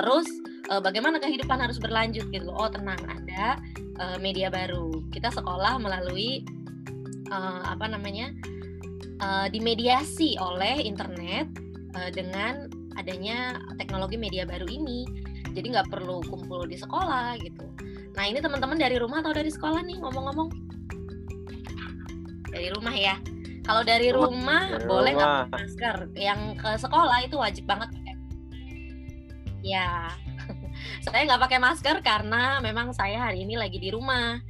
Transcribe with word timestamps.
terus 0.00 0.26
uh, 0.72 0.80
bagaimana 0.80 1.20
kehidupan 1.20 1.60
harus 1.60 1.76
berlanjut 1.76 2.24
gitu. 2.32 2.48
Oh 2.48 2.72
tenang 2.72 2.98
ada 3.04 3.60
uh, 4.00 4.16
media 4.16 4.48
baru. 4.48 5.04
Kita 5.12 5.28
sekolah 5.28 5.76
melalui 5.76 6.40
uh, 7.28 7.68
apa 7.68 7.84
namanya 7.84 8.32
uh, 9.20 9.46
dimediasi 9.52 10.40
oleh 10.40 10.80
internet 10.80 11.52
uh, 12.00 12.08
dengan 12.08 12.72
adanya 12.96 13.60
teknologi 13.76 14.16
media 14.16 14.48
baru 14.48 14.64
ini. 14.72 15.04
Jadi 15.52 15.66
nggak 15.76 15.92
perlu 15.92 16.24
kumpul 16.24 16.64
di 16.64 16.80
sekolah 16.80 17.36
gitu. 17.44 17.68
Nah 18.16 18.24
ini 18.24 18.40
teman-teman 18.40 18.80
dari 18.80 18.96
rumah 18.96 19.20
atau 19.20 19.36
dari 19.36 19.52
sekolah 19.52 19.84
nih 19.84 20.00
ngomong-ngomong? 20.00 20.48
Dari 22.48 22.68
rumah 22.72 22.96
ya. 22.96 23.20
Kalau 23.60 23.84
dari 23.84 24.08
rumah. 24.10 24.80
dari 24.80 24.88
boleh 24.88 25.12
nggak 25.14 25.28
pakai 25.28 25.50
masker? 25.52 25.96
Yang 26.16 26.40
ke 26.58 26.70
sekolah 26.80 27.18
itu 27.22 27.36
wajib 27.36 27.68
banget 27.68 27.99
ya 29.70 30.10
saya 31.04 31.22
nggak 31.30 31.42
pakai 31.46 31.58
masker 31.62 31.96
karena 32.02 32.58
memang 32.58 32.90
saya 32.90 33.30
hari 33.30 33.46
ini 33.46 33.54
lagi 33.54 33.78
di 33.78 33.94
rumah 33.94 34.42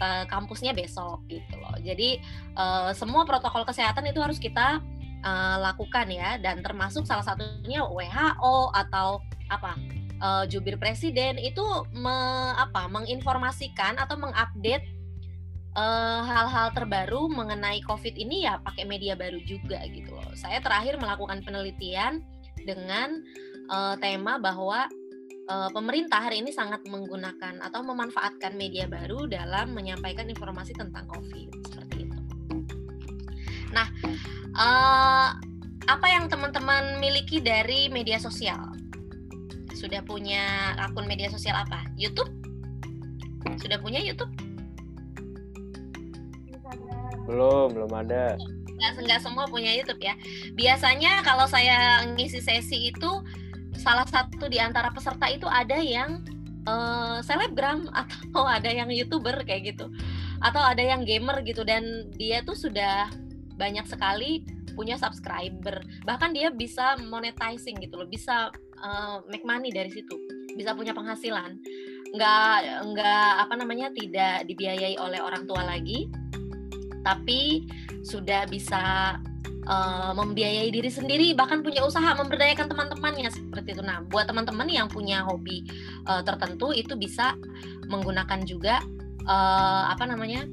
uh, 0.00 0.24
kampusnya 0.26 0.74
besok 0.74 1.22
gitu 1.30 1.54
loh. 1.58 1.76
Jadi 1.82 2.18
uh, 2.56 2.90
semua 2.96 3.22
protokol 3.28 3.62
kesehatan 3.66 4.08
itu 4.08 4.18
harus 4.18 4.40
kita 4.40 4.80
uh, 5.22 5.56
lakukan 5.60 6.08
ya. 6.10 6.40
Dan 6.40 6.64
termasuk 6.64 7.06
salah 7.06 7.24
satunya 7.26 7.84
WHO 7.84 8.72
atau 8.72 9.22
apa 9.52 9.76
jubir 10.48 10.80
presiden 10.80 11.36
itu 11.36 11.60
me, 11.92 12.16
apa 12.56 12.88
menginformasikan 12.88 14.00
atau 14.00 14.16
mengupdate 14.16 14.88
hal-hal 16.24 16.72
terbaru 16.72 17.28
mengenai 17.28 17.84
COVID 17.84 18.16
ini 18.16 18.48
ya 18.48 18.56
pakai 18.56 18.88
media 18.88 19.12
baru 19.20 19.36
juga 19.44 19.84
gitu 19.84 20.16
loh. 20.16 20.32
Saya 20.32 20.64
terakhir 20.64 20.96
melakukan 20.96 21.44
penelitian 21.44 22.24
dengan 22.64 23.20
uh, 23.68 23.94
tema 24.00 24.36
bahwa 24.40 24.88
uh, 25.48 25.70
pemerintah 25.72 26.20
hari 26.24 26.40
ini 26.40 26.50
sangat 26.52 26.84
menggunakan 26.88 27.60
atau 27.60 27.80
memanfaatkan 27.84 28.56
media 28.56 28.88
baru 28.88 29.28
dalam 29.28 29.72
menyampaikan 29.76 30.28
informasi 30.28 30.76
tentang 30.76 31.08
COVID 31.08 31.48
seperti 31.68 31.96
itu. 32.08 32.18
Nah, 33.72 33.86
uh, 34.56 35.28
apa 35.84 36.06
yang 36.08 36.28
teman-teman 36.32 37.00
miliki 37.00 37.44
dari 37.44 37.92
media 37.92 38.16
sosial? 38.16 38.72
Sudah 39.76 40.00
punya 40.00 40.72
akun 40.80 41.04
media 41.04 41.28
sosial 41.28 41.60
apa? 41.60 41.84
YouTube? 41.98 42.30
Sudah 43.60 43.76
punya 43.76 44.00
YouTube? 44.00 44.32
Belum, 47.24 47.72
belum 47.72 47.92
ada. 47.92 48.36
Nggak, 48.74 48.92
nggak 49.04 49.20
semua 49.20 49.44
punya 49.48 49.72
YouTube 49.72 50.00
ya. 50.00 50.16
Biasanya 50.56 51.24
kalau 51.24 51.48
saya 51.48 52.04
ngisi 52.16 52.40
sesi 52.40 52.92
itu 52.92 53.12
salah 53.84 54.08
satu 54.08 54.48
di 54.48 54.56
antara 54.56 54.88
peserta 54.88 55.28
itu 55.28 55.44
ada 55.44 55.76
yang 55.76 56.24
uh, 56.64 57.20
selebgram 57.20 57.84
atau 58.02 58.48
ada 58.48 58.72
yang 58.72 58.88
youtuber 58.88 59.36
kayak 59.44 59.76
gitu. 59.76 59.92
Atau 60.40 60.64
ada 60.64 60.80
yang 60.80 61.04
gamer 61.04 61.44
gitu 61.44 61.62
dan 61.62 62.08
dia 62.16 62.40
tuh 62.40 62.56
sudah 62.56 63.12
banyak 63.60 63.84
sekali 63.84 64.42
punya 64.74 64.96
subscriber. 64.98 65.84
Bahkan 66.08 66.34
dia 66.34 66.50
bisa 66.50 66.98
monetizing 66.98 67.78
gitu 67.78 68.00
loh 68.00 68.08
bisa 68.08 68.50
uh, 68.82 69.22
make 69.28 69.44
money 69.46 69.70
dari 69.70 69.92
situ. 69.92 70.16
Bisa 70.56 70.72
punya 70.74 70.96
penghasilan. 70.96 71.60
Nggak 72.14 72.56
nggak 72.88 73.30
apa 73.46 73.54
namanya 73.54 73.92
tidak 73.94 74.48
dibiayai 74.48 74.98
oleh 74.98 75.20
orang 75.22 75.46
tua 75.46 75.62
lagi. 75.62 76.10
Tapi 77.04 77.68
sudah 78.02 78.48
bisa 78.48 79.14
uh, 79.66 80.12
membiayai 80.16 80.70
diri 80.72 80.90
sendiri 80.90 81.32
bahkan 81.36 81.60
punya 81.60 81.84
usaha 81.84 82.14
memberdayakan 82.16 82.68
teman-temannya 82.68 83.28
seperti 83.32 83.76
itu. 83.76 83.82
Nah 83.84 84.04
buat 84.06 84.28
teman-teman 84.28 84.68
yang 84.68 84.88
punya 84.88 85.24
hobi 85.24 85.64
uh, 86.08 86.20
tertentu 86.24 86.72
itu 86.72 86.96
bisa 86.96 87.36
menggunakan 87.88 88.40
juga 88.48 88.80
uh, 89.28 89.92
apa 89.92 90.04
namanya 90.08 90.48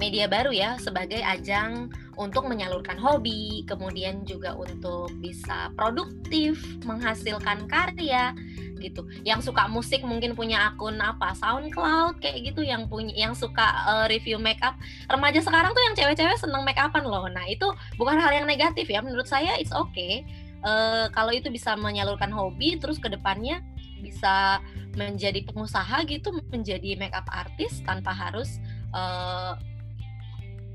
media 0.00 0.24
baru 0.24 0.48
ya 0.48 0.80
sebagai 0.80 1.20
ajang 1.20 1.92
untuk 2.16 2.48
menyalurkan 2.48 2.96
hobi, 2.96 3.68
kemudian 3.68 4.24
juga 4.24 4.56
untuk 4.56 5.12
bisa 5.20 5.68
produktif, 5.76 6.60
menghasilkan 6.88 7.68
karya 7.68 8.32
gitu. 8.80 9.04
Yang 9.22 9.52
suka 9.52 9.68
musik 9.68 10.00
mungkin 10.00 10.32
punya 10.32 10.72
akun 10.72 10.96
apa 10.96 11.36
SoundCloud 11.36 12.24
kayak 12.24 12.52
gitu 12.52 12.64
yang 12.64 12.88
punya 12.88 13.12
yang 13.12 13.36
suka 13.36 13.84
uh, 13.84 14.06
review 14.08 14.40
makeup. 14.40 14.74
Remaja 15.12 15.44
sekarang 15.44 15.76
tuh 15.76 15.84
yang 15.84 15.94
cewek-cewek 15.94 16.40
seneng 16.40 16.64
make 16.64 16.80
upan 16.80 17.04
loh. 17.04 17.28
Nah, 17.28 17.44
itu 17.44 17.68
bukan 18.00 18.16
hal 18.16 18.32
yang 18.32 18.48
negatif 18.48 18.88
ya 18.88 19.04
menurut 19.04 19.28
saya 19.28 19.60
it's 19.60 19.72
okay. 19.72 20.24
Uh, 20.60 21.08
kalau 21.12 21.32
itu 21.32 21.48
bisa 21.48 21.72
menyalurkan 21.76 22.28
hobi 22.28 22.76
terus 22.76 23.00
ke 23.00 23.08
depannya 23.08 23.64
bisa 24.00 24.64
menjadi 24.96 25.44
pengusaha 25.44 26.04
gitu, 26.08 26.32
menjadi 26.48 26.96
makeup 26.96 27.28
artist 27.28 27.84
tanpa 27.84 28.10
harus 28.16 28.58
uh, 28.96 29.54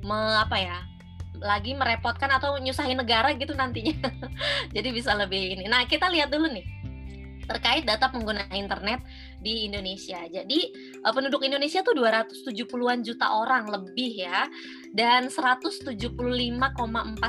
me, 0.05 0.19
apa 0.37 0.57
ya 0.61 0.77
lagi 1.41 1.75
merepotkan 1.75 2.31
atau 2.31 2.55
nyusahin 2.63 2.95
negara 2.95 3.35
gitu 3.35 3.51
nantinya. 3.51 4.07
Jadi 4.75 4.89
bisa 4.95 5.11
lebih 5.11 5.59
ini. 5.59 5.67
Nah, 5.67 5.83
kita 5.83 6.07
lihat 6.07 6.31
dulu 6.31 6.47
nih 6.47 6.63
terkait 7.45 7.85
data 7.85 8.09
pengguna 8.09 8.49
internet 8.57 9.05
di 9.37 9.69
Indonesia. 9.69 10.25
Jadi 10.25 10.73
uh, 11.05 11.13
penduduk 11.13 11.45
Indonesia 11.45 11.85
tuh 11.85 11.93
270-an 11.93 13.05
juta 13.05 13.25
orang 13.29 13.69
lebih 13.69 14.25
ya. 14.25 14.49
Dan 14.91 15.29
175,4 15.29 15.93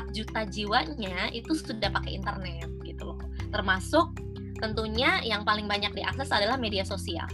juta 0.09 0.41
jiwanya 0.49 1.29
itu 1.29 1.53
sudah 1.53 1.93
pakai 1.93 2.17
internet 2.17 2.69
gitu 2.81 3.13
loh. 3.13 3.19
Termasuk 3.53 4.17
tentunya 4.57 5.21
yang 5.21 5.45
paling 5.45 5.69
banyak 5.69 5.93
diakses 5.93 6.33
adalah 6.33 6.57
media 6.57 6.81
sosial. 6.81 7.29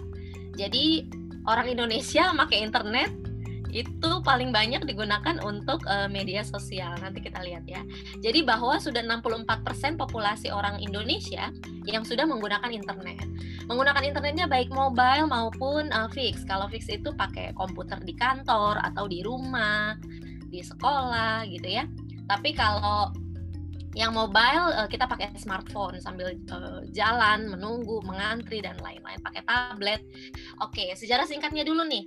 Jadi 0.60 1.08
orang 1.48 1.72
Indonesia 1.72 2.30
pakai 2.44 2.68
internet 2.68 3.33
itu 3.74 4.12
paling 4.22 4.54
banyak 4.54 4.86
digunakan 4.86 5.42
untuk 5.42 5.82
uh, 5.90 6.06
media 6.06 6.46
sosial. 6.46 6.94
Nanti 7.02 7.26
kita 7.26 7.42
lihat 7.42 7.66
ya. 7.66 7.82
Jadi 8.22 8.46
bahwa 8.46 8.78
sudah 8.78 9.02
64% 9.02 9.98
populasi 9.98 10.54
orang 10.54 10.78
Indonesia 10.78 11.50
yang 11.90 12.06
sudah 12.06 12.30
menggunakan 12.30 12.70
internet. 12.70 13.26
Menggunakan 13.66 14.06
internetnya 14.06 14.46
baik 14.46 14.70
mobile 14.70 15.26
maupun 15.26 15.90
uh, 15.90 16.06
fix. 16.14 16.46
Kalau 16.46 16.70
fix 16.70 16.86
itu 16.86 17.10
pakai 17.18 17.58
komputer 17.58 17.98
di 18.06 18.14
kantor 18.14 18.78
atau 18.78 19.10
di 19.10 19.26
rumah, 19.26 19.98
di 20.54 20.62
sekolah 20.62 21.50
gitu 21.50 21.66
ya. 21.66 21.90
Tapi 22.30 22.54
kalau 22.54 23.10
yang 23.94 24.14
mobile 24.14 24.74
uh, 24.74 24.90
kita 24.90 25.10
pakai 25.10 25.34
smartphone 25.38 25.98
sambil 25.98 26.34
jalan, 26.94 27.50
menunggu, 27.50 28.02
mengantri 28.06 28.62
dan 28.62 28.78
lain-lain 28.82 29.18
pakai 29.26 29.42
tablet. 29.50 30.02
Oke, 30.62 30.94
sejarah 30.94 31.26
singkatnya 31.26 31.66
dulu 31.66 31.82
nih. 31.90 32.06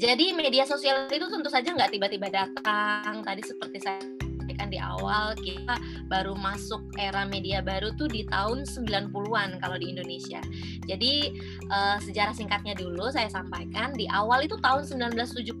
Jadi 0.00 0.32
media 0.32 0.64
sosial 0.64 1.12
itu 1.12 1.28
tentu 1.28 1.52
saja 1.52 1.76
nggak 1.76 1.92
tiba-tiba 1.92 2.32
datang. 2.32 3.20
Tadi 3.20 3.44
seperti 3.44 3.84
saya 3.84 4.00
sampaikan 4.00 4.72
di 4.72 4.80
awal, 4.80 5.36
kita 5.36 5.76
baru 6.08 6.32
masuk 6.40 6.80
era 6.96 7.28
media 7.28 7.60
baru 7.60 7.92
tuh 8.00 8.08
di 8.08 8.24
tahun 8.24 8.64
90-an 8.64 9.60
kalau 9.60 9.76
di 9.76 9.92
Indonesia. 9.92 10.40
Jadi 10.88 11.36
uh, 11.68 12.00
sejarah 12.00 12.32
singkatnya 12.32 12.72
dulu 12.80 13.12
saya 13.12 13.28
sampaikan 13.28 13.92
di 13.92 14.08
awal 14.08 14.48
itu 14.48 14.56
tahun 14.64 14.88
1971 14.88 15.52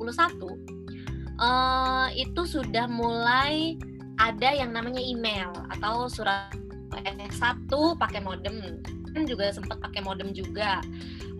uh, 1.36 2.08
itu 2.16 2.42
sudah 2.48 2.88
mulai 2.88 3.76
ada 4.16 4.56
yang 4.56 4.72
namanya 4.72 5.04
email 5.04 5.52
atau 5.76 6.08
surat 6.08 6.52
S1 6.96 7.68
pakai 7.96 8.20
modem 8.20 8.80
juga 9.26 9.50
sempat 9.50 9.78
pakai 9.82 10.00
modem 10.04 10.30
juga. 10.34 10.80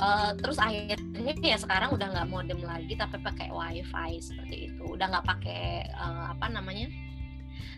Uh, 0.01 0.33
terus 0.41 0.57
akhirnya 0.57 1.35
ya 1.45 1.59
sekarang 1.61 1.93
udah 1.93 2.09
nggak 2.09 2.29
modem 2.33 2.61
lagi 2.65 2.97
tapi 2.97 3.21
pakai 3.21 3.53
wifi 3.53 4.21
seperti 4.21 4.73
itu. 4.73 4.83
Udah 4.85 5.11
nggak 5.11 5.27
pakai 5.27 5.91
uh, 5.95 6.33
apa 6.35 6.47
namanya 6.51 6.89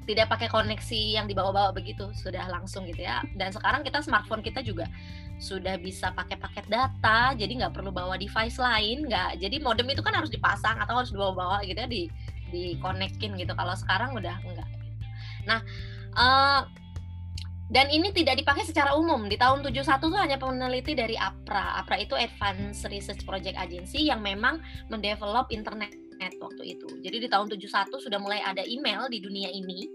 tidak 0.03 0.35
pakai 0.35 0.51
koneksi 0.51 1.23
yang 1.23 1.31
dibawa-bawa 1.31 1.71
begitu 1.71 2.11
sudah 2.19 2.47
langsung 2.51 2.87
gitu 2.91 3.07
ya. 3.07 3.23
Dan 3.39 3.55
sekarang 3.55 3.87
kita 3.87 4.03
smartphone 4.03 4.43
kita 4.43 4.63
juga 4.63 4.91
sudah 5.43 5.75
bisa 5.83 6.15
pakai 6.15 6.39
paket 6.39 6.71
data 6.71 7.35
jadi 7.35 7.51
nggak 7.51 7.75
perlu 7.75 7.91
bawa 7.91 8.19
device 8.19 8.59
lain 8.59 9.07
nggak. 9.07 9.39
Jadi 9.39 9.57
modem 9.63 9.91
itu 9.91 10.03
kan 10.03 10.15
harus 10.15 10.31
dipasang 10.31 10.79
atau 10.83 11.03
harus 11.03 11.11
dibawa-bawa 11.15 11.63
gitu 11.67 11.79
ya 11.79 11.89
di 11.91 12.03
di 12.51 12.65
konekin 12.83 13.39
gitu. 13.39 13.53
Kalau 13.55 13.75
sekarang 13.79 14.15
udah 14.15 14.37
enggak 14.43 14.69
gitu. 14.71 14.87
nah 15.43 15.59
uh, 16.15 16.63
dan 17.73 17.89
ini 17.89 18.13
tidak 18.13 18.37
dipakai 18.37 18.69
secara 18.69 18.93
umum. 18.93 19.33
Di 19.33 19.41
tahun 19.41 19.65
71 19.65 19.97
tuh 19.97 20.21
hanya 20.21 20.37
peneliti 20.37 20.93
dari 20.93 21.17
APRA. 21.17 21.81
APRA 21.81 22.05
itu 22.05 22.13
Advanced 22.13 22.85
Research 22.93 23.25
Project 23.25 23.57
Agency 23.57 24.13
yang 24.13 24.21
memang 24.21 24.61
mendevelop 24.93 25.49
internet 25.49 25.97
waktu 26.39 26.79
itu. 26.79 26.87
Jadi 27.03 27.27
di 27.27 27.29
tahun 27.33 27.51
71 27.51 27.99
sudah 27.99 28.21
mulai 28.23 28.39
ada 28.45 28.63
email 28.63 29.11
di 29.11 29.19
dunia 29.19 29.51
ini. 29.51 29.89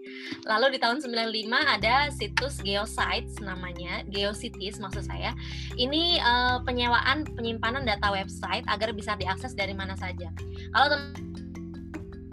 Lalu 0.43 0.75
di 0.75 0.79
tahun 0.81 0.99
95 0.99 1.13
ada 1.55 2.11
situs 2.11 2.59
Geosites 2.59 3.39
namanya, 3.39 4.03
Geocities 4.11 4.81
maksud 4.81 5.07
saya. 5.07 5.31
Ini 5.79 6.19
uh, 6.19 6.57
penyewaan 6.67 7.23
penyimpanan 7.37 7.87
data 7.87 8.11
website 8.11 8.65
agar 8.67 8.91
bisa 8.91 9.15
diakses 9.15 9.55
dari 9.55 9.71
mana 9.71 9.95
saja. 9.95 10.27
Kalau 10.75 10.87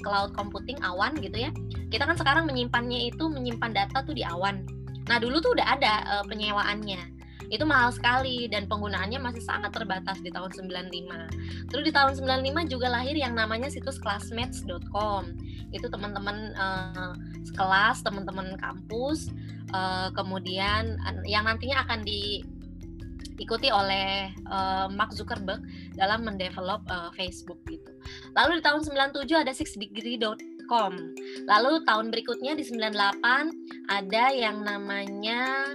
cloud 0.03 0.31
computing 0.35 0.81
awan 0.83 1.15
gitu 1.23 1.37
ya. 1.49 1.51
Kita 1.89 2.09
kan 2.09 2.19
sekarang 2.19 2.51
menyimpannya 2.51 3.15
itu 3.15 3.31
menyimpan 3.31 3.71
data 3.73 4.03
tuh 4.03 4.13
di 4.13 4.27
awan 4.27 4.67
Nah 5.09 5.17
dulu 5.21 5.41
tuh 5.41 5.53
udah 5.57 5.67
ada 5.77 5.95
uh, 6.19 6.25
penyewaannya. 6.27 7.13
itu 7.53 7.61
mahal 7.69 7.93
sekali 7.93 8.49
dan 8.49 8.65
penggunaannya 8.65 9.21
masih 9.21 9.45
sangat 9.45 9.69
terbatas 9.77 10.17
di 10.25 10.33
tahun 10.33 10.49
95. 10.49 11.69
Terus 11.69 11.85
di 11.85 11.93
tahun 11.93 12.17
95 12.17 12.73
juga 12.73 12.89
lahir 12.89 13.13
yang 13.21 13.37
namanya 13.37 13.69
situs 13.69 14.01
classmates.com. 14.01 15.29
Itu 15.69 15.93
teman-teman 15.93 16.57
uh, 16.57 17.13
sekelas, 17.45 18.01
teman-teman 18.01 18.57
kampus, 18.57 19.29
uh, 19.77 20.09
kemudian 20.17 20.97
yang 21.29 21.45
nantinya 21.45 21.85
akan 21.85 22.03
diikuti 22.09 23.69
oleh 23.69 24.33
uh, 24.49 24.89
Mark 24.89 25.13
Zuckerberg 25.13 25.61
dalam 26.01 26.25
mendevelop 26.25 26.81
uh, 26.89 27.13
Facebook 27.13 27.61
gitu. 27.69 27.93
Lalu 28.41 28.59
di 28.59 28.63
tahun 28.65 28.89
97 28.89 29.31
ada 29.37 29.53
sixdegree.com 29.53 30.54
Com. 30.65 30.97
Lalu 31.45 31.85
tahun 31.85 32.09
berikutnya 32.09 32.57
di 32.57 32.65
98 32.65 33.91
ada 33.91 34.25
yang 34.33 34.65
namanya 34.65 35.69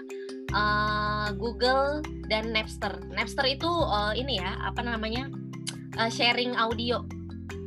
uh, 0.54 1.30
Google 1.38 2.02
dan 2.30 2.54
Napster. 2.54 3.02
Napster 3.14 3.46
itu 3.50 3.70
uh, 3.70 4.14
ini 4.14 4.42
ya, 4.42 4.58
apa 4.66 4.82
namanya? 4.82 5.30
Uh, 5.98 6.08
sharing 6.08 6.56
audio 6.56 7.04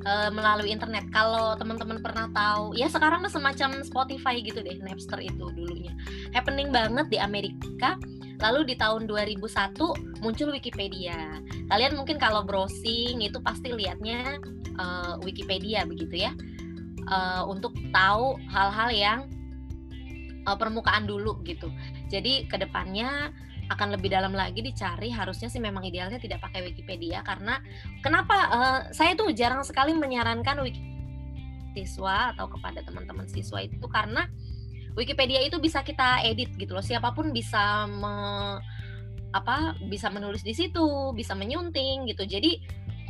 uh, 0.07 0.31
melalui 0.31 0.71
internet. 0.71 1.07
Kalau 1.11 1.55
teman-teman 1.59 2.03
pernah 2.03 2.31
tahu, 2.33 2.75
ya 2.75 2.87
sekarang 2.91 3.27
semacam 3.31 3.83
Spotify 3.83 4.43
gitu 4.43 4.63
deh, 4.63 4.79
Napster 4.83 5.23
itu 5.23 5.51
dulunya. 5.55 5.95
Happening 6.35 6.71
banget 6.75 7.11
di 7.11 7.19
Amerika. 7.19 7.99
Lalu 8.43 8.75
di 8.75 8.75
tahun 8.75 9.07
2001 9.07 9.79
muncul 10.19 10.51
Wikipedia. 10.51 11.39
Kalian 11.71 11.95
mungkin 11.95 12.19
kalau 12.19 12.43
browsing 12.43 13.23
itu 13.23 13.39
pasti 13.39 13.71
lihatnya 13.71 14.43
uh, 14.83 15.15
Wikipedia 15.23 15.87
begitu 15.87 16.27
ya 16.27 16.35
uh, 17.09 17.43
untuk 17.49 17.75
tahu 17.91 18.39
hal-hal 18.51 18.91
yang 18.93 19.21
uh, 20.47 20.57
permukaan 20.59 21.07
dulu 21.07 21.41
gitu. 21.47 21.71
Jadi 22.11 22.47
ke 22.47 22.59
depannya 22.61 23.33
akan 23.71 23.97
lebih 23.97 24.13
dalam 24.13 24.37
lagi 24.37 24.61
dicari 24.61 25.09
harusnya 25.09 25.49
sih 25.49 25.63
memang 25.63 25.87
idealnya 25.87 26.21
tidak 26.21 26.45
pakai 26.45 26.61
Wikipedia 26.67 27.25
karena 27.25 27.57
kenapa 28.05 28.37
uh, 28.53 28.81
saya 28.93 29.17
tuh 29.17 29.33
jarang 29.33 29.65
sekali 29.65 29.97
menyarankan 29.97 30.61
Wiki 30.61 30.83
siswa 31.73 32.37
atau 32.37 32.53
kepada 32.53 32.85
teman-teman 32.85 33.25
siswa 33.33 33.65
itu 33.65 33.81
karena 33.89 34.29
Wikipedia 34.93 35.41
itu 35.41 35.57
bisa 35.57 35.81
kita 35.81 36.21
edit 36.21 36.53
gitu 36.61 36.77
loh 36.77 36.85
siapa 36.85 37.17
pun 37.17 37.33
bisa 37.33 37.89
me, 37.89 38.13
apa 39.33 39.81
bisa 39.89 40.13
menulis 40.13 40.45
di 40.45 40.53
situ 40.53 41.17
bisa 41.17 41.33
menyunting 41.33 42.05
gitu 42.13 42.29
jadi 42.29 42.61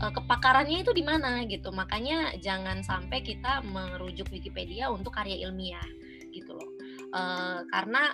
uh, 0.02 0.12
kepakarannya 0.12 0.82
itu 0.82 0.90
di 0.90 1.06
mana 1.06 1.46
gitu. 1.46 1.70
Makanya 1.70 2.34
jangan 2.42 2.82
sampai 2.82 3.22
kita 3.22 3.62
merujuk 3.70 4.28
Wikipedia 4.34 4.90
untuk 4.90 5.14
karya 5.14 5.46
ilmiah 5.46 5.86
gitu 6.34 6.52
loh. 6.52 6.68
Uh, 7.14 7.62
karena 7.70 8.10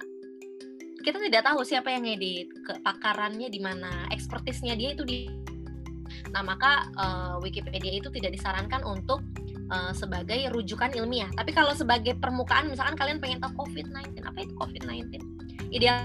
kita 1.00 1.16
tidak 1.24 1.48
tahu 1.48 1.64
siapa 1.64 1.94
yang 1.94 2.04
ngedit, 2.04 2.52
kepakarannya 2.66 3.48
di 3.48 3.60
mana, 3.62 4.06
ekspertisnya 4.12 4.76
dia 4.76 4.92
itu 4.92 5.06
di 5.08 5.18
Nah, 6.28 6.44
maka 6.44 6.88
uh, 6.96 7.36
Wikipedia 7.40 7.88
itu 7.88 8.12
tidak 8.12 8.36
disarankan 8.36 8.84
untuk 8.84 9.24
uh, 9.72 9.92
sebagai 9.96 10.52
rujukan 10.52 10.92
ilmiah. 10.92 11.28
Tapi 11.36 11.56
kalau 11.56 11.72
sebagai 11.72 12.16
permukaan, 12.20 12.68
misalkan 12.68 12.96
kalian 12.96 13.16
pengen 13.20 13.40
tahu 13.40 13.64
COVID-19, 13.64 14.20
apa 14.24 14.38
itu 14.44 14.52
COVID-19? 14.56 15.20
Ideal 15.72 16.00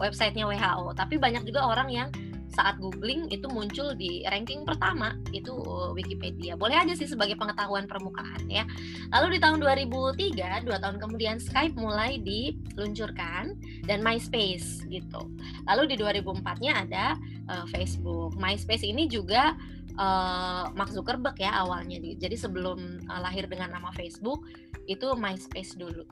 websitenya 0.00 0.48
WHO. 0.48 0.96
Tapi 0.96 1.20
banyak 1.20 1.44
juga 1.44 1.68
orang 1.68 1.88
yang 1.92 2.08
saat 2.52 2.76
googling 2.78 3.32
itu 3.32 3.48
muncul 3.48 3.96
di 3.96 4.22
ranking 4.28 4.62
pertama 4.68 5.16
itu 5.32 5.56
uh, 5.56 5.96
Wikipedia. 5.96 6.54
Boleh 6.54 6.76
aja 6.76 6.92
sih 6.92 7.08
sebagai 7.08 7.34
pengetahuan 7.40 7.88
permukaan 7.88 8.44
ya. 8.46 8.68
Lalu 9.08 9.36
di 9.36 9.38
tahun 9.40 9.58
2003, 9.64 10.68
dua 10.68 10.76
tahun 10.78 11.00
kemudian 11.00 11.40
Skype 11.40 11.74
mulai 11.74 12.20
diluncurkan 12.20 13.56
dan 13.88 14.04
MySpace 14.04 14.84
gitu. 14.92 15.32
Lalu 15.64 15.96
di 15.96 15.96
2004-nya 15.96 16.72
ada 16.84 17.16
uh, 17.48 17.64
Facebook. 17.72 18.36
MySpace 18.36 18.84
ini 18.84 19.08
juga 19.08 19.56
uh, 19.96 20.68
Mark 20.76 20.92
Zuckerberg 20.92 21.40
ya 21.40 21.64
awalnya. 21.64 21.96
Jadi 21.98 22.36
sebelum 22.36 23.08
uh, 23.08 23.20
lahir 23.24 23.48
dengan 23.48 23.72
nama 23.72 23.88
Facebook 23.96 24.44
itu 24.84 25.16
MySpace 25.16 25.72
dulu. 25.80 26.04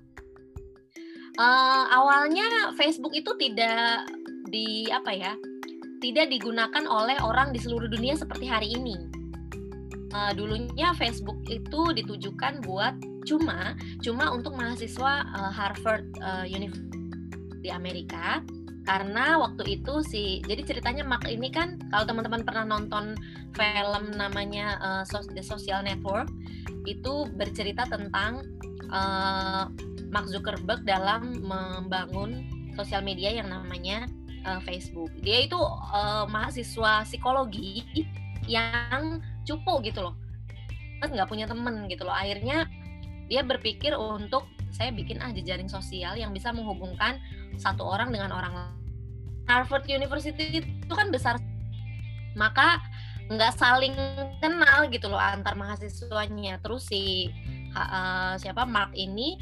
Uh, 1.39 1.85
awalnya 1.95 2.75
Facebook 2.75 3.15
itu 3.15 3.33
tidak 3.39 4.09
di 4.51 4.91
apa 4.91 5.15
ya 5.15 5.33
tidak 6.01 6.33
digunakan 6.33 6.85
oleh 6.89 7.17
orang 7.21 7.53
di 7.53 7.61
seluruh 7.61 7.87
dunia 7.87 8.17
seperti 8.17 8.49
hari 8.49 8.73
ini. 8.73 8.97
Uh, 10.11 10.35
dulunya 10.35 10.91
Facebook 10.99 11.39
itu 11.47 11.95
ditujukan 11.95 12.67
buat 12.67 12.99
cuma 13.23 13.79
cuma 14.03 14.33
untuk 14.35 14.59
mahasiswa 14.59 15.23
uh, 15.23 15.53
Harvard 15.55 16.03
uh, 16.19 16.43
University 16.43 16.99
di 17.61 17.71
Amerika 17.71 18.43
karena 18.89 19.39
waktu 19.39 19.79
itu 19.79 20.03
si 20.03 20.41
jadi 20.49 20.65
ceritanya 20.65 21.05
Mark 21.05 21.29
ini 21.29 21.53
kan 21.53 21.79
kalau 21.93 22.09
teman-teman 22.09 22.43
pernah 22.43 22.65
nonton 22.67 23.15
film 23.55 24.05
namanya 24.17 24.81
uh, 24.81 25.05
The 25.07 25.45
Social 25.45 25.85
Network 25.85 26.33
itu 26.89 27.29
bercerita 27.37 27.85
tentang 27.87 28.43
uh, 28.91 29.69
Mark 30.11 30.27
Zuckerberg 30.33 30.83
dalam 30.89 31.39
membangun 31.45 32.49
sosial 32.75 33.05
media 33.05 33.31
yang 33.31 33.53
namanya 33.53 34.09
uh, 34.45 34.61
Facebook. 34.65 35.11
Dia 35.21 35.45
itu 35.47 35.59
uh, 35.59 36.25
mahasiswa 36.29 37.05
psikologi 37.05 37.85
yang 38.49 39.21
cupu 39.45 39.81
gitu 39.85 40.05
loh, 40.05 40.15
nggak 41.03 41.29
punya 41.29 41.47
temen 41.47 41.87
gitu 41.89 42.05
loh. 42.05 42.15
Akhirnya 42.15 42.67
dia 43.31 43.47
berpikir 43.47 43.95
untuk 43.95 44.49
saya 44.71 44.91
bikin 44.95 45.19
ah 45.23 45.31
jejaring 45.31 45.69
sosial 45.69 46.17
yang 46.17 46.31
bisa 46.33 46.51
menghubungkan 46.55 47.19
satu 47.59 47.85
orang 47.85 48.11
dengan 48.11 48.33
orang 48.33 48.53
lain. 48.55 48.79
Harvard 49.51 49.87
University 49.91 50.63
itu 50.63 50.95
kan 50.95 51.11
besar, 51.11 51.35
maka 52.39 52.79
nggak 53.31 53.55
saling 53.55 53.95
kenal 54.39 54.87
gitu 54.91 55.11
loh 55.11 55.19
antar 55.19 55.55
mahasiswanya. 55.59 56.59
Terus 56.63 56.87
si 56.87 57.31
uh, 57.75 58.35
siapa 58.39 58.67
Mark 58.67 58.95
ini 58.95 59.39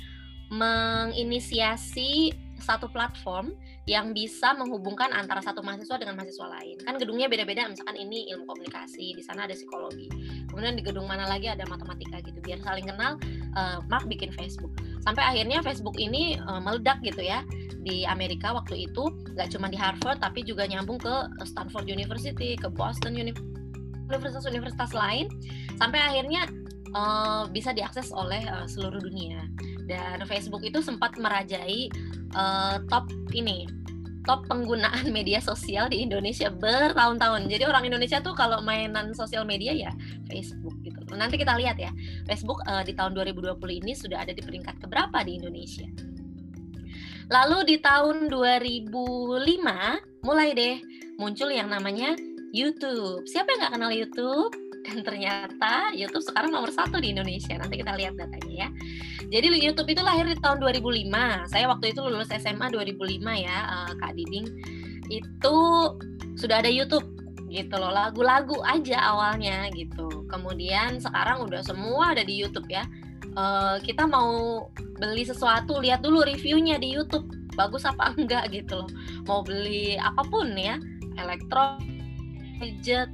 menginisiasi 0.49 2.33
satu 2.57 2.89
platform 2.89 3.53
yang 3.89 4.13
bisa 4.13 4.53
menghubungkan 4.53 5.09
antara 5.17 5.41
satu 5.41 5.65
mahasiswa 5.65 5.97
dengan 5.97 6.21
mahasiswa 6.21 6.45
lain. 6.45 6.77
Kan 6.85 7.01
gedungnya 7.01 7.25
beda-beda, 7.25 7.65
misalkan 7.65 7.97
ini 7.97 8.29
ilmu 8.37 8.45
komunikasi, 8.45 9.17
di 9.17 9.25
sana 9.25 9.49
ada 9.49 9.57
psikologi. 9.57 10.13
Kemudian 10.53 10.77
di 10.77 10.85
gedung 10.85 11.09
mana 11.09 11.25
lagi 11.25 11.49
ada 11.49 11.65
matematika 11.65 12.21
gitu. 12.21 12.37
Biar 12.45 12.61
saling 12.61 12.85
kenal, 12.85 13.17
uh, 13.57 13.81
Mark 13.89 14.05
bikin 14.05 14.29
Facebook. 14.37 14.69
Sampai 15.01 15.25
akhirnya 15.25 15.65
Facebook 15.65 15.97
ini 15.97 16.37
uh, 16.37 16.61
meledak 16.61 17.01
gitu 17.01 17.25
ya 17.25 17.41
di 17.81 18.05
Amerika 18.05 18.53
waktu 18.53 18.85
itu, 18.85 19.09
nggak 19.33 19.57
cuma 19.57 19.73
di 19.73 19.81
Harvard 19.81 20.21
tapi 20.21 20.45
juga 20.45 20.69
nyambung 20.69 21.01
ke 21.01 21.33
Stanford 21.49 21.89
University, 21.89 22.61
ke 22.61 22.69
Boston 22.69 23.17
universitas-universitas 23.17 24.93
lain, 24.93 25.33
sampai 25.81 25.97
akhirnya 25.97 26.45
uh, 26.93 27.49
bisa 27.49 27.73
diakses 27.73 28.13
oleh 28.13 28.45
uh, 28.53 28.69
seluruh 28.69 29.01
dunia. 29.01 29.49
Dan 29.89 30.21
Facebook 30.29 30.61
itu 30.61 30.85
sempat 30.85 31.17
merajai 31.17 31.89
uh, 32.35 32.83
top 32.89 33.09
ini 33.33 33.69
top 34.29 34.45
penggunaan 34.45 35.09
media 35.17 35.41
sosial 35.41 35.89
di 35.89 36.05
Indonesia 36.05 36.53
bertahun-tahun. 36.53 37.49
Jadi 37.49 37.65
orang 37.65 37.89
Indonesia 37.89 38.21
tuh 38.21 38.37
kalau 38.37 38.61
mainan 38.61 39.17
sosial 39.17 39.49
media 39.49 39.73
ya 39.73 39.93
Facebook 40.29 40.77
gitu. 40.85 41.01
Nanti 41.17 41.41
kita 41.41 41.57
lihat 41.57 41.81
ya, 41.81 41.89
Facebook 42.29 42.61
uh, 42.69 42.85
di 42.85 42.93
tahun 42.93 43.17
2020 43.17 43.57
ini 43.81 43.97
sudah 43.97 44.21
ada 44.29 44.37
di 44.37 44.45
peringkat 44.45 44.85
keberapa 44.85 45.25
di 45.25 45.41
Indonesia. 45.41 45.89
Lalu 47.29 47.59
di 47.73 47.77
tahun 47.81 48.29
2005 48.29 50.25
mulai 50.25 50.49
deh 50.53 50.77
muncul 51.17 51.49
yang 51.49 51.73
namanya 51.73 52.17
YouTube. 52.53 53.25
Siapa 53.29 53.49
yang 53.53 53.59
nggak 53.65 53.75
kenal 53.77 53.93
YouTube? 53.93 54.68
Dan 54.89 55.05
ternyata 55.05 55.93
YouTube 55.93 56.25
sekarang 56.25 56.57
nomor 56.57 56.73
satu 56.73 56.97
di 56.97 57.13
Indonesia. 57.13 57.61
Nanti 57.61 57.85
kita 57.85 57.93
lihat 57.93 58.17
datanya 58.17 58.67
ya. 58.67 58.69
Jadi 59.29 59.61
YouTube 59.61 59.93
itu 59.93 60.01
lahir 60.01 60.25
di 60.25 60.41
tahun 60.41 60.65
2005. 60.65 61.53
Saya 61.53 61.69
waktu 61.69 61.93
itu 61.93 62.01
lulus 62.01 62.33
SMA 62.33 62.73
2005 62.73 63.21
ya, 63.37 63.59
uh, 63.69 63.93
Kak 64.01 64.17
Diding. 64.17 64.47
Itu 65.13 65.57
sudah 66.41 66.65
ada 66.65 66.73
YouTube 66.73 67.05
gitu 67.49 67.81
loh, 67.81 67.93
lagu-lagu 67.93 68.61
aja 68.65 69.13
awalnya 69.13 69.73
gitu. 69.73 70.25
Kemudian 70.29 71.01
sekarang 71.01 71.49
udah 71.49 71.65
semua 71.65 72.17
ada 72.17 72.25
di 72.25 72.37
YouTube 72.37 72.69
ya. 72.69 72.85
Uh, 73.37 73.77
kita 73.85 74.09
mau 74.09 74.67
beli 74.99 75.25
sesuatu 75.25 75.79
lihat 75.81 76.03
dulu 76.03 76.25
reviewnya 76.25 76.81
di 76.81 76.93
YouTube 76.97 77.29
bagus 77.57 77.85
apa 77.89 78.15
enggak 78.17 78.53
gitu 78.53 78.85
loh. 78.85 78.91
Mau 79.27 79.41
beli 79.45 79.97
apa 79.97 80.23
pun 80.29 80.53
ya, 80.55 80.77
elektro, 81.19 81.81
gadget, 82.61 83.11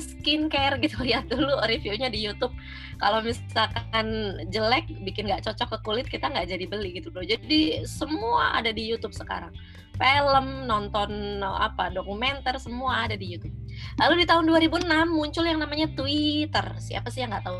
skincare 0.00 0.78
gitu. 0.84 1.02
Lihat 1.02 1.28
dulu 1.28 1.60
reviewnya 1.64 2.08
di 2.12 2.22
YouTube. 2.24 2.52
Kalau 2.96 3.20
misalkan 3.20 4.06
jelek 4.48 4.88
bikin 5.04 5.28
nggak 5.28 5.44
cocok 5.44 5.76
ke 5.76 5.78
kulit 5.84 6.06
kita 6.08 6.32
nggak 6.32 6.48
jadi 6.48 6.64
beli 6.64 6.96
gitu 6.96 7.12
loh. 7.12 7.24
Jadi 7.24 7.84
semua 7.84 8.56
ada 8.56 8.72
di 8.72 8.84
YouTube 8.84 9.12
sekarang. 9.12 9.52
Film 9.96 10.68
nonton 10.68 11.40
apa 11.40 11.88
dokumenter 11.88 12.56
semua 12.60 13.08
ada 13.08 13.16
di 13.16 13.36
YouTube. 13.36 13.52
Lalu 14.00 14.24
di 14.24 14.26
tahun 14.28 14.44
2006 14.48 14.88
muncul 15.08 15.44
yang 15.44 15.60
namanya 15.60 15.88
Twitter. 15.92 16.66
Siapa 16.80 17.08
sih 17.08 17.24
yang 17.24 17.32
nggak 17.32 17.44
tahu? 17.44 17.58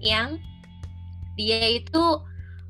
Yang 0.00 0.40
dia 1.36 1.64
itu 1.80 2.02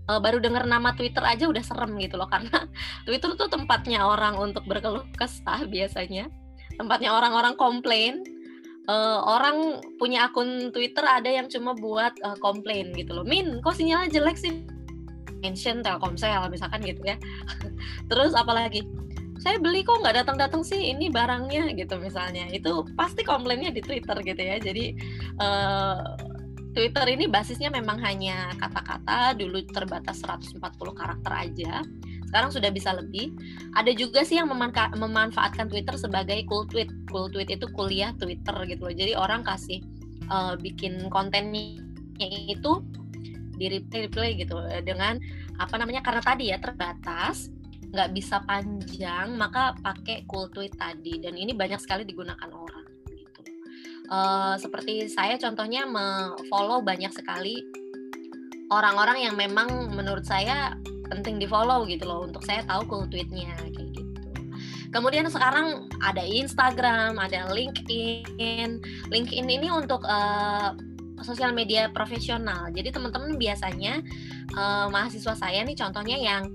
uh, 0.06 0.20
baru 0.22 0.38
dengar 0.42 0.66
nama 0.66 0.94
Twitter 0.94 1.22
aja 1.22 1.46
udah 1.46 1.62
serem 1.62 1.94
gitu 1.98 2.18
loh. 2.18 2.26
Karena 2.32 2.66
Twitter 3.06 3.34
tuh 3.38 3.50
tempatnya 3.50 4.06
orang 4.06 4.38
untuk 4.38 4.66
berkeluh 4.66 5.06
kesah 5.14 5.66
biasanya 5.66 6.30
tempatnya 6.76 7.14
orang-orang 7.14 7.54
komplain. 7.56 8.22
Uh, 8.90 9.22
orang 9.22 9.78
punya 9.94 10.26
akun 10.26 10.74
Twitter 10.74 11.06
ada 11.06 11.30
yang 11.30 11.46
cuma 11.46 11.70
buat 11.70 12.18
uh, 12.26 12.34
komplain 12.42 12.90
gitu 12.98 13.14
loh. 13.14 13.22
Min 13.22 13.62
kok 13.62 13.78
sinyalnya 13.78 14.10
jelek 14.10 14.34
sih? 14.34 14.66
Mention 15.38 15.86
Telkomsel 15.86 16.50
misalkan 16.50 16.82
gitu 16.82 16.98
ya. 17.06 17.14
Terus 18.10 18.34
apalagi 18.34 18.82
saya 19.38 19.58
beli 19.62 19.86
kok 19.86 20.02
nggak 20.02 20.22
datang-datang 20.22 20.66
sih 20.66 20.90
ini 20.90 21.10
barangnya 21.14 21.70
gitu 21.78 21.94
misalnya. 22.02 22.50
Itu 22.50 22.82
pasti 22.98 23.22
komplainnya 23.22 23.70
di 23.70 23.82
Twitter 23.82 24.18
gitu 24.18 24.42
ya. 24.42 24.58
Jadi 24.58 24.98
uh, 25.38 26.18
Twitter 26.72 27.06
ini 27.12 27.28
basisnya 27.28 27.68
memang 27.68 28.00
hanya 28.00 28.50
kata-kata 28.56 29.36
dulu 29.36 29.60
terbatas 29.68 30.24
140 30.24 30.58
karakter 30.96 31.32
aja 31.32 31.84
sekarang 32.32 32.48
sudah 32.48 32.72
bisa 32.72 32.96
lebih. 32.96 33.28
Ada 33.76 33.92
juga 33.92 34.24
sih 34.24 34.40
yang 34.40 34.48
memanfa 34.48 34.88
memanfaatkan 34.96 35.68
Twitter 35.68 36.00
sebagai 36.00 36.40
cool 36.48 36.64
tweet. 36.64 36.88
Cool 37.12 37.28
tweet 37.28 37.52
itu 37.52 37.68
kuliah 37.76 38.16
Twitter 38.16 38.56
gitu 38.64 38.88
loh. 38.88 38.96
Jadi 38.96 39.12
orang 39.12 39.44
kasih 39.44 39.84
uh, 40.32 40.56
bikin 40.56 41.12
kontennya 41.12 41.76
itu 42.48 42.80
di 43.60 43.68
replay 43.68 44.08
replay 44.08 44.32
gitu 44.40 44.56
dengan 44.80 45.20
apa 45.60 45.76
namanya 45.76 46.00
karena 46.00 46.24
tadi 46.24 46.48
ya 46.48 46.56
terbatas 46.56 47.52
nggak 47.92 48.16
bisa 48.16 48.40
panjang 48.48 49.36
maka 49.36 49.76
pakai 49.84 50.24
cool 50.24 50.48
tweet 50.56 50.72
tadi. 50.80 51.20
Dan 51.20 51.36
ini 51.36 51.52
banyak 51.52 51.84
sekali 51.84 52.08
digunakan 52.08 52.48
orang 52.48 52.88
gitu. 53.12 53.40
Uh, 54.08 54.56
seperti 54.56 55.04
saya 55.12 55.36
contohnya 55.36 55.84
follow 56.48 56.80
banyak 56.80 57.12
sekali 57.12 57.60
orang-orang 58.72 59.28
yang 59.28 59.36
memang 59.36 59.92
menurut 59.92 60.24
saya 60.24 60.72
penting 61.10 61.40
di 61.40 61.46
follow 61.48 61.86
gitu 61.88 62.06
loh 62.06 62.26
untuk 62.26 62.44
saya 62.46 62.62
tahu 62.66 62.82
cool 62.86 63.04
tweetnya 63.08 63.54
kayak 63.58 63.74
gitu. 63.74 64.02
Kemudian 64.92 65.24
sekarang 65.32 65.88
ada 66.04 66.20
Instagram 66.20 67.16
ada 67.16 67.48
LinkedIn. 67.48 68.70
LinkedIn 69.08 69.46
ini 69.48 69.72
untuk 69.72 70.04
uh, 70.04 70.76
sosial 71.24 71.56
media 71.56 71.88
profesional. 71.88 72.68
Jadi 72.68 72.92
teman-teman 72.92 73.40
biasanya 73.40 74.04
uh, 74.58 74.92
mahasiswa 74.92 75.32
saya 75.32 75.64
nih 75.64 75.78
contohnya 75.78 76.18
yang 76.20 76.52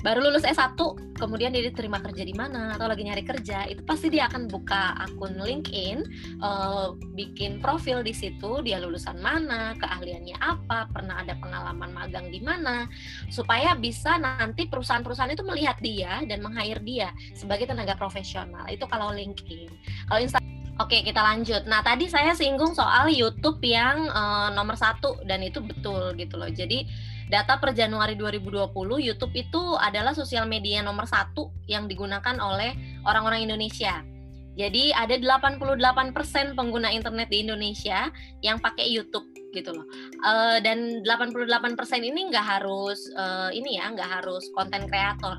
baru 0.00 0.24
lulus 0.24 0.48
S1 0.48 0.80
kemudian 1.20 1.52
dia 1.52 1.60
diterima 1.60 2.00
kerja 2.00 2.24
di 2.24 2.32
mana 2.32 2.72
atau 2.76 2.88
lagi 2.88 3.04
nyari 3.04 3.20
kerja 3.20 3.68
itu 3.68 3.84
pasti 3.84 4.08
dia 4.08 4.26
akan 4.32 4.48
buka 4.48 4.96
akun 4.96 5.36
LinkedIn 5.36 6.00
uh, 6.40 6.96
bikin 7.12 7.60
profil 7.60 8.00
di 8.00 8.16
situ 8.16 8.64
dia 8.64 8.80
lulusan 8.80 9.20
mana 9.20 9.76
keahliannya 9.76 10.40
apa 10.40 10.88
pernah 10.88 11.20
ada 11.20 11.36
pengalaman 11.36 11.92
magang 11.92 12.32
di 12.32 12.40
mana 12.40 12.88
supaya 13.28 13.76
bisa 13.76 14.16
nanti 14.16 14.64
perusahaan-perusahaan 14.64 15.36
itu 15.36 15.44
melihat 15.44 15.76
dia 15.84 16.24
dan 16.24 16.40
meng-hire 16.40 16.80
dia 16.80 17.12
sebagai 17.36 17.68
tenaga 17.68 17.92
profesional 18.00 18.64
itu 18.72 18.88
kalau 18.88 19.12
LinkedIn 19.12 19.68
kalau 20.08 20.24
Instagram 20.24 20.60
Oke, 20.80 21.04
kita 21.04 21.20
lanjut. 21.20 21.68
Nah, 21.68 21.84
tadi 21.84 22.08
saya 22.08 22.32
singgung 22.32 22.72
soal 22.72 23.12
YouTube 23.12 23.60
yang 23.60 24.08
uh, 24.16 24.48
nomor 24.56 24.80
satu 24.80 25.20
dan 25.28 25.44
itu 25.44 25.60
betul 25.60 26.16
gitu 26.16 26.40
loh. 26.40 26.48
Jadi 26.48 26.88
data 27.30 27.62
per 27.62 27.72
Januari 27.72 28.18
2020 28.18 28.74
YouTube 28.98 29.34
itu 29.38 29.62
adalah 29.78 30.12
sosial 30.12 30.50
media 30.50 30.82
nomor 30.82 31.06
satu 31.06 31.54
yang 31.70 31.86
digunakan 31.86 32.34
oleh 32.42 32.74
orang-orang 33.06 33.46
Indonesia. 33.46 34.02
Jadi 34.58 34.90
ada 34.90 35.14
88% 35.14 36.58
pengguna 36.58 36.90
internet 36.90 37.30
di 37.30 37.46
Indonesia 37.46 38.10
yang 38.42 38.58
pakai 38.58 38.90
YouTube 38.90 39.24
gitu 39.54 39.70
loh. 39.70 39.86
Uh, 40.26 40.58
dan 40.60 41.06
88% 41.06 41.78
ini 42.02 42.28
nggak 42.28 42.44
harus 42.58 42.98
uh, 43.14 43.48
ini 43.54 43.78
ya, 43.78 43.94
nggak 43.94 44.20
harus 44.20 44.50
konten 44.52 44.90
kreator. 44.90 45.38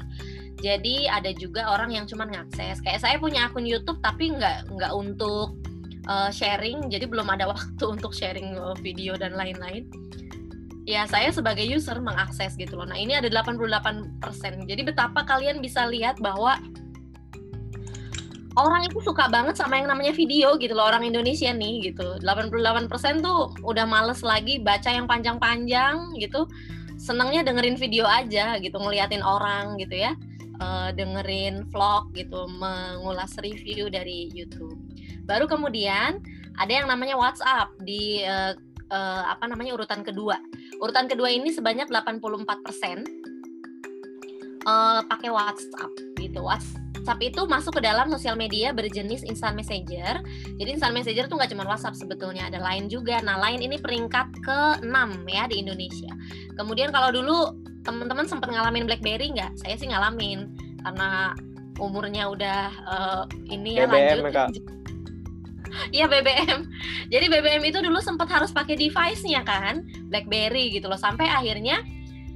Jadi 0.63 1.11
ada 1.11 1.35
juga 1.35 1.75
orang 1.75 1.91
yang 1.91 2.07
cuma 2.07 2.23
ngakses. 2.23 2.79
Kayak 2.81 3.03
saya 3.03 3.15
punya 3.19 3.51
akun 3.51 3.67
YouTube 3.67 3.99
tapi 3.99 4.31
nggak 4.31 4.71
nggak 4.71 4.93
untuk 4.95 5.59
uh, 6.07 6.31
sharing, 6.31 6.87
jadi 6.87 7.03
belum 7.03 7.27
ada 7.27 7.45
waktu 7.53 7.83
untuk 7.83 8.15
sharing 8.15 8.55
video 8.79 9.19
dan 9.19 9.35
lain-lain 9.35 9.91
ya 10.89 11.05
saya 11.05 11.29
sebagai 11.29 11.65
user 11.65 12.01
mengakses 12.01 12.57
gitu 12.57 12.73
loh. 12.77 12.87
Nah, 12.89 12.97
ini 12.97 13.13
ada 13.13 13.29
88%. 13.29 14.65
Jadi 14.65 14.81
betapa 14.81 15.21
kalian 15.25 15.61
bisa 15.61 15.85
lihat 15.85 16.17
bahwa 16.17 16.57
orang 18.59 18.83
itu 18.89 18.99
suka 18.99 19.31
banget 19.31 19.55
sama 19.55 19.79
yang 19.79 19.87
namanya 19.87 20.11
video 20.11 20.57
gitu 20.59 20.73
loh, 20.75 20.89
orang 20.89 21.05
Indonesia 21.05 21.53
nih 21.53 21.93
gitu. 21.93 22.19
88% 22.25 23.23
tuh 23.23 23.53
udah 23.63 23.85
males 23.85 24.25
lagi 24.25 24.59
baca 24.59 24.89
yang 24.89 25.05
panjang-panjang 25.05 26.17
gitu. 26.17 26.49
Senengnya 26.97 27.41
dengerin 27.41 27.77
video 27.77 28.05
aja 28.05 28.57
gitu, 28.61 28.77
ngeliatin 28.77 29.21
orang 29.21 29.77
gitu 29.77 29.95
ya. 29.95 30.13
Uh, 30.61 30.93
dengerin 30.93 31.65
vlog 31.73 32.13
gitu, 32.13 32.45
mengulas 32.61 33.33
review 33.41 33.89
dari 33.89 34.29
YouTube. 34.29 34.77
Baru 35.25 35.49
kemudian 35.49 36.21
ada 36.61 36.69
yang 36.69 36.85
namanya 36.85 37.17
WhatsApp 37.17 37.73
di 37.81 38.21
uh, 38.21 38.53
uh, 38.91 39.23
apa 39.31 39.47
namanya 39.47 39.73
urutan 39.73 40.03
kedua. 40.03 40.37
Urutan 40.83 41.07
kedua 41.07 41.31
ini 41.31 41.49
sebanyak 41.49 41.87
84 41.87 42.21
persen 42.61 43.07
uh, 44.67 45.01
pakai 45.07 45.31
WhatsApp 45.31 45.91
gitu. 46.19 46.43
WhatsApp 46.43 47.19
itu 47.23 47.41
masuk 47.47 47.79
ke 47.79 47.81
dalam 47.81 48.11
sosial 48.13 48.35
media 48.37 48.75
berjenis 48.75 49.23
instant 49.25 49.57
messenger. 49.57 50.21
Jadi 50.59 50.69
instant 50.69 50.93
messenger 50.93 51.25
tuh 51.25 51.39
nggak 51.39 51.55
cuma 51.55 51.65
WhatsApp 51.65 51.97
sebetulnya 51.97 52.51
ada 52.51 52.59
lain 52.61 52.91
juga. 52.91 53.23
Nah 53.23 53.39
lain 53.39 53.63
ini 53.63 53.79
peringkat 53.79 54.43
ke-6 54.43 54.99
ya 55.31 55.47
di 55.49 55.63
Indonesia. 55.63 56.11
Kemudian 56.59 56.91
kalau 56.93 57.09
dulu 57.09 57.55
teman-teman 57.81 58.29
sempat 58.29 58.53
ngalamin 58.53 58.85
BlackBerry 58.85 59.33
nggak? 59.33 59.57
Saya 59.63 59.73
sih 59.79 59.89
ngalamin 59.89 60.51
karena 60.85 61.33
umurnya 61.81 62.29
udah 62.29 62.61
uh, 62.85 63.23
ini 63.49 63.81
ya 63.81 63.89
BBM, 63.89 64.21
lanjut. 64.21 64.61
Kak 64.61 64.80
Iya 65.95 66.05
BBM. 66.07 66.59
Jadi 67.11 67.25
BBM 67.27 67.63
itu 67.65 67.79
dulu 67.79 67.99
sempat 68.03 68.27
harus 68.31 68.51
pakai 68.51 68.75
device-nya 68.75 69.43
kan, 69.43 69.87
BlackBerry 70.11 70.71
gitu 70.75 70.91
loh. 70.91 70.99
Sampai 70.99 71.27
akhirnya 71.27 71.83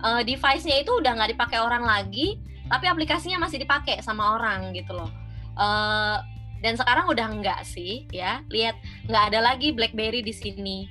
uh, 0.04 0.22
device-nya 0.24 0.82
itu 0.84 0.92
udah 1.00 1.15
nggak 1.15 1.36
dipakai 1.36 1.60
orang 1.62 1.84
lagi, 1.84 2.39
tapi 2.72 2.86
aplikasinya 2.89 3.46
masih 3.46 3.62
dipakai 3.62 4.00
sama 4.01 4.39
orang 4.39 4.72
gitu 4.75 4.96
loh. 4.96 5.12
Uh, 5.56 6.20
dan 6.63 6.75
sekarang 6.75 7.06
udah 7.12 7.27
enggak 7.30 7.62
sih 7.68 8.10
ya. 8.10 8.42
Lihat 8.50 8.75
nggak 9.08 9.24
ada 9.34 9.39
lagi 9.54 9.72
BlackBerry 9.75 10.25
di 10.25 10.34
sini 10.34 10.89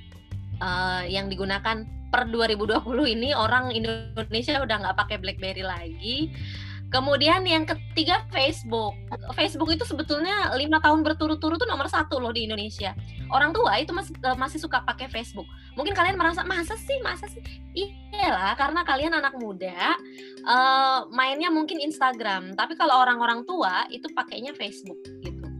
uh, 0.61 1.03
yang 1.05 1.27
digunakan 1.27 1.83
per 2.13 2.31
2020 2.31 2.79
ini 3.11 3.35
orang 3.35 3.75
Indonesia 3.75 4.63
udah 4.63 4.77
nggak 4.87 4.97
pakai 4.97 5.17
BlackBerry 5.19 5.63
lagi. 5.65 6.31
Kemudian 6.95 7.43
yang 7.43 7.67
ketiga 7.67 8.23
Facebook. 8.31 8.95
Facebook 9.35 9.67
itu 9.67 9.83
sebetulnya 9.83 10.55
lima 10.55 10.79
tahun 10.79 11.03
berturut-turut 11.03 11.59
tuh 11.59 11.67
nomor 11.67 11.91
satu 11.91 12.23
loh 12.23 12.31
di 12.31 12.47
Indonesia. 12.47 12.95
Orang 13.35 13.51
tua 13.51 13.75
itu 13.83 13.91
masih 13.91 14.15
eh, 14.15 14.37
masih 14.39 14.63
suka 14.63 14.79
pakai 14.79 15.11
Facebook. 15.11 15.43
Mungkin 15.75 15.91
kalian 15.91 16.15
merasa 16.15 16.47
masa 16.47 16.79
sih, 16.79 16.95
masa 17.03 17.27
sih? 17.27 17.43
Iyalah, 17.75 18.55
karena 18.55 18.87
kalian 18.87 19.11
anak 19.11 19.35
muda 19.35 19.99
uh, 20.47 21.03
mainnya 21.11 21.51
mungkin 21.51 21.83
Instagram. 21.83 22.55
Tapi 22.55 22.79
kalau 22.79 22.95
orang-orang 23.03 23.43
tua 23.43 23.83
itu 23.91 24.07
pakainya 24.15 24.55
Facebook 24.55 25.03
gitu. 25.19 25.51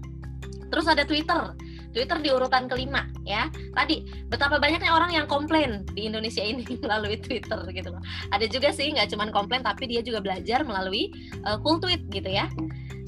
Terus 0.72 0.88
ada 0.88 1.04
Twitter. 1.04 1.52
Twitter 1.96 2.20
di 2.20 2.28
urutan 2.28 2.68
kelima 2.68 3.08
ya. 3.24 3.48
Tadi 3.72 4.28
betapa 4.28 4.60
banyaknya 4.60 4.92
orang 4.92 5.16
yang 5.16 5.26
komplain 5.32 5.88
di 5.96 6.12
Indonesia 6.12 6.44
ini 6.44 6.68
melalui 6.84 7.16
Twitter 7.16 7.64
gitu 7.72 7.96
loh. 7.96 8.04
Ada 8.36 8.52
juga 8.52 8.76
sih 8.76 8.92
nggak 8.92 9.16
cuma 9.16 9.32
komplain 9.32 9.64
tapi 9.64 9.88
dia 9.88 10.04
juga 10.04 10.20
belajar 10.20 10.68
melalui 10.68 11.16
uh, 11.48 11.56
cool 11.64 11.80
tweet 11.80 12.04
gitu 12.12 12.28
ya. 12.28 12.52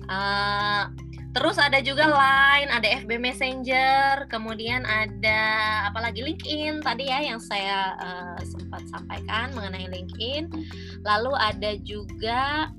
Uh, 0.08 0.88
terus 1.36 1.60
ada 1.60 1.84
juga 1.84 2.08
Line, 2.08 2.72
ada 2.72 2.88
FB 3.03 3.20
Messenger, 3.20 4.25
kemudian 4.32 4.88
ada 4.88 5.44
apalagi 5.91 6.24
LinkedIn 6.24 6.79
tadi 6.82 7.12
ya 7.12 7.20
yang 7.22 7.38
saya 7.44 7.94
uh, 8.00 8.39
sempat 8.41 8.88
sampaikan 8.88 9.51
mengenai 9.51 9.91
LinkedIn. 9.91 10.48
Lalu 11.03 11.36
ada 11.36 11.75
juga 11.84 12.72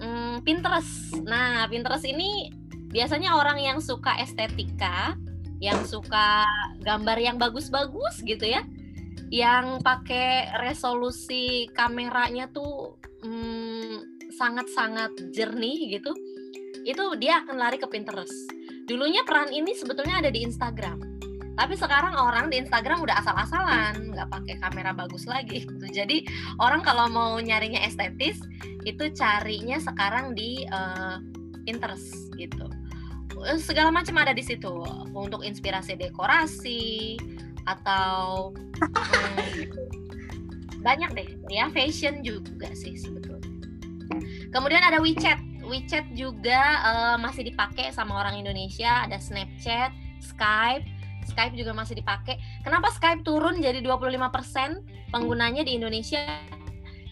um, 0.00 0.40
Pinterest. 0.40 1.20
Nah, 1.22 1.68
Pinterest 1.68 2.08
ini 2.08 2.50
biasanya 2.90 3.38
orang 3.38 3.62
yang 3.62 3.78
suka 3.78 4.18
estetika 4.18 5.14
yang 5.60 5.84
suka 5.84 6.48
gambar 6.80 7.20
yang 7.20 7.36
bagus-bagus 7.36 8.24
gitu 8.24 8.48
ya. 8.48 8.64
Yang 9.30 9.84
pakai 9.86 10.56
resolusi 10.58 11.70
kameranya 11.76 12.50
tuh 12.50 12.98
hmm, 13.22 14.26
sangat-sangat 14.34 15.12
hmm, 15.14 15.30
jernih 15.30 16.00
gitu. 16.00 16.16
Itu 16.82 17.14
dia 17.20 17.44
akan 17.44 17.60
lari 17.60 17.76
ke 17.76 17.86
Pinterest. 17.86 18.34
Dulunya 18.88 19.22
peran 19.22 19.52
ini 19.52 19.76
sebetulnya 19.76 20.18
ada 20.18 20.32
di 20.32 20.42
Instagram. 20.42 20.98
Tapi 21.54 21.76
sekarang 21.76 22.16
orang 22.16 22.48
di 22.48 22.56
Instagram 22.56 23.04
udah 23.04 23.20
asal-asalan 23.20 24.16
nggak 24.16 24.28
pakai 24.32 24.54
kamera 24.64 24.96
bagus 24.96 25.28
lagi 25.28 25.64
gitu. 25.64 25.86
jadi 25.92 26.24
orang 26.56 26.80
kalau 26.80 27.04
mau 27.08 27.36
nyarinya 27.36 27.84
estetis 27.84 28.40
itu 28.88 29.12
carinya 29.12 29.76
sekarang 29.76 30.32
di 30.32 30.64
uh, 30.72 31.20
Pinterest 31.68 32.32
gitu 32.40 32.64
segala 33.60 33.90
macam 33.92 34.16
ada 34.20 34.32
di 34.32 34.44
situ. 34.44 34.82
Untuk 35.12 35.44
inspirasi 35.44 35.96
dekorasi 35.96 37.16
atau 37.68 38.50
hmm, 38.56 39.68
banyak 40.86 41.10
deh. 41.16 41.28
Ya 41.52 41.68
fashion 41.72 42.24
juga 42.24 42.72
sih 42.72 42.96
sebetulnya. 42.96 43.46
Kemudian 44.50 44.82
ada 44.82 44.98
WeChat. 44.98 45.38
WeChat 45.62 46.10
juga 46.18 46.82
uh, 46.82 47.16
masih 47.20 47.46
dipakai 47.46 47.94
sama 47.94 48.18
orang 48.18 48.40
Indonesia. 48.40 49.06
Ada 49.06 49.22
Snapchat 49.22 49.94
Skype. 50.18 50.84
Skype 51.28 51.54
juga 51.54 51.70
masih 51.76 52.00
dipakai. 52.00 52.40
Kenapa 52.66 52.90
Skype 52.90 53.22
turun 53.22 53.62
jadi 53.62 53.78
25% 53.84 55.12
penggunanya 55.14 55.62
di 55.62 55.78
Indonesia? 55.78 56.26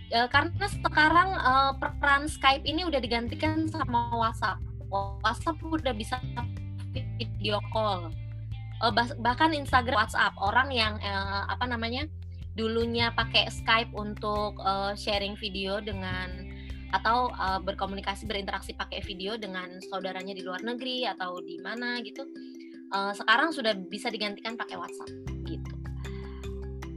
Uh, 0.08 0.26
karena 0.32 0.66
sekarang 0.66 1.36
uh, 1.36 1.72
peran 1.76 2.26
Skype 2.26 2.64
ini 2.64 2.82
udah 2.88 2.98
digantikan 2.98 3.68
sama 3.68 4.08
WhatsApp 4.16 4.67
WhatsApp 4.90 5.60
udah 5.60 5.94
bisa 5.94 6.20
video 6.92 7.60
call. 7.72 8.10
Uh, 8.78 8.92
bahkan 9.18 9.52
Instagram 9.52 9.98
WhatsApp. 9.98 10.34
Orang 10.38 10.70
yang 10.70 10.96
uh, 11.02 11.44
apa 11.50 11.66
namanya 11.66 12.06
dulunya 12.58 13.14
pakai 13.14 13.46
Skype 13.50 13.94
untuk 13.94 14.58
uh, 14.62 14.94
sharing 14.98 15.38
video 15.38 15.78
dengan 15.78 16.50
atau 16.88 17.28
uh, 17.36 17.60
berkomunikasi 17.60 18.24
berinteraksi 18.24 18.72
pakai 18.72 19.04
video 19.04 19.36
dengan 19.36 19.76
saudaranya 19.92 20.32
di 20.32 20.40
luar 20.40 20.64
negeri 20.64 21.04
atau 21.04 21.36
di 21.44 21.60
mana 21.60 22.00
gitu 22.00 22.24
uh, 22.96 23.12
sekarang 23.12 23.52
sudah 23.52 23.76
bisa 23.76 24.08
digantikan 24.08 24.56
pakai 24.56 24.80
WhatsApp 24.80 25.12
gitu. 25.44 25.72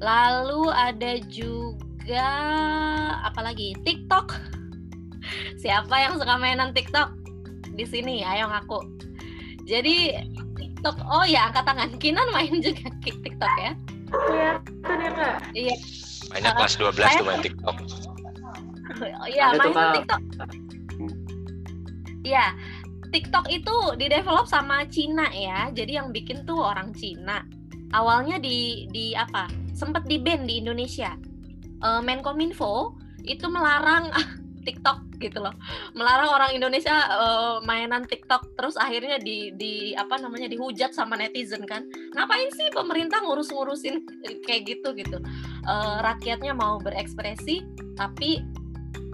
Lalu 0.02 0.64
ada 0.72 1.22
juga 1.30 2.30
apalagi 3.22 3.78
TikTok. 3.86 4.34
Siapa 5.62 5.94
yang 6.02 6.18
suka 6.18 6.40
mainan 6.42 6.74
TikTok 6.74 7.21
di 7.82 7.86
sini 7.90 8.16
ayo 8.22 8.46
ngaku 8.46 8.86
jadi 9.66 10.22
TikTok 10.54 11.02
oh 11.02 11.26
ya 11.26 11.50
angkat 11.50 11.66
tangan 11.66 11.90
Kinan 11.98 12.30
main 12.30 12.62
juga 12.62 12.94
TikTok 13.26 13.54
ya 13.58 13.74
Iya, 14.12 14.52
itu 14.60 14.92
dia 15.00 15.12
kak. 15.16 15.38
Iya. 15.56 15.76
Banyak 16.32 16.54
kelas 16.56 16.74
12 16.76 17.00
saya... 17.00 17.20
tuh 17.20 17.26
main 17.28 17.42
TikTok. 17.44 17.76
Iya, 19.28 19.46
main 19.56 19.92
TikTok. 19.96 20.22
Iya, 22.22 22.46
TikTok 23.12 23.46
itu 23.50 23.76
didevelop 23.98 24.46
sama 24.48 24.84
Cina 24.88 25.32
ya. 25.32 25.72
Jadi 25.72 25.96
yang 25.96 26.12
bikin 26.12 26.44
tuh 26.44 26.60
orang 26.60 26.92
Cina. 26.96 27.44
Awalnya 27.92 28.40
di 28.40 28.88
di 28.92 29.16
apa? 29.16 29.48
Sempat 29.76 30.08
di 30.08 30.20
ban 30.20 30.48
di 30.48 30.60
Indonesia. 30.60 31.16
Uh, 31.82 32.04
Menkominfo 32.04 32.94
itu 33.26 33.50
melarang 33.50 34.14
TikTok 34.62 35.12
gitu 35.22 35.42
loh. 35.42 35.54
Melarang 35.94 36.34
orang 36.34 36.52
Indonesia 36.58 36.94
uh, 37.10 37.58
mainan 37.62 38.04
TikTok 38.06 38.58
terus 38.58 38.76
akhirnya 38.76 39.22
di 39.22 39.54
di 39.54 39.94
apa 39.94 40.18
namanya 40.18 40.50
dihujat 40.50 40.94
sama 40.98 41.18
netizen 41.18 41.64
kan. 41.70 41.86
Ngapain 42.18 42.50
sih 42.54 42.74
pemerintah 42.74 43.22
ngurus-ngurusin 43.22 44.02
kayak 44.50 44.62
gitu 44.68 44.94
gitu. 44.98 45.18
Uh, 45.66 46.02
rakyatnya 46.02 46.58
mau 46.58 46.82
berekspresi 46.82 47.62
tapi 47.94 48.42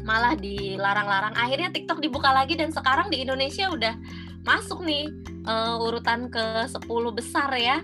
malah 0.07 0.39
dilarang-larang. 0.39 1.35
Akhirnya 1.35 1.67
TikTok 1.75 1.99
dibuka 1.99 2.31
lagi 2.31 2.55
dan 2.55 2.71
sekarang 2.71 3.11
di 3.11 3.19
Indonesia 3.19 3.67
udah 3.67 3.93
masuk 4.47 4.87
nih 4.87 5.11
uh, 5.43 5.75
urutan 5.83 6.31
ke 6.31 6.63
10 6.71 6.87
besar 7.11 7.51
ya 7.59 7.83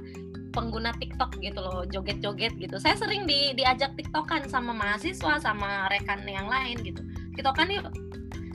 pengguna 0.53 0.93
TikTok 0.95 1.41
gitu 1.41 1.59
loh, 1.59 1.81
joget-joget 1.89 2.53
gitu. 2.61 2.77
Saya 2.77 2.93
sering 2.93 3.25
di, 3.25 3.57
diajak 3.57 3.97
TikTokan 3.97 4.45
sama 4.47 4.69
mahasiswa, 4.71 5.41
sama 5.41 5.89
rekan 5.89 6.21
yang 6.29 6.45
lain 6.45 6.77
gitu 6.85 7.01
tiktokan 7.35 7.69
yuk. 7.69 7.85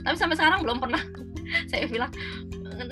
Tapi 0.03 0.15
sampai 0.15 0.35
sekarang 0.39 0.63
belum 0.63 0.79
pernah. 0.79 1.01
Saya 1.69 1.85
bilang 1.87 2.11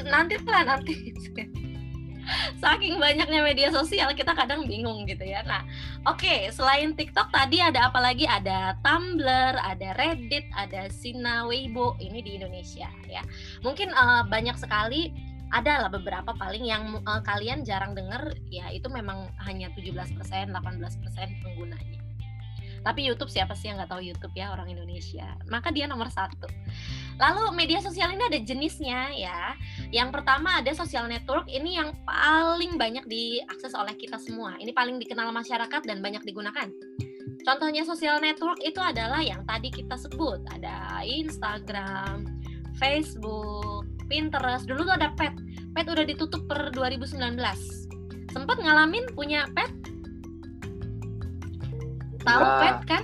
nanti 0.08 0.36
lah 0.44 0.64
nanti. 0.68 0.94
Saking 2.60 3.00
banyaknya 3.00 3.40
media 3.40 3.72
sosial 3.72 4.12
kita 4.12 4.36
kadang 4.36 4.68
bingung 4.68 5.08
gitu 5.08 5.24
ya. 5.24 5.48
Nah 5.48 5.64
oke 6.04 6.20
okay, 6.20 6.52
selain 6.52 6.92
TikTok 6.92 7.32
tadi 7.32 7.64
ada 7.64 7.88
apa 7.88 8.04
lagi? 8.04 8.28
Ada 8.28 8.76
Tumblr 8.84 9.56
ada 9.56 9.96
Reddit 9.96 10.44
ada 10.52 10.92
Sina 10.92 11.48
Weibo. 11.48 11.96
Ini 12.04 12.20
di 12.20 12.36
Indonesia 12.36 12.92
ya. 13.08 13.24
Mungkin 13.64 13.96
uh, 13.96 14.28
banyak 14.28 14.60
sekali 14.60 15.16
ada 15.56 15.88
lah 15.88 15.90
beberapa 15.92 16.36
paling 16.36 16.68
yang 16.68 17.00
uh, 17.08 17.24
kalian 17.24 17.64
jarang 17.64 17.96
dengar 17.96 18.36
ya 18.52 18.68
itu 18.68 18.92
memang 18.92 19.32
hanya 19.48 19.72
17% 19.72 20.04
18% 20.20 20.52
penggunanya 21.40 22.07
tapi 22.88 23.04
YouTube 23.04 23.28
siapa 23.28 23.52
sih 23.52 23.68
yang 23.68 23.84
nggak 23.84 23.92
tahu 23.92 24.00
YouTube 24.00 24.32
ya 24.32 24.56
orang 24.56 24.72
Indonesia? 24.72 25.36
Maka 25.52 25.76
dia 25.76 25.92
nomor 25.92 26.08
satu. 26.08 26.48
Lalu 27.20 27.52
media 27.52 27.84
sosial 27.84 28.16
ini 28.16 28.24
ada 28.24 28.40
jenisnya 28.40 29.12
ya. 29.12 29.60
Yang 29.92 30.16
pertama 30.16 30.64
ada 30.64 30.72
social 30.72 31.04
network. 31.12 31.52
Ini 31.52 31.84
yang 31.84 31.92
paling 32.08 32.80
banyak 32.80 33.04
diakses 33.12 33.76
oleh 33.76 33.92
kita 34.00 34.16
semua. 34.16 34.56
Ini 34.56 34.72
paling 34.72 35.04
dikenal 35.04 35.36
masyarakat 35.36 35.84
dan 35.84 36.00
banyak 36.00 36.24
digunakan. 36.24 36.72
Contohnya 37.44 37.84
social 37.84 38.24
network 38.24 38.64
itu 38.64 38.80
adalah 38.80 39.20
yang 39.20 39.44
tadi 39.44 39.68
kita 39.68 40.00
sebut. 40.00 40.40
Ada 40.48 41.04
Instagram, 41.04 42.24
Facebook, 42.80 43.84
Pinterest. 44.08 44.64
Dulu 44.64 44.88
tuh 44.88 44.96
ada 44.96 45.12
Pet. 45.20 45.36
Pet 45.76 45.92
udah 45.92 46.08
ditutup 46.08 46.48
per 46.48 46.72
2019. 46.72 47.20
Sempat 48.32 48.64
ngalamin 48.64 49.12
punya 49.12 49.44
Pet? 49.52 49.97
Tahu 52.28 52.44
nah. 52.44 52.60
pet 52.60 52.78
kan 52.86 53.04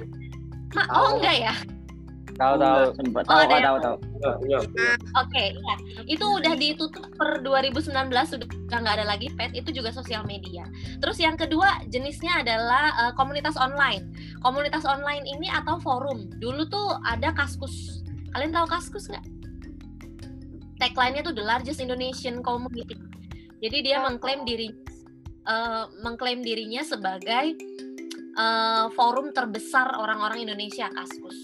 Ma 0.74 0.84
oh 0.90 1.10
enggak 1.16 1.38
ya 1.40 1.54
tahu 2.34 2.56
tahu 2.58 2.84
sempat 2.98 3.24
tahu 3.30 3.46
oh, 3.46 3.62
tahu 3.62 3.78
tahu 3.78 3.98
iya, 4.18 4.32
iya. 4.50 4.60
Oke, 5.22 5.44
ya. 5.54 5.76
Itu 6.10 6.26
udah 6.42 6.58
ditutup 6.58 7.06
per 7.14 7.46
2019 7.46 7.94
sudah 8.10 8.48
nggak 8.72 8.96
ada 9.02 9.06
lagi 9.06 9.30
pet. 9.38 9.54
Itu 9.54 9.70
juga 9.70 9.94
sosial 9.94 10.26
media. 10.26 10.66
Terus 10.98 11.22
yang 11.22 11.38
kedua 11.38 11.84
jenisnya 11.94 12.42
adalah 12.42 12.96
uh, 12.98 13.14
komunitas 13.14 13.54
online. 13.60 14.10
Komunitas 14.42 14.88
online 14.88 15.28
ini 15.30 15.52
atau 15.52 15.78
forum. 15.78 16.32
Dulu 16.42 16.66
tuh 16.72 16.98
ada 17.06 17.36
Kaskus. 17.36 18.02
Kalian 18.34 18.56
tahu 18.56 18.66
Kaskus 18.66 19.12
nggak? 19.12 19.26
Tagline-nya 20.82 21.22
tuh 21.22 21.36
the 21.38 21.46
largest 21.46 21.80
Indonesian 21.80 22.42
community. 22.42 22.98
Jadi 23.62 23.78
dia 23.86 24.02
mengklaim 24.02 24.44
diri 24.44 24.74
uh, 25.48 25.88
mengklaim 26.02 26.44
dirinya 26.44 26.84
sebagai 26.84 27.56
uh, 28.38 28.89
forum 28.93 29.32
terbesar 29.34 29.93
orang-orang 29.98 30.50
Indonesia 30.50 30.89
Kaskus. 30.89 31.38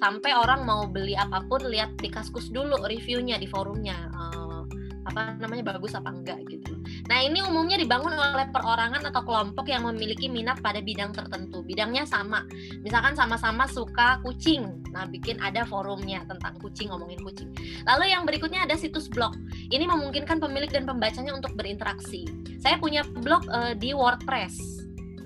Sampai 0.00 0.32
orang 0.32 0.64
mau 0.64 0.88
beli 0.88 1.12
apa 1.12 1.44
pun 1.44 1.60
lihat 1.68 2.00
di 2.00 2.08
Kaskus 2.08 2.48
dulu 2.48 2.80
reviewnya 2.88 3.36
di 3.36 3.44
forumnya 3.44 4.08
uh, 4.16 4.64
apa 5.10 5.34
namanya 5.42 5.74
bagus 5.74 5.92
apa 5.98 6.08
enggak 6.12 6.40
gitu. 6.48 6.78
Nah 7.10 7.18
ini 7.20 7.42
umumnya 7.42 7.74
dibangun 7.76 8.14
oleh 8.14 8.46
perorangan 8.54 9.02
atau 9.10 9.26
kelompok 9.26 9.66
yang 9.66 9.84
memiliki 9.84 10.30
minat 10.30 10.62
pada 10.62 10.78
bidang 10.78 11.10
tertentu. 11.10 11.66
Bidangnya 11.66 12.06
sama, 12.06 12.46
misalkan 12.80 13.18
sama-sama 13.18 13.66
suka 13.66 14.22
kucing. 14.22 14.80
Nah 14.94 15.10
bikin 15.10 15.36
ada 15.42 15.66
forumnya 15.66 16.22
tentang 16.30 16.56
kucing 16.62 16.94
ngomongin 16.94 17.20
kucing. 17.20 17.50
Lalu 17.84 18.14
yang 18.14 18.22
berikutnya 18.24 18.64
ada 18.64 18.78
situs 18.78 19.10
blog. 19.10 19.34
Ini 19.68 19.84
memungkinkan 19.84 20.38
pemilik 20.38 20.70
dan 20.70 20.86
pembacanya 20.86 21.34
untuk 21.34 21.52
berinteraksi. 21.58 22.24
Saya 22.62 22.78
punya 22.78 23.02
blog 23.04 23.44
uh, 23.50 23.74
di 23.74 23.90
WordPress 23.90 24.79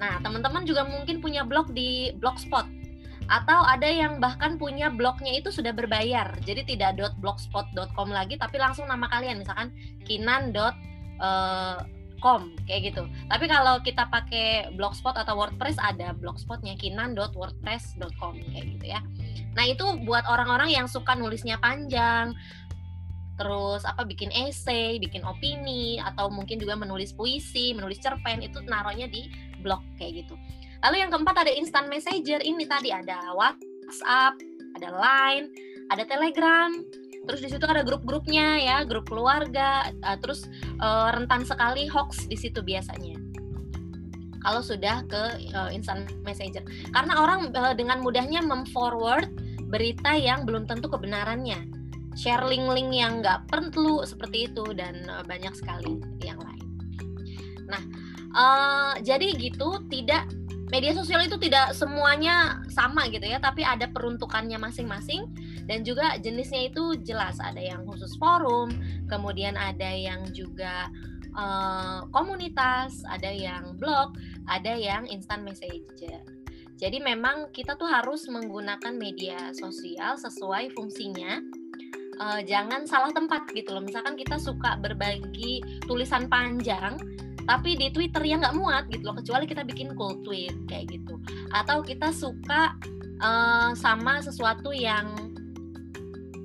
Nah, 0.04 0.20
teman-teman 0.20 0.68
juga 0.68 0.84
mungkin 0.84 1.24
punya 1.24 1.48
blog 1.48 1.72
di 1.72 2.12
Blogspot 2.20 2.68
atau 3.24 3.64
ada 3.64 3.88
yang 3.88 4.20
bahkan 4.20 4.60
punya 4.60 4.92
blognya 4.92 5.32
itu 5.32 5.48
sudah 5.48 5.72
berbayar. 5.72 6.28
Jadi 6.44 6.76
tidak 6.76 7.00
.blogspot.com 7.24 8.12
lagi 8.12 8.36
tapi 8.36 8.60
langsung 8.60 8.84
nama 8.84 9.08
kalian 9.08 9.40
misalkan 9.40 9.72
kinan.com 10.04 10.68
eh, 11.24 12.60
kayak 12.68 12.92
gitu. 12.92 13.08
Tapi 13.32 13.48
kalau 13.48 13.80
kita 13.80 14.12
pakai 14.12 14.76
Blogspot 14.76 15.16
atau 15.16 15.40
WordPress 15.40 15.80
ada 15.80 16.12
blogspotnya 16.12 16.76
kinan.wordpress.com 16.76 18.34
kayak 18.52 18.64
gitu 18.76 18.86
ya. 18.92 19.00
Nah, 19.56 19.64
itu 19.64 19.88
buat 20.04 20.28
orang-orang 20.28 20.68
yang 20.68 20.84
suka 20.84 21.16
nulisnya 21.16 21.56
panjang, 21.64 22.36
terus 23.34 23.82
apa 23.86 24.06
bikin 24.06 24.30
essay, 24.30 24.98
bikin 24.98 25.22
opini 25.26 25.98
atau 25.98 26.30
mungkin 26.30 26.58
juga 26.58 26.78
menulis 26.78 27.14
puisi, 27.14 27.74
menulis 27.74 27.98
cerpen 27.98 28.42
itu 28.42 28.62
naruhnya 28.62 29.10
di 29.10 29.30
blog 29.64 29.80
kayak 29.96 30.22
gitu. 30.22 30.36
Lalu 30.84 31.00
yang 31.00 31.08
keempat 31.08 31.48
ada 31.48 31.52
instant 31.56 31.88
messenger. 31.88 32.44
Ini 32.44 32.68
tadi 32.68 32.92
ada 32.92 33.32
WhatsApp, 33.32 34.36
ada 34.76 34.88
Line, 34.92 35.48
ada 35.88 36.04
Telegram. 36.04 36.70
Terus 37.24 37.40
di 37.40 37.48
situ 37.48 37.64
ada 37.64 37.80
grup-grupnya 37.80 38.60
ya, 38.60 38.76
grup 38.84 39.08
keluarga. 39.08 39.88
Uh, 40.04 40.20
terus 40.20 40.44
uh, 40.84 41.08
rentan 41.16 41.48
sekali 41.48 41.88
hoax 41.88 42.28
di 42.28 42.36
situ 42.36 42.60
biasanya. 42.60 43.16
Kalau 44.44 44.60
sudah 44.60 45.08
ke 45.08 45.48
uh, 45.56 45.72
instant 45.72 46.04
messenger, 46.20 46.60
karena 46.92 47.16
orang 47.16 47.48
dengan 47.80 48.04
mudahnya 48.04 48.44
memforward 48.44 49.32
berita 49.72 50.12
yang 50.12 50.44
belum 50.44 50.68
tentu 50.68 50.92
kebenarannya 50.92 51.64
share 52.12 52.44
link-link 52.44 52.92
yang 52.92 53.24
nggak 53.24 53.48
perlu 53.48 54.04
seperti 54.04 54.52
itu 54.52 54.76
dan 54.76 55.02
banyak 55.26 55.50
sekali 55.56 55.98
yang 56.22 56.38
lain. 56.38 56.62
Nah, 57.66 57.82
uh, 58.34 58.98
jadi 59.00 59.32
gitu 59.38 59.80
tidak 59.88 60.28
media 60.74 60.90
sosial 60.90 61.22
itu 61.22 61.38
tidak 61.38 61.70
semuanya 61.70 62.58
sama 62.66 63.06
gitu 63.06 63.22
ya, 63.22 63.38
tapi 63.38 63.62
ada 63.62 63.86
peruntukannya 63.94 64.58
masing-masing 64.58 65.30
dan 65.70 65.86
juga 65.86 66.18
jenisnya 66.18 66.66
itu 66.68 66.98
jelas 67.06 67.38
ada 67.38 67.62
yang 67.62 67.86
khusus 67.86 68.18
forum, 68.18 68.74
kemudian 69.06 69.54
ada 69.54 69.86
yang 69.86 70.26
juga 70.34 70.90
uh, 71.38 72.04
komunitas, 72.10 73.06
ada 73.06 73.30
yang 73.30 73.78
blog, 73.78 74.18
ada 74.50 74.74
yang 74.74 75.06
instant 75.06 75.46
messenger. 75.46 76.20
Jadi 76.74 76.98
memang 76.98 77.54
kita 77.54 77.78
tuh 77.78 77.86
harus 77.86 78.26
menggunakan 78.26 78.98
media 78.98 79.54
sosial 79.54 80.18
sesuai 80.18 80.74
fungsinya. 80.74 81.38
Uh, 82.20 82.40
jangan 82.46 82.86
salah 82.86 83.10
tempat 83.10 83.50
gitu 83.52 83.74
loh. 83.74 83.82
Misalkan 83.82 84.14
kita 84.14 84.38
suka 84.38 84.78
berbagi 84.78 85.60
tulisan 85.86 86.30
panjang, 86.30 86.94
tapi 87.44 87.74
di 87.74 87.90
Twitter 87.90 88.22
yang 88.22 88.42
nggak 88.42 88.56
muat 88.56 88.84
gitu 88.90 89.10
loh. 89.10 89.16
Kecuali 89.18 89.44
kita 89.44 89.66
bikin 89.66 89.92
cool 89.98 90.20
tweet 90.22 90.54
kayak 90.70 90.94
gitu. 90.94 91.18
Atau 91.50 91.82
kita 91.82 92.14
suka 92.14 92.74
uh, 93.22 93.72
sama 93.74 94.22
sesuatu 94.22 94.70
yang 94.70 95.34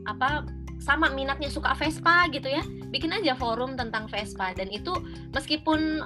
apa 0.09 0.45
sama 0.81 1.11
minatnya 1.13 1.51
suka 1.51 1.75
Vespa 1.77 2.25
gitu 2.33 2.49
ya 2.49 2.63
bikin 2.89 3.13
aja 3.13 3.37
forum 3.37 3.77
tentang 3.77 4.09
Vespa 4.09 4.55
dan 4.57 4.71
itu 4.73 4.95
meskipun 5.35 6.01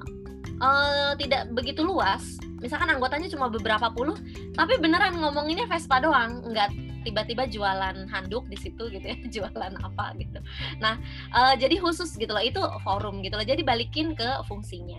uh, 0.59 1.15
tidak 1.15 1.47
begitu 1.55 1.85
luas 1.85 2.35
misalkan 2.59 2.91
anggotanya 2.91 3.31
cuma 3.31 3.47
beberapa 3.47 3.87
puluh 3.93 4.17
tapi 4.57 4.75
beneran 4.81 5.15
ngomonginnya 5.15 5.69
Vespa 5.71 6.03
doang 6.03 6.43
nggak 6.43 6.73
tiba-tiba 7.03 7.45
jualan 7.45 8.07
handuk 8.09 8.47
di 8.47 8.57
situ 8.57 8.89
gitu 8.89 9.05
ya 9.05 9.17
jualan 9.39 9.73
apa 9.79 10.15
gitu. 10.17 10.39
Nah 10.79 10.97
uh, 11.35 11.53
jadi 11.59 11.77
khusus 11.77 12.15
gitu 12.15 12.31
loh 12.31 12.43
itu 12.43 12.59
forum 12.81 13.21
gitu 13.21 13.35
loh. 13.37 13.45
Jadi 13.45 13.61
balikin 13.61 14.15
ke 14.15 14.41
fungsinya. 14.47 14.97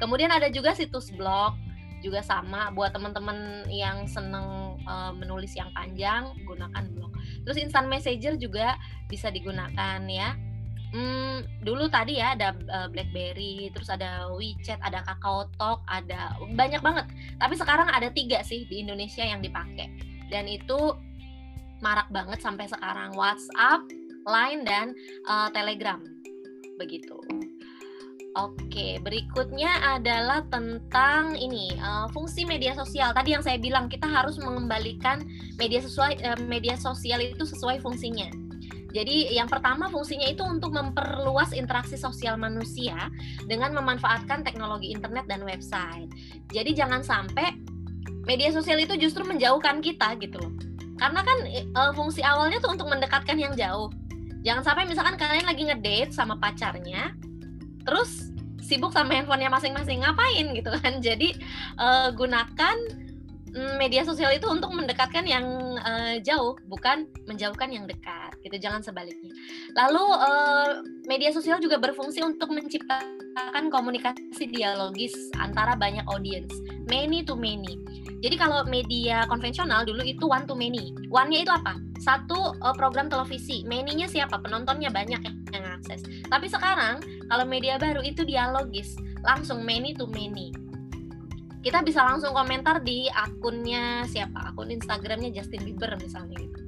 Kemudian 0.00 0.32
ada 0.32 0.48
juga 0.48 0.72
situs 0.72 1.12
blog 1.14 1.54
juga 2.02 2.20
sama 2.20 2.74
buat 2.74 2.90
teman-teman 2.90 3.70
yang 3.70 4.10
seneng 4.10 4.76
uh, 4.84 5.14
menulis 5.14 5.54
yang 5.54 5.70
panjang 5.70 6.34
gunakan 6.44 6.84
blog. 6.92 7.14
Terus 7.46 7.56
instant 7.62 7.86
messenger 7.86 8.34
juga 8.34 8.74
bisa 9.06 9.30
digunakan 9.30 10.02
ya. 10.10 10.34
Hmm, 10.92 11.40
dulu 11.64 11.88
tadi 11.88 12.20
ya 12.20 12.36
ada 12.36 12.52
uh, 12.52 12.88
BlackBerry, 12.92 13.72
terus 13.72 13.88
ada 13.88 14.28
WeChat, 14.28 14.76
ada 14.84 15.00
Kakao 15.08 15.48
Talk, 15.56 15.80
ada 15.88 16.36
banyak 16.52 16.84
banget. 16.84 17.08
Tapi 17.40 17.54
sekarang 17.56 17.88
ada 17.88 18.12
tiga 18.12 18.44
sih 18.44 18.68
di 18.68 18.84
Indonesia 18.84 19.24
yang 19.24 19.40
dipakai. 19.40 19.88
Dan 20.28 20.44
itu 20.52 20.92
marak 21.82 22.08
banget 22.14 22.38
sampai 22.40 22.70
sekarang 22.70 23.12
WhatsApp, 23.18 23.84
Line 24.22 24.62
dan 24.62 24.94
uh, 25.26 25.50
Telegram, 25.50 25.98
begitu. 26.78 27.18
Oke, 28.32 28.96
berikutnya 29.04 29.68
adalah 30.00 30.40
tentang 30.48 31.36
ini 31.36 31.76
uh, 31.76 32.08
fungsi 32.16 32.48
media 32.48 32.72
sosial. 32.72 33.12
Tadi 33.12 33.36
yang 33.36 33.44
saya 33.44 33.60
bilang 33.60 33.92
kita 33.92 34.08
harus 34.08 34.40
mengembalikan 34.40 35.20
media 35.60 35.84
sesuai 35.84 36.24
uh, 36.24 36.40
media 36.48 36.80
sosial 36.80 37.20
itu 37.20 37.44
sesuai 37.44 37.84
fungsinya. 37.84 38.32
Jadi 38.92 39.36
yang 39.36 39.48
pertama 39.48 39.88
fungsinya 39.88 40.28
itu 40.28 40.44
untuk 40.44 40.72
memperluas 40.72 41.52
interaksi 41.52 41.96
sosial 41.96 42.40
manusia 42.40 43.12
dengan 43.44 43.76
memanfaatkan 43.76 44.44
teknologi 44.44 44.92
internet 44.92 45.28
dan 45.28 45.44
website. 45.44 46.08
Jadi 46.52 46.72
jangan 46.72 47.04
sampai 47.04 47.52
media 48.24 48.48
sosial 48.48 48.80
itu 48.80 48.96
justru 48.96 49.28
menjauhkan 49.28 49.84
kita 49.84 50.16
gitu 50.20 50.40
loh. 50.40 50.71
Karena 51.02 51.20
kan 51.26 51.38
e, 51.50 51.82
fungsi 51.98 52.22
awalnya 52.22 52.62
tuh 52.62 52.78
untuk 52.78 52.86
mendekatkan 52.86 53.34
yang 53.34 53.58
jauh. 53.58 53.90
Jangan 54.46 54.62
sampai 54.62 54.86
misalkan 54.86 55.18
kalian 55.18 55.50
lagi 55.50 55.66
ngedate 55.66 56.14
sama 56.14 56.38
pacarnya, 56.38 57.10
terus 57.82 58.30
sibuk 58.62 58.94
sama 58.94 59.18
handphonenya 59.18 59.50
masing-masing 59.50 60.06
ngapain 60.06 60.54
gitu 60.54 60.70
kan. 60.78 61.02
Jadi 61.06 61.34
e, 61.74 61.88
gunakan 62.14 62.76
media 63.52 64.02
sosial 64.02 64.32
itu 64.32 64.48
untuk 64.48 64.72
mendekatkan 64.72 65.28
yang 65.28 65.44
uh, 65.80 66.16
jauh, 66.24 66.56
bukan 66.68 67.04
menjauhkan 67.28 67.68
yang 67.68 67.84
dekat. 67.84 68.32
Gitu, 68.40 68.56
jangan 68.58 68.80
sebaliknya. 68.80 69.32
Lalu 69.76 70.04
uh, 70.18 70.70
media 71.04 71.30
sosial 71.30 71.60
juga 71.60 71.76
berfungsi 71.76 72.24
untuk 72.24 72.48
menciptakan 72.48 73.68
komunikasi 73.68 74.48
dialogis 74.48 75.12
antara 75.36 75.76
banyak 75.76 76.02
audiens, 76.08 76.50
many 76.88 77.20
to 77.22 77.36
many. 77.36 77.76
Jadi 78.24 78.38
kalau 78.38 78.64
media 78.64 79.28
konvensional 79.28 79.84
dulu 79.84 80.00
itu 80.00 80.24
one 80.24 80.48
to 80.48 80.56
many. 80.56 80.94
One-nya 81.12 81.44
itu 81.44 81.52
apa? 81.52 81.76
Satu 82.00 82.56
uh, 82.58 82.74
program 82.74 83.12
televisi, 83.12 83.62
many-nya 83.68 84.08
siapa? 84.08 84.40
Penontonnya 84.40 84.90
banyak 84.90 85.20
yang 85.52 85.64
akses. 85.68 86.02
Tapi 86.26 86.48
sekarang 86.48 87.04
kalau 87.28 87.44
media 87.44 87.76
baru 87.76 88.00
itu 88.02 88.24
dialogis, 88.24 88.96
langsung 89.22 89.62
many 89.62 89.94
to 89.94 90.08
many 90.10 90.50
kita 91.62 91.80
bisa 91.86 92.02
langsung 92.02 92.34
komentar 92.34 92.82
di 92.82 93.06
akunnya 93.08 94.04
siapa 94.10 94.52
akun 94.52 94.74
Instagramnya 94.74 95.30
Justin 95.30 95.62
Bieber 95.62 95.94
misalnya 95.98 96.38
gitu 96.42 96.60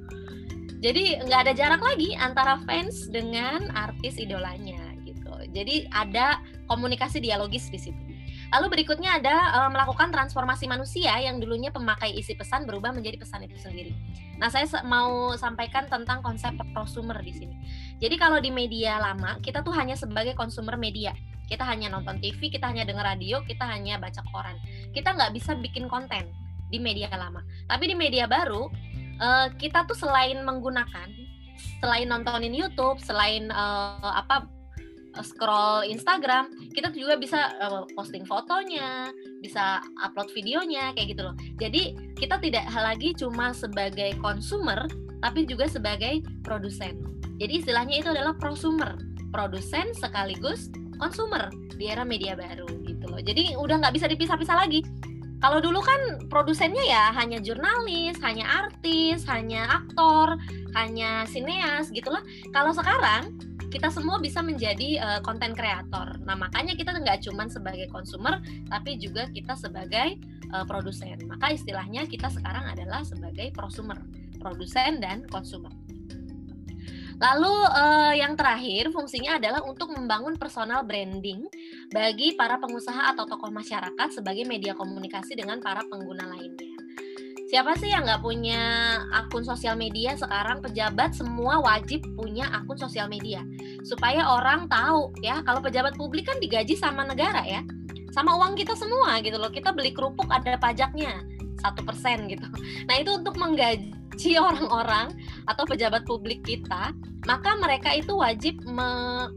jadi 0.79 1.23
nggak 1.27 1.39
ada 1.47 1.53
jarak 1.55 1.81
lagi 1.83 2.15
antara 2.15 2.59
fans 2.63 3.11
dengan 3.11 3.69
artis 3.75 4.15
idolanya 4.15 4.95
gitu 5.03 5.31
jadi 5.51 5.87
ada 5.91 6.39
komunikasi 6.71 7.19
dialogis 7.19 7.67
di 7.69 7.79
situ 7.79 8.05
Lalu 8.53 8.79
berikutnya 8.79 9.17
ada 9.17 9.35
e, 9.51 9.59
melakukan 9.73 10.13
transformasi 10.13 10.69
manusia 10.69 11.11
yang 11.17 11.41
dulunya 11.41 11.73
pemakai 11.73 12.13
isi 12.13 12.37
pesan 12.37 12.69
berubah 12.69 12.93
menjadi 12.93 13.17
pesan 13.17 13.43
itu 13.43 13.57
sendiri. 13.57 13.91
Nah, 14.37 14.47
saya 14.47 14.63
mau 14.85 15.33
sampaikan 15.33 15.89
tentang 15.89 16.21
konsep 16.21 16.53
prosumer 16.75 17.17
di 17.25 17.33
sini. 17.33 17.55
Jadi 17.99 18.15
kalau 18.19 18.43
di 18.43 18.51
media 18.51 18.99
lama, 18.99 19.39
kita 19.39 19.63
tuh 19.63 19.71
hanya 19.71 19.95
sebagai 19.95 20.35
konsumer 20.35 20.75
media 20.75 21.15
kita 21.45 21.61
hanya 21.65 21.93
nonton 21.93 22.17
TV 22.19 22.49
kita 22.49 22.65
hanya 22.69 22.83
dengar 22.83 23.05
radio 23.05 23.41
kita 23.45 23.65
hanya 23.69 24.01
baca 24.01 24.21
koran 24.33 24.57
kita 24.91 25.13
nggak 25.13 25.31
bisa 25.33 25.53
bikin 25.57 25.85
konten 25.85 26.25
di 26.73 26.81
media 26.81 27.07
lama 27.13 27.45
tapi 27.69 27.85
di 27.85 27.95
media 27.95 28.25
baru 28.25 28.67
uh, 29.21 29.47
kita 29.55 29.85
tuh 29.85 29.97
selain 29.97 30.41
menggunakan 30.41 31.07
selain 31.79 32.09
nontonin 32.09 32.51
YouTube 32.51 32.97
selain 32.99 33.53
uh, 33.53 34.11
apa 34.25 34.49
scroll 35.23 35.87
Instagram, 35.87 36.51
kita 36.75 36.91
juga 36.91 37.15
bisa 37.15 37.55
uh, 37.63 37.87
posting 37.95 38.27
fotonya, 38.27 39.15
bisa 39.39 39.79
upload 40.03 40.27
videonya 40.35 40.91
kayak 40.91 41.15
gitu 41.15 41.23
loh. 41.23 41.35
Jadi 41.55 41.95
kita 42.19 42.35
tidak 42.43 42.67
lagi 42.75 43.15
cuma 43.15 43.55
sebagai 43.55 44.11
consumer, 44.19 44.83
tapi 45.23 45.47
juga 45.47 45.71
sebagai 45.71 46.19
produsen. 46.43 46.99
Jadi 47.35 47.53
istilahnya 47.63 47.95
itu 47.99 48.09
adalah 48.11 48.33
prosumer, 48.39 48.95
produsen 49.31 49.91
sekaligus 49.95 50.71
konsumer 50.95 51.51
di 51.75 51.91
era 51.91 52.07
media 52.07 52.39
baru 52.39 52.67
gitu 52.87 53.05
loh. 53.11 53.19
Jadi 53.19 53.59
udah 53.59 53.83
nggak 53.83 53.95
bisa 53.95 54.07
dipisah-pisah 54.07 54.55
lagi. 54.55 54.79
Kalau 55.43 55.59
dulu 55.59 55.83
kan 55.83 56.25
produsennya 56.31 56.81
ya 56.87 57.11
hanya 57.11 57.43
jurnalis, 57.43 58.17
hanya 58.23 58.65
artis, 58.65 59.27
hanya 59.27 59.67
aktor, 59.83 60.39
hanya 60.73 61.27
sineas 61.27 61.91
gitulah. 61.91 62.23
Kalau 62.55 62.71
sekarang 62.71 63.35
kita 63.67 63.91
semua 63.91 64.23
bisa 64.23 64.39
menjadi 64.39 65.19
konten 65.27 65.51
uh, 65.51 65.57
kreator. 65.59 66.15
Nah 66.23 66.39
makanya 66.39 66.79
kita 66.79 66.95
nggak 66.95 67.27
cuma 67.27 67.51
sebagai 67.51 67.91
konsumer, 67.91 68.39
tapi 68.71 68.95
juga 68.95 69.27
kita 69.35 69.59
sebagai 69.59 70.15
uh, 70.55 70.63
produsen. 70.63 71.19
Maka 71.27 71.51
istilahnya 71.51 72.07
kita 72.07 72.31
sekarang 72.31 72.71
adalah 72.71 73.03
sebagai 73.03 73.51
prosumer, 73.51 73.99
produsen 74.39 75.03
dan 75.03 75.27
konsumer. 75.27 75.75
Lalu 77.15 77.55
uh, 77.71 78.13
yang 78.13 78.35
terakhir 78.35 78.91
fungsinya 78.91 79.39
adalah 79.39 79.63
untuk 79.63 79.91
membangun 79.95 80.35
personal 80.35 80.83
branding 80.83 81.47
bagi 81.87 82.35
para 82.35 82.59
pengusaha 82.59 83.15
atau 83.15 83.23
tokoh 83.23 83.51
masyarakat 83.55 84.19
sebagai 84.19 84.43
media 84.43 84.75
komunikasi 84.75 85.39
dengan 85.39 85.63
para 85.63 85.79
pengguna 85.87 86.27
lainnya. 86.27 86.75
Siapa 87.45 87.77
sih 87.79 87.93
yang 87.93 88.03
nggak 88.03 88.19
punya 88.25 88.59
akun 89.15 89.47
sosial 89.47 89.79
media 89.79 90.17
sekarang? 90.17 90.59
Pejabat 90.59 91.15
semua 91.15 91.63
wajib 91.63 92.03
punya 92.17 92.51
akun 92.51 92.75
sosial 92.75 93.07
media 93.07 93.45
supaya 93.85 94.25
orang 94.27 94.67
tahu 94.67 95.13
ya 95.23 95.39
kalau 95.45 95.61
pejabat 95.63 95.95
publik 95.95 96.27
kan 96.27 96.35
digaji 96.41 96.75
sama 96.75 97.05
negara 97.07 97.45
ya, 97.47 97.63
sama 98.11 98.35
uang 98.35 98.59
kita 98.59 98.75
semua 98.75 99.23
gitu 99.23 99.39
loh. 99.39 99.53
Kita 99.53 99.71
beli 99.71 99.95
kerupuk 99.95 100.27
ada 100.27 100.57
pajaknya 100.59 101.34
satu 101.59 101.81
persen 101.83 102.27
gitu. 102.27 102.45
Nah 102.87 102.95
itu 102.99 103.11
untuk 103.15 103.35
menggaji 103.39 104.33
orang-orang 104.47 105.15
atau 105.47 105.63
pejabat 105.67 106.03
publik 106.07 106.43
kita, 106.43 106.91
maka 107.25 107.51
mereka 107.59 107.93
itu 107.95 108.15
wajib 108.15 108.59
me 108.67 109.29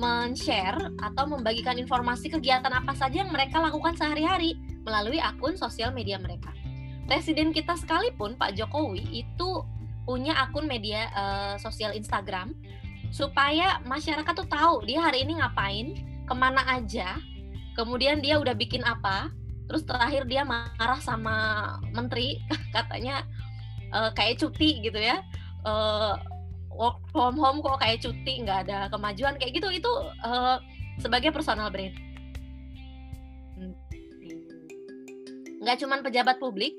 men-share 0.00 0.80
atau 1.04 1.28
membagikan 1.28 1.76
informasi 1.76 2.32
kegiatan 2.32 2.72
apa 2.72 2.96
saja 2.96 3.20
yang 3.20 3.28
mereka 3.28 3.60
lakukan 3.60 3.92
sehari-hari 3.92 4.56
melalui 4.80 5.20
akun 5.20 5.60
sosial 5.60 5.92
media 5.92 6.16
mereka. 6.16 6.56
Presiden 7.04 7.52
kita 7.52 7.76
sekalipun 7.76 8.40
Pak 8.40 8.56
Jokowi 8.56 9.04
itu 9.12 9.60
punya 10.08 10.40
akun 10.40 10.64
media 10.64 11.12
uh, 11.12 11.54
sosial 11.60 11.92
Instagram 11.92 12.56
supaya 13.12 13.82
masyarakat 13.84 14.32
tuh 14.32 14.48
tahu 14.48 14.88
dia 14.88 15.04
hari 15.04 15.26
ini 15.26 15.36
ngapain, 15.36 16.00
ke 16.24 16.34
mana 16.34 16.62
aja, 16.70 17.18
kemudian 17.74 18.22
dia 18.22 18.38
udah 18.38 18.54
bikin 18.54 18.86
apa, 18.86 19.28
terus 19.70 19.86
terakhir 19.86 20.26
dia 20.26 20.42
marah 20.42 20.98
sama 20.98 21.36
menteri 21.94 22.42
katanya 22.74 23.22
uh, 23.94 24.10
kayak 24.10 24.42
cuti 24.42 24.82
gitu 24.82 24.98
ya. 24.98 25.22
Uh, 25.62 26.18
work 26.74 26.98
from 27.14 27.38
home 27.38 27.62
kok 27.62 27.78
kayak 27.78 28.02
cuti 28.02 28.42
nggak 28.42 28.66
ada 28.66 28.90
kemajuan 28.90 29.38
kayak 29.38 29.62
gitu. 29.62 29.70
Itu 29.70 29.90
uh, 30.26 30.58
sebagai 30.98 31.30
personal 31.30 31.70
brand. 31.70 31.94
Nggak 35.62 35.76
cuma 35.78 36.02
pejabat 36.02 36.42
publik 36.42 36.74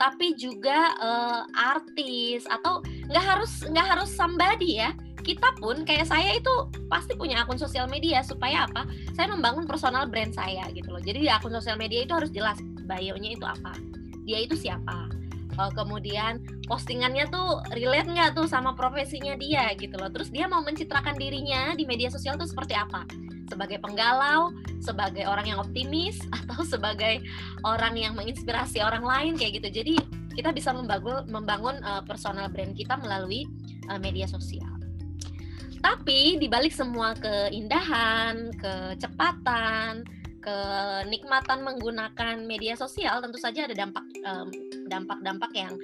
tapi 0.00 0.32
juga 0.32 0.96
uh, 0.96 1.44
artis 1.52 2.48
atau 2.48 2.80
nggak 3.12 3.20
harus 3.20 3.52
nggak 3.68 3.84
harus 3.84 4.08
somebody 4.08 4.80
ya 4.80 4.96
kita 5.20 5.54
pun 5.60 5.84
kayak 5.84 6.08
saya 6.08 6.36
itu 6.36 6.52
pasti 6.88 7.14
punya 7.14 7.44
akun 7.44 7.60
sosial 7.60 7.86
media 7.86 8.24
supaya 8.24 8.66
apa? 8.66 8.88
Saya 9.14 9.30
membangun 9.30 9.68
personal 9.68 10.08
brand 10.08 10.34
saya 10.34 10.66
gitu 10.72 10.90
loh. 10.90 11.00
Jadi 11.00 11.24
di 11.24 11.30
akun 11.30 11.52
sosial 11.52 11.76
media 11.76 12.02
itu 12.02 12.12
harus 12.16 12.32
jelas 12.32 12.58
bio-nya 12.88 13.38
itu 13.38 13.46
apa 13.46 13.72
dia 14.30 14.46
itu 14.46 14.54
siapa. 14.54 15.10
Uh, 15.58 15.68
kemudian 15.74 16.40
postingannya 16.70 17.26
tuh 17.28 17.60
relate 17.74 18.06
nggak 18.06 18.38
tuh 18.38 18.46
sama 18.46 18.72
profesinya 18.78 19.34
dia 19.34 19.74
gitu 19.74 19.98
loh. 19.98 20.08
Terus 20.14 20.30
dia 20.30 20.46
mau 20.46 20.62
mencitrakan 20.62 21.18
dirinya 21.18 21.74
di 21.74 21.82
media 21.84 22.08
sosial 22.08 22.38
tuh 22.38 22.46
seperti 22.46 22.78
apa? 22.78 23.04
Sebagai 23.50 23.82
penggalau 23.82 24.54
sebagai 24.78 25.26
orang 25.26 25.50
yang 25.50 25.58
optimis 25.58 26.22
atau 26.38 26.62
sebagai 26.62 27.20
orang 27.66 27.98
yang 27.98 28.14
menginspirasi 28.14 28.80
orang 28.80 29.02
lain 29.02 29.32
kayak 29.34 29.60
gitu. 29.60 29.82
Jadi 29.82 29.94
kita 30.38 30.54
bisa 30.54 30.70
membangun 30.70 31.26
membangun 31.26 31.82
uh, 31.82 32.00
personal 32.06 32.46
brand 32.48 32.72
kita 32.78 32.94
melalui 32.96 33.44
uh, 33.90 33.98
media 33.98 34.30
sosial 34.30 34.79
tapi 35.80 36.36
dibalik 36.40 36.72
semua 36.72 37.16
keindahan 37.16 38.52
kecepatan 38.56 40.04
kenikmatan 40.40 41.60
menggunakan 41.60 42.40
media 42.48 42.72
sosial 42.72 43.20
tentu 43.20 43.36
saja 43.36 43.68
ada 43.68 43.76
dampak 43.76 44.04
dampak-dampak 44.88 45.52
yang 45.52 45.76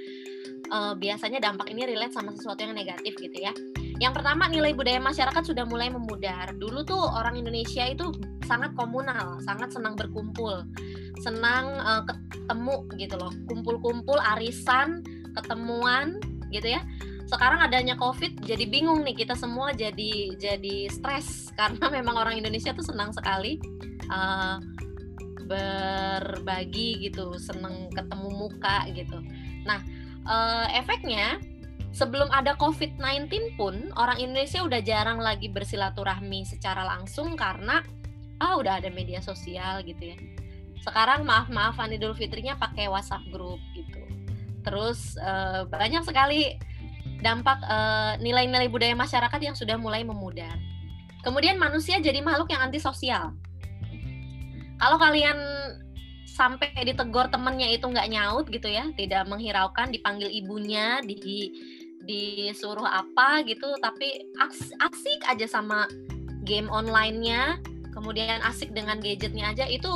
uh, 0.73 0.95
biasanya 0.97 1.39
dampak 1.39 1.71
ini 1.71 1.87
relate 1.87 2.15
sama 2.15 2.35
sesuatu 2.35 2.65
yang 2.65 2.75
negatif 2.75 3.15
gitu 3.19 3.37
ya. 3.37 3.53
Yang 3.97 4.21
pertama 4.21 4.49
nilai 4.51 4.77
budaya 4.77 5.01
masyarakat 5.01 5.43
sudah 5.47 5.65
mulai 5.65 5.89
memudar. 5.89 6.53
Dulu 6.57 6.85
tuh 6.85 7.01
orang 7.01 7.39
Indonesia 7.41 7.87
itu 7.87 8.13
sangat 8.45 8.77
komunal, 8.77 9.41
sangat 9.45 9.73
senang 9.73 9.97
berkumpul, 9.97 10.65
senang 11.25 11.73
uh, 11.81 12.03
ketemu 12.05 12.77
gitu 13.01 13.15
loh, 13.17 13.33
kumpul-kumpul, 13.49 14.19
arisan, 14.37 15.01
ketemuan 15.33 16.21
gitu 16.53 16.77
ya. 16.77 16.83
Sekarang 17.27 17.59
adanya 17.59 17.99
COVID 17.99 18.47
jadi 18.47 18.65
bingung 18.71 19.03
nih 19.03 19.27
kita 19.27 19.35
semua 19.35 19.75
jadi 19.75 20.39
jadi 20.39 20.87
stres 20.91 21.49
karena 21.59 21.91
memang 21.91 22.15
orang 22.15 22.39
Indonesia 22.39 22.71
tuh 22.71 22.87
senang 22.87 23.11
sekali 23.11 23.59
uh, 24.11 24.63
berbagi 25.47 27.07
gitu, 27.07 27.39
seneng 27.39 27.91
ketemu 27.95 28.29
muka 28.35 28.87
gitu. 28.91 29.23
Nah, 29.63 29.79
uh, 30.27 30.67
efeknya 30.75 31.39
sebelum 31.95 32.29
ada 32.35 32.59
COVID-19 32.59 33.57
pun 33.57 33.95
orang 33.97 34.21
Indonesia 34.21 34.61
udah 34.61 34.83
jarang 34.83 35.23
lagi 35.23 35.49
bersilaturahmi 35.49 36.45
secara 36.45 36.83
langsung 36.85 37.39
karena 37.39 37.81
ah 38.37 38.59
udah 38.61 38.83
ada 38.83 38.93
media 38.93 39.23
sosial 39.23 39.81
gitu 39.87 40.13
ya. 40.13 40.19
Sekarang 40.85 41.25
maaf-maafan 41.25 41.95
Idul 41.95 42.13
Fitrinya 42.13 42.59
pakai 42.59 42.91
WhatsApp 42.91 43.25
grup 43.33 43.59
gitu. 43.73 44.03
Terus 44.67 45.15
uh, 45.23 45.65
banyak 45.71 46.03
sekali 46.05 46.59
dampak 47.25 47.59
nilai-nilai 48.21 48.69
uh, 48.69 48.73
budaya 48.73 48.95
masyarakat 48.97 49.41
yang 49.41 49.57
sudah 49.57 49.77
mulai 49.81 50.05
memudar. 50.05 50.57
Kemudian 51.25 51.59
manusia 51.59 51.99
jadi 51.99 52.23
makhluk 52.23 52.53
yang 52.53 52.63
antisosial. 52.71 53.35
Kalau 54.77 55.01
kalian 55.01 55.37
sampai 56.29 56.69
ditegur 56.85 57.33
temennya 57.33 57.73
itu 57.73 57.89
nggak 57.89 58.13
nyaut 58.13 58.45
gitu 58.53 58.69
ya 58.69 58.93
tidak 58.93 59.25
menghiraukan 59.25 59.89
dipanggil 59.89 60.29
ibunya 60.29 61.01
di 61.01 61.49
disuruh 62.05 62.85
apa 62.85 63.41
gitu 63.49 63.73
tapi 63.81 64.29
asik 64.85 65.25
aja 65.25 65.49
sama 65.49 65.89
game 66.45 66.69
onlinenya 66.69 67.57
kemudian 67.97 68.45
asik 68.45 68.69
dengan 68.77 69.01
gadgetnya 69.01 69.57
aja 69.57 69.65
itu 69.65 69.89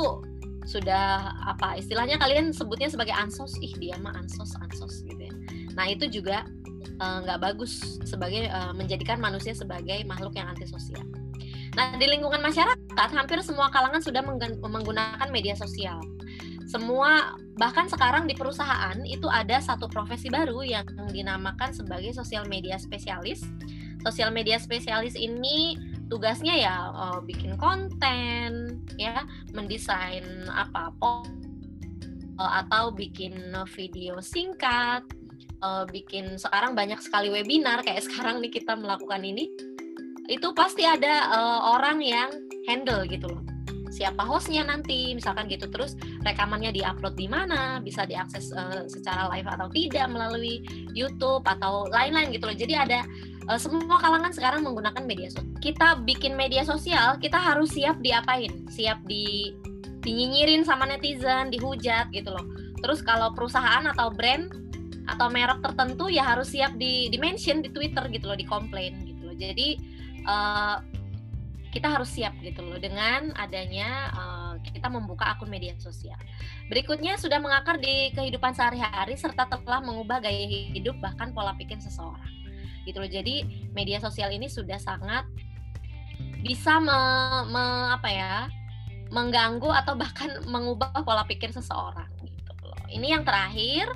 sudah 0.65 1.33
apa 1.45 1.77
istilahnya 1.77 2.21
kalian 2.21 2.53
sebutnya 2.53 2.89
sebagai 2.89 3.13
ansos. 3.17 3.57
Ih 3.61 3.73
dia 3.81 3.97
mah 3.97 4.13
ansos 4.13 4.53
ansos 4.61 5.01
gitu 5.05 5.17
ya. 5.17 5.33
Nah 5.73 5.89
itu 5.89 6.05
juga 6.09 6.45
eh, 6.45 6.60
nggak 7.01 7.39
uh, 7.39 7.43
bagus 7.49 7.97
sebagai 8.05 8.45
uh, 8.53 8.77
menjadikan 8.77 9.17
manusia 9.17 9.57
sebagai 9.57 10.05
makhluk 10.05 10.37
yang 10.37 10.53
antisosial 10.53 11.01
Nah, 11.71 11.95
di 11.95 12.03
lingkungan 12.03 12.43
masyarakat, 12.43 13.09
hampir 13.15 13.39
semua 13.39 13.71
kalangan 13.71 14.03
sudah 14.03 14.19
menggunakan 14.59 15.27
media 15.31 15.55
sosial. 15.55 16.03
Semua, 16.67 17.35
bahkan 17.55 17.87
sekarang 17.87 18.27
di 18.27 18.35
perusahaan 18.35 18.95
itu 19.07 19.27
ada 19.31 19.59
satu 19.63 19.87
profesi 19.87 20.27
baru 20.27 20.63
yang 20.63 20.87
dinamakan 21.11 21.71
sebagai 21.71 22.11
sosial 22.11 22.47
media 22.47 22.75
spesialis. 22.75 23.43
Sosial 24.03 24.35
media 24.35 24.59
spesialis 24.59 25.15
ini 25.15 25.79
tugasnya 26.11 26.59
ya 26.59 26.91
uh, 26.91 27.19
bikin 27.23 27.55
konten, 27.55 28.83
ya, 28.99 29.23
mendesain 29.55 30.27
apa 30.51 30.91
uh, 32.35 32.51
atau 32.67 32.91
bikin 32.91 33.55
video 33.71 34.19
singkat, 34.19 35.07
uh, 35.61 35.85
bikin 35.87 36.35
sekarang 36.37 36.73
banyak 36.73 36.99
sekali 36.99 37.29
webinar 37.29 37.85
kayak 37.85 38.03
sekarang 38.03 38.41
nih 38.41 38.51
kita 38.51 38.75
melakukan 38.75 39.21
ini 39.21 39.49
itu 40.29 40.47
pasti 40.53 40.85
ada 40.85 41.31
uh, 41.33 41.75
orang 41.77 41.99
yang 42.03 42.29
handle 42.69 43.03
gitu 43.07 43.27
loh. 43.27 43.41
Siapa 43.91 44.23
hostnya 44.23 44.63
nanti 44.63 45.11
misalkan 45.11 45.51
gitu. 45.51 45.67
Terus 45.67 45.99
rekamannya 46.23 46.71
diupload 46.71 47.19
di 47.19 47.27
mana 47.27 47.83
bisa 47.83 48.07
diakses 48.07 48.55
uh, 48.55 48.87
secara 48.87 49.27
live 49.35 49.49
atau 49.51 49.67
tidak 49.67 50.07
melalui 50.07 50.63
YouTube 50.95 51.43
atau 51.43 51.91
lain-lain 51.91 52.31
gitu 52.31 52.47
loh. 52.47 52.55
Jadi 52.55 52.73
ada 52.79 53.03
uh, 53.51 53.59
semua 53.59 53.99
kalangan 53.99 54.31
sekarang 54.31 54.63
menggunakan 54.63 55.03
media 55.03 55.27
sosial 55.27 55.51
kita 55.59 55.99
bikin 56.07 56.33
media 56.39 56.63
sosial 56.63 57.19
kita 57.19 57.35
harus 57.35 57.75
siap 57.75 57.99
diapain? 57.99 58.63
Siap 58.71 59.03
di 59.03 59.51
dinyinyirin 60.01 60.63
sama 60.63 60.87
netizen 60.87 61.51
dihujat 61.51 62.09
gitu 62.15 62.31
loh. 62.31 62.47
Terus 62.81 63.03
kalau 63.05 63.29
perusahaan 63.35 63.85
atau 63.85 64.09
brand 64.09 64.49
atau 65.09 65.27
merek 65.33 65.59
tertentu 65.65 66.09
ya 66.11 66.25
harus 66.25 66.53
siap 66.53 66.77
di 66.77 67.09
di 67.09 67.17
mention 67.17 67.63
di 67.63 67.73
Twitter 67.73 68.05
gitu 68.11 68.29
loh 68.29 68.37
di 68.37 68.45
komplain 68.45 69.01
gitu 69.05 69.31
loh 69.31 69.35
jadi 69.37 69.67
uh, 70.29 70.77
kita 71.71 71.87
harus 71.87 72.11
siap 72.11 72.35
gitu 72.43 72.61
loh 72.67 72.77
dengan 72.77 73.31
adanya 73.39 74.11
uh, 74.11 74.53
kita 74.59 74.91
membuka 74.91 75.31
akun 75.31 75.47
media 75.47 75.71
sosial. 75.79 76.19
Berikutnya 76.67 77.15
sudah 77.15 77.39
mengakar 77.39 77.79
di 77.79 78.11
kehidupan 78.11 78.51
sehari-hari 78.51 79.15
serta 79.15 79.47
telah 79.47 79.79
mengubah 79.79 80.19
gaya 80.19 80.45
hidup 80.75 80.99
bahkan 80.99 81.31
pola 81.31 81.55
pikir 81.55 81.79
seseorang. 81.79 82.27
Gitu 82.83 82.99
loh. 82.99 83.07
Jadi 83.07 83.67
media 83.71 84.03
sosial 84.03 84.35
ini 84.35 84.51
sudah 84.51 84.77
sangat 84.77 85.23
bisa 86.43 86.77
me, 86.83 86.99
me, 87.49 87.63
apa 87.95 88.11
ya? 88.11 88.35
mengganggu 89.11 89.67
atau 89.67 89.99
bahkan 89.99 90.39
mengubah 90.47 91.03
pola 91.03 91.27
pikir 91.27 91.51
seseorang 91.51 92.07
gitu 92.23 92.63
loh. 92.63 92.79
Ini 92.87 93.19
yang 93.19 93.23
terakhir 93.27 93.91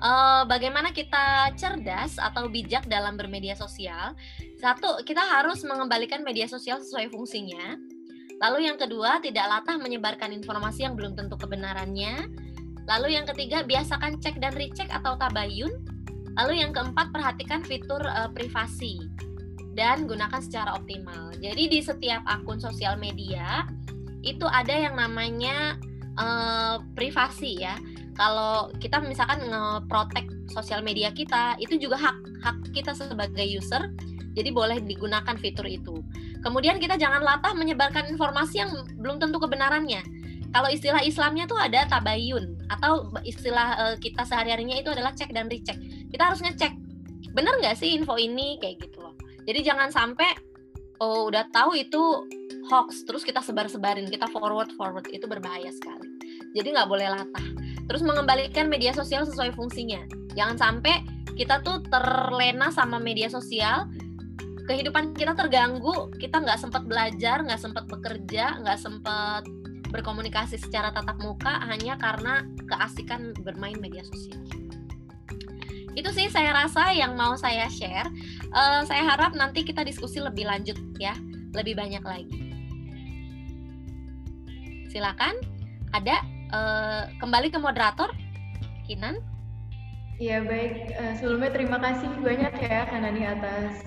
uh, 0.00 0.42
bagaimana 0.48 0.90
kita 0.90 1.52
cerdas 1.54 2.16
atau 2.16 2.48
bijak 2.48 2.88
dalam 2.88 3.14
bermedia 3.14 3.54
sosial. 3.54 4.16
Satu, 4.58 5.00
kita 5.04 5.20
harus 5.20 5.62
mengembalikan 5.64 6.24
media 6.24 6.48
sosial 6.48 6.80
sesuai 6.80 7.12
fungsinya. 7.12 7.76
Lalu 8.40 8.72
yang 8.72 8.80
kedua, 8.80 9.20
tidak 9.20 9.46
latah 9.46 9.76
menyebarkan 9.76 10.32
informasi 10.32 10.88
yang 10.88 10.96
belum 10.96 11.12
tentu 11.16 11.36
kebenarannya. 11.36 12.28
Lalu 12.88 13.14
yang 13.20 13.28
ketiga, 13.28 13.62
biasakan 13.62 14.18
cek 14.18 14.40
dan 14.40 14.56
recheck 14.56 14.88
atau 14.88 15.14
tabayun. 15.20 15.70
Lalu 16.40 16.64
yang 16.64 16.72
keempat, 16.72 17.12
perhatikan 17.12 17.60
fitur 17.60 18.00
uh, 18.00 18.32
privasi 18.32 18.96
dan 19.76 20.08
gunakan 20.08 20.40
secara 20.40 20.74
optimal. 20.74 21.36
Jadi 21.38 21.68
di 21.68 21.80
setiap 21.84 22.24
akun 22.26 22.58
sosial 22.58 22.96
media 22.96 23.68
itu 24.20 24.44
ada 24.44 24.72
yang 24.72 25.00
namanya 25.00 25.80
uh, 26.20 26.84
privasi 26.92 27.64
ya 27.64 27.76
kalau 28.20 28.68
kita 28.76 29.00
misalkan 29.00 29.48
nge-protect 29.48 30.28
sosial 30.52 30.84
media 30.84 31.08
kita 31.08 31.56
itu 31.56 31.80
juga 31.80 31.96
hak 31.96 32.16
hak 32.44 32.56
kita 32.76 32.92
sebagai 32.92 33.48
user. 33.48 33.88
Jadi 34.36 34.52
boleh 34.52 34.78
digunakan 34.84 35.34
fitur 35.40 35.64
itu. 35.64 36.04
Kemudian 36.44 36.78
kita 36.78 37.00
jangan 37.00 37.24
latah 37.24 37.56
menyebarkan 37.56 38.06
informasi 38.12 38.62
yang 38.62 38.70
belum 39.00 39.18
tentu 39.18 39.40
kebenarannya. 39.40 40.04
Kalau 40.52 40.68
istilah 40.70 41.02
Islamnya 41.02 41.48
tuh 41.50 41.58
ada 41.58 41.88
tabayun 41.88 42.60
atau 42.70 43.10
istilah 43.26 43.68
uh, 43.74 43.96
kita 43.98 44.22
sehari-harinya 44.22 44.78
itu 44.78 44.92
adalah 44.92 45.16
cek 45.16 45.32
dan 45.34 45.50
recheck. 45.50 45.80
Kita 46.12 46.30
harus 46.30 46.44
ngecek 46.44 46.76
bener 47.32 47.56
nggak 47.58 47.74
sih 47.80 47.96
info 47.96 48.20
ini? 48.20 48.60
Kayak 48.60 48.86
gitu 48.86 49.02
loh. 49.02 49.16
Jadi 49.48 49.66
jangan 49.66 49.90
sampai 49.90 50.30
oh 51.00 51.26
udah 51.26 51.48
tahu 51.50 51.74
itu 51.74 52.28
hoax 52.70 53.02
terus 53.08 53.24
kita 53.26 53.42
sebar-sebarin 53.42 54.06
kita 54.06 54.28
forward 54.30 54.70
forward 54.76 55.08
itu 55.10 55.26
berbahaya 55.26 55.72
sekali. 55.74 56.06
Jadi 56.54 56.68
nggak 56.70 56.86
boleh 56.86 57.08
latah 57.10 57.69
terus 57.90 58.06
mengembalikan 58.06 58.70
media 58.70 58.94
sosial 58.94 59.26
sesuai 59.26 59.50
fungsinya. 59.58 60.06
Jangan 60.38 60.54
sampai 60.54 61.02
kita 61.34 61.58
tuh 61.66 61.82
terlena 61.90 62.70
sama 62.70 63.02
media 63.02 63.26
sosial 63.26 63.90
kehidupan 64.70 65.18
kita 65.18 65.34
terganggu 65.34 66.14
kita 66.22 66.38
nggak 66.38 66.54
sempat 66.62 66.86
belajar 66.86 67.42
nggak 67.42 67.58
sempat 67.58 67.90
bekerja 67.90 68.62
nggak 68.62 68.78
sempat 68.78 69.42
berkomunikasi 69.90 70.54
secara 70.54 70.94
tatap 70.94 71.18
muka 71.18 71.58
hanya 71.66 71.98
karena 71.98 72.46
keasikan 72.70 73.34
bermain 73.42 73.74
media 73.82 74.06
sosial. 74.06 74.38
Itu 75.98 76.14
sih 76.14 76.30
saya 76.30 76.54
rasa 76.54 76.94
yang 76.94 77.18
mau 77.18 77.34
saya 77.34 77.66
share. 77.66 78.06
Uh, 78.54 78.86
saya 78.86 79.02
harap 79.02 79.34
nanti 79.34 79.66
kita 79.66 79.82
diskusi 79.82 80.22
lebih 80.22 80.46
lanjut 80.46 80.78
ya 81.02 81.18
lebih 81.50 81.74
banyak 81.74 82.06
lagi. 82.06 82.38
Silakan 84.94 85.34
ada 85.90 86.22
uh, 86.52 87.10
kembali 87.18 87.48
ke 87.50 87.58
moderator, 87.58 88.10
Kinan. 88.86 89.18
Iya 90.20 90.44
baik, 90.44 90.92
uh, 91.00 91.14
sebelumnya 91.16 91.50
terima 91.56 91.80
kasih 91.80 92.10
banyak 92.20 92.52
ya 92.60 92.84
Kanani 92.92 93.24
atas 93.24 93.80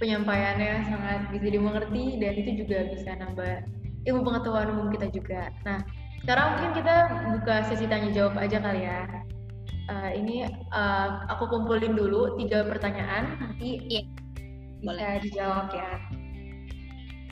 penyampaiannya 0.00 0.88
sangat 0.88 1.20
bisa 1.32 1.46
dimengerti 1.52 2.16
dan 2.20 2.32
itu 2.36 2.64
juga 2.64 2.78
bisa 2.92 3.10
nambah 3.16 3.64
ilmu 4.08 4.20
pengetahuan 4.24 4.72
umum 4.72 4.88
kita 4.92 5.12
juga. 5.12 5.52
Nah, 5.68 5.84
sekarang 6.24 6.46
mungkin 6.56 6.72
kita 6.80 6.96
buka 7.36 7.54
sesi 7.68 7.84
tanya 7.88 8.08
jawab 8.12 8.40
aja 8.40 8.58
kali 8.60 8.88
ya. 8.88 9.04
Uh, 9.86 10.10
ini 10.16 10.48
uh, 10.74 11.28
aku 11.30 11.46
kumpulin 11.46 11.94
dulu 11.94 12.34
tiga 12.40 12.66
pertanyaan, 12.66 13.38
nanti 13.38 13.78
Iya. 13.86 14.02
bisa 14.82 14.82
Boleh. 14.82 15.14
dijawab 15.22 15.68
ya. 15.70 15.90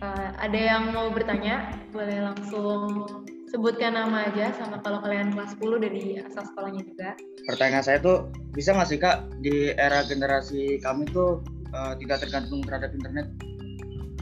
Uh, 0.04 0.30
ada 0.36 0.58
yang 0.58 0.92
mau 0.92 1.08
bertanya, 1.10 1.74
boleh 1.90 2.28
langsung 2.28 3.23
sebutkan 3.54 3.94
nama 3.94 4.26
aja 4.26 4.50
sama 4.58 4.82
kalau 4.82 4.98
kalian 4.98 5.30
kelas 5.30 5.54
10 5.62 5.78
dari 5.78 6.18
asal 6.18 6.42
sekolahnya 6.42 6.82
juga. 6.82 7.14
Pertanyaan 7.46 7.86
saya 7.86 8.02
tuh 8.02 8.26
bisa 8.50 8.74
nggak 8.74 8.88
sih 8.90 8.98
kak 8.98 9.30
di 9.46 9.70
era 9.78 10.02
generasi 10.02 10.82
kami 10.82 11.06
tuh 11.14 11.38
eh, 11.70 11.94
tidak 12.02 12.26
tergantung 12.26 12.66
terhadap 12.66 12.90
internet? 12.90 13.30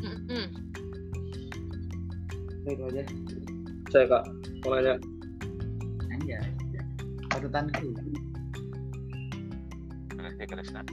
Mm-mm. 0.05 0.45
Itu 2.69 2.85
aja. 2.93 3.03
Saya 3.89 4.05
kak, 4.05 4.25
mau 4.69 4.77
nanya. 4.77 5.01
Aja. 6.37 6.81
Patutanku. 7.33 7.89
Oke, 10.21 10.45
Krisna. 10.45 10.85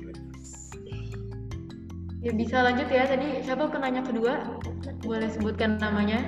Ya 2.19 2.35
bisa 2.35 2.59
lanjut 2.59 2.87
ya, 2.91 3.07
tadi 3.07 3.39
siapa 3.43 3.71
penanya 3.71 4.03
kedua? 4.03 4.59
Boleh 5.07 5.31
sebutkan 5.31 5.79
namanya? 5.79 6.19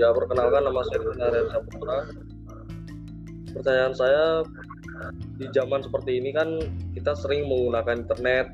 Ya 0.00 0.08
perkenalkan 0.16 0.64
nama 0.64 0.80
saya 0.88 1.04
Kurnia 1.04 1.28
Saputra. 1.52 2.08
Pertanyaan 3.52 3.92
saya 3.92 4.24
di 5.36 5.44
zaman 5.52 5.84
seperti 5.84 6.16
ini 6.16 6.32
kan 6.32 6.56
kita 6.96 7.12
sering 7.20 7.44
menggunakan 7.44 8.08
internet. 8.08 8.48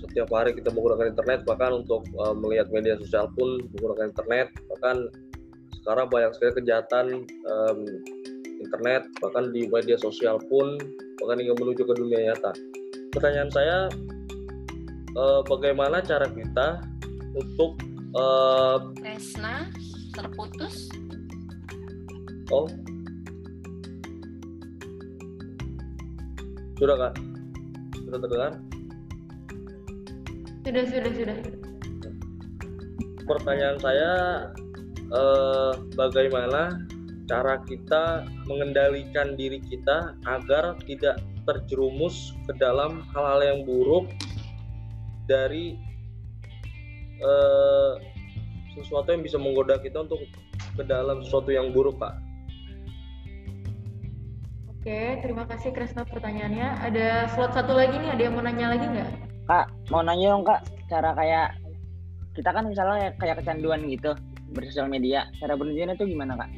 Setiap 0.00 0.32
hari 0.32 0.56
kita 0.56 0.72
menggunakan 0.72 1.12
internet 1.12 1.44
bahkan 1.44 1.84
untuk 1.84 2.00
uh, 2.16 2.32
melihat 2.32 2.72
media 2.72 2.96
sosial 2.96 3.28
pun 3.36 3.60
menggunakan 3.76 4.08
internet. 4.08 4.48
Bahkan 4.72 4.96
sekarang 5.84 6.08
banyak 6.08 6.32
sekali 6.32 6.64
kejahatan 6.64 7.06
um, 7.44 7.78
internet 8.56 9.04
bahkan 9.20 9.52
di 9.52 9.68
media 9.68 10.00
sosial 10.00 10.40
pun 10.48 10.80
bahkan 11.20 11.44
hingga 11.44 11.60
menuju 11.60 11.84
ke 11.84 11.92
dunia 11.92 12.32
nyata. 12.32 12.56
Pertanyaan 13.12 13.52
saya 13.52 13.78
uh, 15.12 15.44
bagaimana 15.44 16.00
cara 16.00 16.24
kita 16.24 16.80
untuk 17.36 17.76
uh, 18.16 18.80
Kresna 18.96 19.68
terputus. 20.16 20.88
Oh. 22.48 22.64
Sudah 26.80 26.96
kak? 26.96 27.12
Sudah 28.08 28.18
terdengar? 28.24 28.52
Sudah, 30.64 30.84
sudah, 30.88 31.12
sudah. 31.12 31.36
Pertanyaan 33.26 33.78
saya, 33.82 34.12
eh, 34.96 35.72
bagaimana 35.94 36.80
cara 37.26 37.58
kita 37.66 38.22
mengendalikan 38.46 39.34
diri 39.34 39.58
kita 39.58 40.14
agar 40.30 40.78
tidak 40.86 41.18
terjerumus 41.46 42.34
ke 42.46 42.54
dalam 42.58 43.02
hal-hal 43.14 43.40
yang 43.42 43.60
buruk 43.66 44.06
dari 45.26 45.74
eh, 47.18 47.92
sesuatu 48.82 49.08
yang 49.12 49.22
bisa 49.24 49.36
menggoda 49.40 49.80
kita 49.80 50.04
untuk 50.04 50.20
ke 50.76 50.82
dalam 50.84 51.24
sesuatu 51.24 51.52
yang 51.54 51.72
buruk, 51.72 51.96
Pak. 51.96 52.12
Oke, 54.86 55.18
terima 55.18 55.42
kasih 55.50 55.74
Kresna 55.74 56.06
pertanyaannya. 56.06 56.78
Ada 56.78 57.26
slot 57.34 57.58
satu 57.58 57.74
lagi 57.74 57.98
nih, 57.98 58.06
ada 58.14 58.22
yang 58.22 58.38
mau 58.38 58.44
nanya 58.46 58.70
lagi 58.70 58.86
nggak? 58.86 59.10
Kak, 59.50 59.66
mau 59.90 60.02
nanya 60.06 60.30
dong 60.30 60.46
kak, 60.46 60.62
cara 60.86 61.10
kayak 61.18 61.58
kita 62.38 62.54
kan 62.54 62.70
misalnya 62.70 63.10
kayak 63.18 63.42
kecanduan 63.42 63.82
gitu 63.90 64.14
bersosial 64.54 64.86
media, 64.86 65.26
cara 65.42 65.58
berhentinya 65.58 65.98
itu 65.98 66.06
gimana 66.06 66.38
kak? 66.38 66.50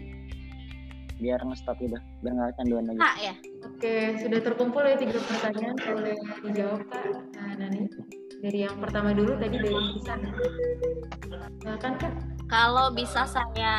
Biar 1.25 1.41
nge-stop 1.41 1.81
gitu, 1.81 1.97
biar 2.21 2.33
nggak 2.37 2.49
kecanduan 2.53 2.85
lagi. 2.93 3.01
Kak 3.01 3.17
ya. 3.17 3.35
Oke, 3.65 3.95
sudah 4.21 4.41
terkumpul 4.45 4.83
ya 4.85 4.97
tiga 5.01 5.19
pertanyaan. 5.25 5.77
Boleh 5.81 6.17
dijawab 6.45 6.81
Kak 6.85 7.05
Nah, 7.33 7.53
Nani. 7.65 7.89
Dari 8.39 8.59
yang 8.63 8.79
pertama 8.79 9.11
dulu 9.11 9.35
tadi 9.35 9.59
dari 9.59 9.99
Isan. 9.99 10.21
Silakan 11.59 11.93
Kak. 11.99 12.13
Kalau 12.49 12.95
bisa 12.95 13.29
saya 13.29 13.77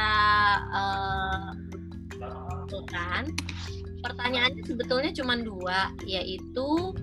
eh, 0.69 1.47
tentukan, 2.19 3.23
pertanyaannya 4.03 4.61
sebetulnya 4.67 5.11
cuma 5.15 5.39
dua, 5.39 5.89
yaitu 6.05 6.93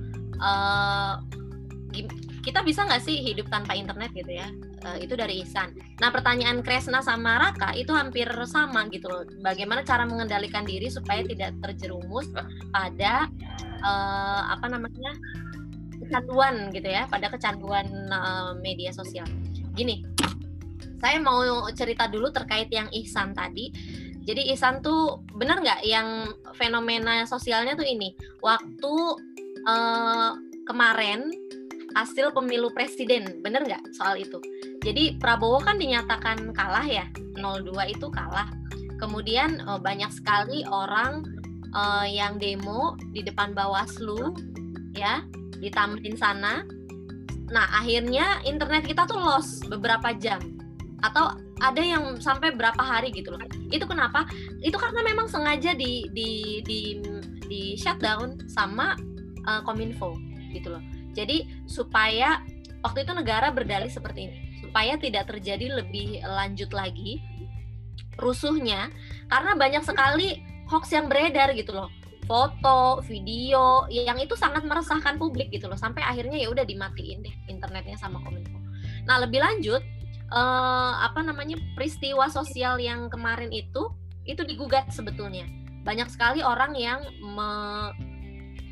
gim- 1.90 2.22
kita 2.44 2.62
bisa 2.62 2.86
nggak 2.86 3.02
sih 3.02 3.18
hidup 3.24 3.50
tanpa 3.50 3.74
internet 3.74 4.12
gitu 4.14 4.36
ya? 4.36 4.46
Eh, 4.86 5.08
itu 5.08 5.18
dari 5.18 5.42
Ihsan. 5.42 5.74
Nah 5.98 6.14
pertanyaan 6.14 6.62
Kresna 6.62 7.02
sama 7.02 7.40
Raka 7.40 7.74
itu 7.74 7.90
hampir 7.90 8.28
sama 8.46 8.86
gitu 8.92 9.10
loh. 9.10 9.24
Bagaimana 9.42 9.82
cara 9.82 10.06
mengendalikan 10.06 10.62
diri 10.62 10.86
supaya 10.92 11.24
tidak 11.26 11.56
terjerumus 11.64 12.30
pada 12.70 13.26
eh, 13.80 14.42
apa 14.44 14.66
namanya 14.70 15.10
kecanduan 16.06 16.70
gitu 16.70 16.88
ya, 16.88 17.10
pada 17.10 17.26
kecanduan 17.28 17.86
eh, 18.08 18.52
media 18.62 18.94
sosial. 18.94 19.26
Gini, 19.76 20.06
saya 21.02 21.20
mau 21.20 21.42
cerita 21.74 22.08
dulu 22.08 22.32
terkait 22.32 22.72
yang 22.72 22.88
Ihsan 22.94 23.36
tadi. 23.36 23.68
Jadi 24.26 24.50
Ihsan 24.54 24.82
tuh 24.82 25.22
benar 25.38 25.62
nggak 25.62 25.86
yang 25.86 26.34
fenomena 26.58 27.22
sosialnya 27.28 27.78
tuh 27.78 27.86
ini 27.86 28.14
waktu 28.42 28.94
eh, 29.66 30.30
kemarin 30.66 31.30
hasil 31.96 32.36
pemilu 32.36 32.68
presiden, 32.76 33.40
bener 33.40 33.64
nggak 33.64 33.96
soal 33.96 34.20
itu? 34.20 34.36
Jadi 34.84 35.16
Prabowo 35.16 35.64
kan 35.64 35.80
dinyatakan 35.80 36.52
kalah 36.52 36.84
ya, 36.84 37.08
02 37.38 37.72
itu 37.96 38.06
kalah. 38.12 38.52
Kemudian 39.00 39.62
eh, 39.62 39.80
banyak 39.80 40.10
sekali 40.10 40.66
orang 40.66 41.24
eh, 41.70 42.06
yang 42.12 42.36
demo 42.42 42.98
di 43.14 43.22
depan 43.22 43.54
Bawaslu, 43.54 44.34
ya, 44.92 45.22
di 45.58 45.68
Tamrin 45.72 46.16
sana. 46.16 46.64
Nah 47.52 47.66
akhirnya 47.78 48.42
internet 48.42 48.86
kita 48.86 49.06
tuh 49.06 49.18
lost 49.18 49.66
beberapa 49.70 50.12
jam 50.16 50.40
atau 51.04 51.36
ada 51.60 51.80
yang 51.80 52.20
sampai 52.20 52.52
berapa 52.52 52.80
hari 52.80 53.12
gitu 53.12 53.32
loh. 53.32 53.40
Itu 53.72 53.88
kenapa? 53.88 54.28
Itu 54.60 54.76
karena 54.76 55.00
memang 55.04 55.28
sengaja 55.28 55.72
di 55.72 56.08
di 56.12 56.60
di 56.64 56.80
di 57.46 57.62
shutdown 57.78 58.36
sama 58.50 58.96
uh, 59.46 59.60
Kominfo 59.64 60.16
gitu 60.52 60.72
loh. 60.76 60.82
Jadi 61.16 61.64
supaya 61.64 62.44
waktu 62.84 63.08
itu 63.08 63.12
negara 63.16 63.48
berdalih 63.48 63.88
seperti 63.88 64.28
ini, 64.28 64.38
supaya 64.60 65.00
tidak 65.00 65.32
terjadi 65.32 65.80
lebih 65.80 66.20
lanjut 66.24 66.70
lagi 66.76 67.24
rusuhnya 68.16 68.88
karena 69.28 69.52
banyak 69.56 69.84
sekali 69.84 70.40
hoax 70.68 70.92
yang 70.92 71.08
beredar 71.08 71.52
gitu 71.56 71.72
loh. 71.72 71.88
Foto, 72.26 73.00
video 73.06 73.86
yang 73.86 74.18
itu 74.18 74.34
sangat 74.34 74.66
meresahkan 74.66 75.14
publik 75.14 75.54
gitu 75.54 75.70
loh. 75.70 75.78
Sampai 75.78 76.02
akhirnya 76.02 76.36
ya 76.36 76.50
udah 76.50 76.66
dimatiin 76.66 77.22
deh 77.22 77.34
internetnya 77.46 77.94
sama 77.94 78.18
Kominfo. 78.26 78.58
Nah, 79.06 79.22
lebih 79.22 79.38
lanjut 79.38 79.78
eh, 80.30 80.92
apa 81.06 81.22
namanya 81.22 81.56
peristiwa 81.78 82.26
sosial 82.26 82.82
yang 82.82 83.06
kemarin 83.06 83.50
itu 83.54 83.94
itu 84.26 84.42
digugat 84.42 84.90
sebetulnya 84.90 85.46
banyak 85.86 86.10
sekali 86.10 86.42
orang 86.42 86.74
yang 86.74 86.98
me- 87.22 87.94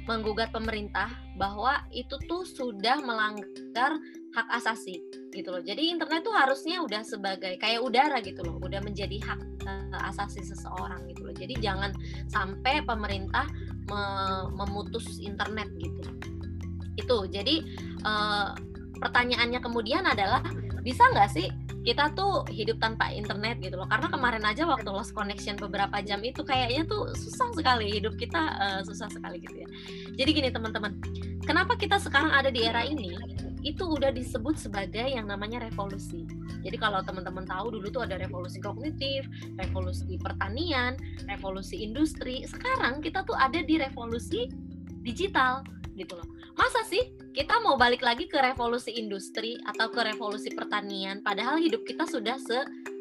menggugat 0.05 0.51
pemerintah 0.51 1.09
bahwa 1.39 1.81
itu 1.95 2.19
tuh 2.27 2.45
sudah 2.45 3.01
melanggar 3.01 3.97
hak 4.35 4.49
asasi 4.51 4.99
gitu 5.31 5.55
loh 5.55 5.63
jadi 5.63 5.95
internet 5.95 6.27
tuh 6.27 6.35
harusnya 6.35 6.83
udah 6.83 7.07
sebagai 7.07 7.57
kayak 7.57 7.81
udara 7.81 8.19
gitu 8.21 8.43
loh 8.45 8.59
udah 8.61 8.83
menjadi 8.83 9.17
hak 9.23 9.41
asasi 10.01 10.45
seseorang 10.45 11.05
gitu 11.11 11.27
loh. 11.27 11.35
Jadi 11.35 11.55
jangan 11.61 11.91
sampai 12.29 12.85
pemerintah 12.85 13.49
me- 13.91 14.49
memutus 14.55 15.19
internet 15.21 15.69
gitu. 15.79 16.03
Itu 16.95 17.27
jadi 17.29 17.65
eh, 18.05 18.49
pertanyaannya 18.99 19.61
kemudian 19.61 20.07
adalah 20.07 20.41
bisa 20.85 21.03
nggak 21.13 21.31
sih 21.33 21.49
kita 21.85 22.17
tuh 22.17 22.49
hidup 22.49 22.81
tanpa 22.81 23.13
internet 23.13 23.61
gitu 23.61 23.77
loh? 23.77 23.85
Karena 23.85 24.09
kemarin 24.09 24.45
aja 24.49 24.65
waktu 24.65 24.89
lost 24.89 25.13
connection 25.13 25.61
beberapa 25.61 26.01
jam 26.01 26.25
itu 26.25 26.41
kayaknya 26.41 26.89
tuh 26.89 27.13
susah 27.13 27.53
sekali 27.53 28.01
hidup 28.01 28.17
kita 28.17 28.41
eh, 28.57 28.81
susah 28.89 29.09
sekali 29.13 29.41
gitu 29.41 29.65
ya. 29.65 29.69
Jadi 30.17 30.31
gini 30.33 30.49
teman-teman 30.49 30.97
kenapa 31.45 31.77
kita 31.77 32.01
sekarang 32.01 32.33
ada 32.33 32.49
di 32.49 32.65
era 32.65 32.85
ini 32.89 33.13
itu 33.65 33.83
udah 33.89 34.13
disebut 34.13 34.61
sebagai 34.61 35.09
yang 35.09 35.25
namanya 35.25 35.65
revolusi. 35.65 36.29
Jadi 36.61 36.77
kalau 36.77 37.01
teman-teman 37.01 37.49
tahu 37.49 37.81
dulu 37.81 37.89
tuh 37.89 38.05
ada 38.05 38.21
revolusi 38.21 38.61
kognitif 38.61 39.25
revolusi 39.57 40.21
pertanian 40.21 40.95
revolusi 41.27 41.81
industri. 41.81 42.45
Sekarang 42.45 43.01
kita 43.01 43.25
tuh 43.25 43.35
ada 43.35 43.65
di 43.65 43.81
revolusi 43.81 44.53
digital 45.01 45.65
gitu 45.97 46.21
loh. 46.21 46.29
Masa 46.55 46.85
sih 46.87 47.17
kita 47.33 47.59
mau 47.65 47.75
balik 47.75 48.05
lagi 48.05 48.29
ke 48.29 48.39
revolusi 48.39 48.95
industri 48.95 49.59
atau 49.67 49.91
ke 49.91 50.01
revolusi 50.07 50.53
pertanian 50.53 51.25
padahal 51.25 51.59
hidup 51.59 51.83
kita 51.89 52.05
sudah 52.07 52.37
se 52.37 52.61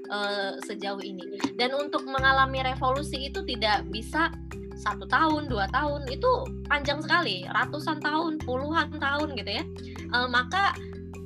eh, 0.09 0.53
sejauh 0.63 1.03
ini? 1.03 1.37
Dan 1.59 1.75
untuk 1.75 2.07
mengalami 2.07 2.63
revolusi 2.63 3.29
itu 3.29 3.43
tidak 3.43 3.83
bisa 3.91 4.31
satu 4.77 5.05
tahun 5.07 5.47
dua 5.49 5.69
tahun 5.71 6.07
itu 6.09 6.31
panjang 6.67 6.99
sekali 7.03 7.45
ratusan 7.49 8.01
tahun 8.01 8.41
puluhan 8.41 8.97
tahun 8.97 9.37
gitu 9.37 9.51
ya. 9.61 9.63
Eh, 9.93 10.27
maka 10.29 10.73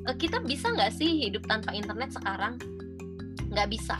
eh, 0.08 0.16
kita 0.16 0.44
bisa 0.44 0.72
nggak 0.72 0.94
sih 0.96 1.28
hidup 1.28 1.44
tanpa 1.46 1.74
internet 1.76 2.14
sekarang? 2.16 2.60
Nggak 3.52 3.68
bisa. 3.72 4.00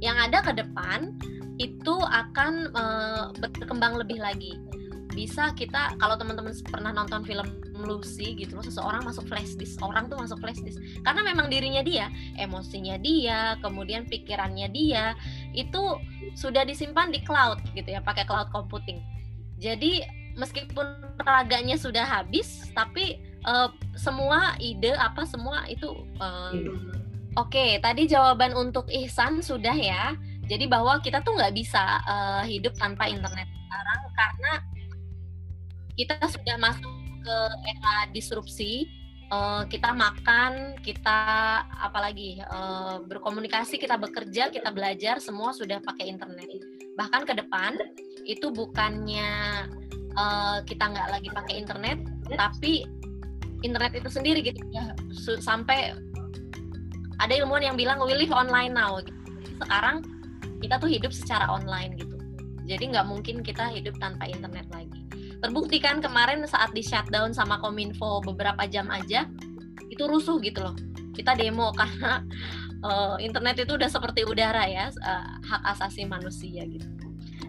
Yang 0.00 0.16
ada 0.30 0.38
ke 0.44 0.52
depan 0.60 1.12
itu 1.56 1.96
akan 1.96 2.68
uh, 2.76 3.32
berkembang 3.40 3.96
lebih 3.96 4.20
lagi 4.20 4.60
bisa 5.16 5.56
kita 5.56 5.96
kalau 5.96 6.20
teman-teman 6.20 6.52
pernah 6.68 6.92
nonton 6.92 7.24
film 7.24 7.48
Lucy 7.80 8.36
gitu 8.36 8.60
loh 8.60 8.64
seseorang 8.64 9.00
masuk 9.08 9.24
flash 9.24 9.56
disk 9.56 9.80
orang 9.80 10.12
tuh 10.12 10.20
masuk 10.20 10.36
flash 10.44 10.60
disk. 10.60 10.76
Karena 11.00 11.24
memang 11.24 11.48
dirinya 11.48 11.80
dia 11.80 12.12
emosinya 12.36 13.00
dia 13.00 13.56
kemudian 13.64 14.04
pikirannya 14.04 14.68
dia 14.68 15.16
itu 15.56 15.96
sudah 16.36 16.68
disimpan 16.68 17.08
di 17.08 17.24
cloud 17.24 17.64
gitu 17.72 17.88
ya 17.88 18.04
pakai 18.04 18.28
cloud 18.28 18.52
computing. 18.52 19.00
Jadi 19.56 20.04
meskipun 20.36 20.84
raganya 21.24 21.80
sudah 21.80 22.04
habis 22.04 22.68
tapi 22.76 23.16
uh, 23.48 23.72
semua 23.96 24.52
ide 24.60 24.92
apa 25.00 25.24
semua 25.24 25.64
itu 25.64 25.88
uh, 26.20 26.52
oke 27.40 27.48
okay, 27.48 27.80
tadi 27.80 28.04
jawaban 28.04 28.52
untuk 28.52 28.84
Ihsan 28.92 29.40
sudah 29.40 29.72
ya. 29.72 30.12
Jadi 30.46 30.70
bahwa 30.70 31.02
kita 31.02 31.26
tuh 31.26 31.34
nggak 31.34 31.58
bisa 31.58 31.82
uh, 32.06 32.44
hidup 32.46 32.76
tanpa 32.78 33.10
internet 33.10 33.50
sekarang 33.66 34.00
karena 34.14 34.52
kita 35.96 36.20
sudah 36.28 36.56
masuk 36.60 36.92
ke 37.24 37.36
era 37.66 37.96
disrupsi 38.12 38.86
uh, 39.32 39.64
kita 39.66 39.90
makan 39.90 40.78
kita 40.84 41.18
apalagi 41.82 42.38
uh, 42.46 43.02
berkomunikasi 43.06 43.80
kita 43.80 43.98
bekerja 43.98 44.52
kita 44.52 44.70
belajar 44.70 45.18
semua 45.18 45.50
sudah 45.50 45.82
pakai 45.82 46.06
internet. 46.10 46.46
Bahkan 46.94 47.22
ke 47.26 47.34
depan 47.34 47.74
itu 48.28 48.52
bukannya 48.52 49.66
uh, 50.14 50.58
kita 50.62 50.84
nggak 50.86 51.08
lagi 51.10 51.28
pakai 51.32 51.54
internet 51.58 51.98
tapi 52.30 52.86
internet 53.64 53.96
itu 53.98 54.08
sendiri 54.12 54.44
gitu. 54.44 54.60
Ya 54.70 54.94
sampai 55.42 55.96
ada 57.16 57.32
ilmuwan 57.32 57.64
yang 57.64 57.76
bilang 57.80 57.98
we 58.04 58.14
live 58.14 58.34
online 58.34 58.76
now. 58.76 59.00
Gitu. 59.00 59.14
sekarang 59.56 60.04
kita 60.60 60.76
tuh 60.76 60.84
hidup 60.92 61.16
secara 61.16 61.48
online 61.48 61.96
gitu. 61.96 62.12
Jadi 62.68 62.92
nggak 62.92 63.06
mungkin 63.08 63.40
kita 63.40 63.72
hidup 63.72 63.96
tanpa 63.96 64.28
internet 64.28 64.68
lagi 64.68 64.95
terbukti 65.46 65.78
kan 65.78 66.02
kemarin 66.02 66.42
saat 66.42 66.74
di 66.74 66.82
shutdown 66.82 67.30
sama 67.30 67.62
kominfo 67.62 68.18
beberapa 68.26 68.66
jam 68.66 68.90
aja 68.90 69.30
itu 69.86 70.02
rusuh 70.02 70.42
gitu 70.42 70.58
loh. 70.58 70.74
Kita 71.14 71.38
demo 71.38 71.70
karena 71.78 72.26
uh, 72.82 73.14
internet 73.22 73.62
itu 73.62 73.78
udah 73.78 73.86
seperti 73.86 74.26
udara 74.26 74.66
ya 74.66 74.90
uh, 74.90 75.38
hak 75.46 75.62
asasi 75.78 76.02
manusia 76.02 76.66
gitu. 76.66 76.82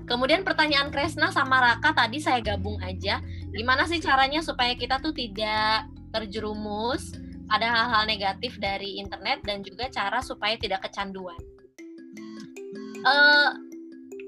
Kemudian 0.05 0.45
pertanyaan 0.45 0.93
Kresna 0.93 1.33
sama 1.33 1.57
Raka 1.59 1.91
tadi 1.91 2.21
saya 2.21 2.39
gabung 2.39 2.77
aja. 2.85 3.19
Gimana 3.49 3.89
sih 3.89 3.97
caranya 3.97 4.45
supaya 4.45 4.77
kita 4.77 5.01
tuh 5.01 5.11
tidak 5.11 5.89
terjerumus 6.13 7.17
ada 7.49 7.65
hal-hal 7.67 8.07
negatif 8.07 8.55
dari 8.61 9.01
internet 9.01 9.41
dan 9.43 9.65
juga 9.65 9.89
cara 9.89 10.21
supaya 10.21 10.55
tidak 10.55 10.85
kecanduan? 10.85 11.35
Uh, 13.03 13.66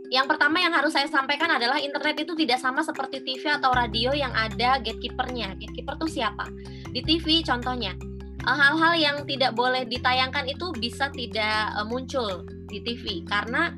yang 0.10 0.26
pertama 0.26 0.58
yang 0.58 0.74
harus 0.74 0.98
saya 0.98 1.06
sampaikan 1.06 1.54
adalah 1.54 1.78
internet 1.78 2.26
itu 2.26 2.34
tidak 2.34 2.58
sama 2.58 2.82
seperti 2.82 3.22
TV 3.22 3.46
atau 3.46 3.70
radio 3.70 4.10
yang 4.10 4.34
ada 4.34 4.82
gatekeepernya. 4.82 5.54
Gatekeeper 5.62 6.02
itu 6.02 6.20
siapa? 6.22 6.50
Di 6.90 7.06
TV 7.06 7.46
contohnya, 7.46 7.94
eh, 8.42 8.58
hal-hal 8.58 8.94
yang 8.98 9.18
tidak 9.30 9.54
boleh 9.54 9.86
ditayangkan 9.86 10.50
itu 10.50 10.74
bisa 10.82 11.14
tidak 11.14 11.78
eh, 11.78 11.86
muncul 11.86 12.42
di 12.70 12.82
TV 12.82 13.22
karena 13.30 13.74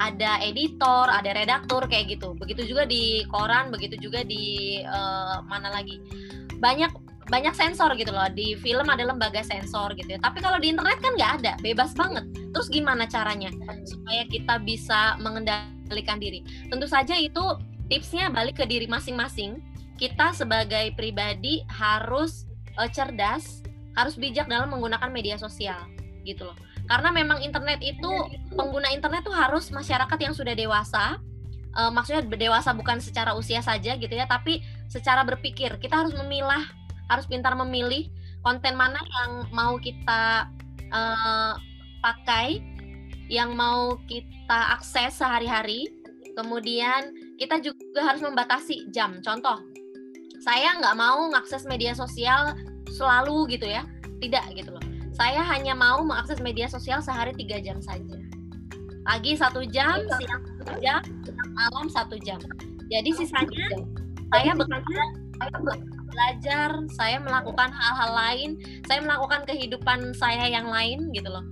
ada 0.00 0.40
editor, 0.40 1.08
ada 1.08 1.30
redaktur 1.32 1.84
kayak 1.88 2.16
gitu. 2.16 2.34
Begitu 2.36 2.68
juga 2.68 2.88
di 2.88 3.22
koran, 3.28 3.70
begitu 3.70 3.94
juga 4.00 4.24
di 4.26 4.80
uh, 4.82 5.44
mana 5.46 5.68
lagi. 5.68 6.00
Banyak 6.58 7.11
banyak 7.28 7.54
sensor 7.54 7.94
gitu 7.94 8.10
loh. 8.10 8.26
Di 8.32 8.58
film 8.58 8.88
ada 8.88 9.04
lembaga 9.06 9.44
sensor 9.44 9.94
gitu 9.94 10.16
ya. 10.16 10.20
Tapi 10.22 10.42
kalau 10.42 10.58
di 10.58 10.72
internet 10.72 10.98
kan 10.98 11.12
nggak 11.14 11.32
ada. 11.42 11.52
Bebas 11.62 11.94
banget. 11.94 12.26
Terus 12.54 12.68
gimana 12.72 13.06
caranya? 13.06 13.50
Supaya 13.86 14.26
kita 14.26 14.58
bisa 14.62 15.16
mengendalikan 15.22 16.18
diri. 16.18 16.42
Tentu 16.68 16.88
saja 16.90 17.14
itu 17.14 17.42
tipsnya 17.86 18.32
balik 18.32 18.58
ke 18.58 18.64
diri 18.66 18.88
masing-masing. 18.88 19.60
Kita 20.00 20.34
sebagai 20.34 20.96
pribadi 20.98 21.62
harus 21.70 22.48
uh, 22.80 22.88
cerdas 22.90 23.62
harus 23.92 24.16
bijak 24.16 24.48
dalam 24.48 24.72
menggunakan 24.72 25.12
media 25.12 25.36
sosial 25.36 25.78
gitu 26.24 26.48
loh. 26.48 26.56
Karena 26.88 27.12
memang 27.14 27.44
internet 27.44 27.78
itu 27.84 28.10
pengguna 28.52 28.90
internet 28.90 29.22
tuh 29.24 29.36
harus 29.36 29.68
masyarakat 29.70 30.18
yang 30.18 30.34
sudah 30.34 30.56
dewasa. 30.56 31.20
Uh, 31.72 31.88
maksudnya 31.88 32.20
dewasa 32.36 32.76
bukan 32.76 33.00
secara 33.00 33.32
usia 33.32 33.64
saja 33.64 33.96
gitu 33.96 34.12
ya 34.12 34.28
tapi 34.28 34.60
secara 34.88 35.24
berpikir. 35.24 35.80
Kita 35.80 36.04
harus 36.04 36.12
memilah 36.12 36.81
harus 37.10 37.26
pintar 37.26 37.54
memilih 37.56 38.06
konten 38.42 38.74
mana 38.74 38.98
yang 38.98 39.46
mau 39.54 39.78
kita 39.78 40.50
uh, 40.90 41.54
pakai, 42.02 42.58
yang 43.30 43.54
mau 43.54 43.96
kita 44.10 44.78
akses 44.78 45.22
sehari-hari. 45.22 45.88
Kemudian 46.32 47.12
kita 47.36 47.60
juga 47.60 48.00
harus 48.02 48.24
membatasi 48.24 48.88
jam. 48.90 49.20
Contoh, 49.20 49.60
saya 50.42 50.74
nggak 50.80 50.96
mau 50.96 51.28
mengakses 51.28 51.68
media 51.68 51.92
sosial 51.94 52.56
selalu 52.88 53.52
gitu 53.52 53.68
ya, 53.68 53.84
tidak 54.24 54.48
gitu 54.56 54.72
loh. 54.72 54.84
Saya 55.12 55.44
hanya 55.44 55.76
mau 55.76 56.00
mengakses 56.00 56.40
media 56.40 56.66
sosial 56.66 57.04
sehari 57.04 57.36
tiga 57.36 57.60
jam 57.60 57.78
saja. 57.84 58.16
Pagi 59.04 59.36
satu 59.36 59.60
jam, 59.68 60.00
siang 60.18 60.42
satu 60.62 60.74
jam, 60.80 61.00
malam 61.52 61.86
satu 61.92 62.16
jam. 62.22 62.40
Jadi 62.88 63.10
sisanya 63.12 63.66
saya 64.32 64.52
bekerja 64.56 65.02
belajar, 66.12 66.70
saya 66.92 67.16
melakukan 67.18 67.72
hal-hal 67.72 68.10
lain, 68.12 68.50
saya 68.84 69.00
melakukan 69.00 69.48
kehidupan 69.48 70.12
saya 70.12 70.46
yang 70.46 70.68
lain 70.68 71.08
gitu 71.16 71.32
loh. 71.32 71.42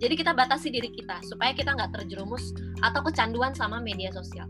Jadi 0.00 0.16
kita 0.16 0.32
batasi 0.32 0.72
diri 0.72 0.88
kita 0.92 1.20
supaya 1.24 1.52
kita 1.52 1.76
nggak 1.76 1.92
terjerumus 1.92 2.56
atau 2.80 3.00
kecanduan 3.04 3.52
sama 3.52 3.80
media 3.80 4.08
sosial. 4.12 4.48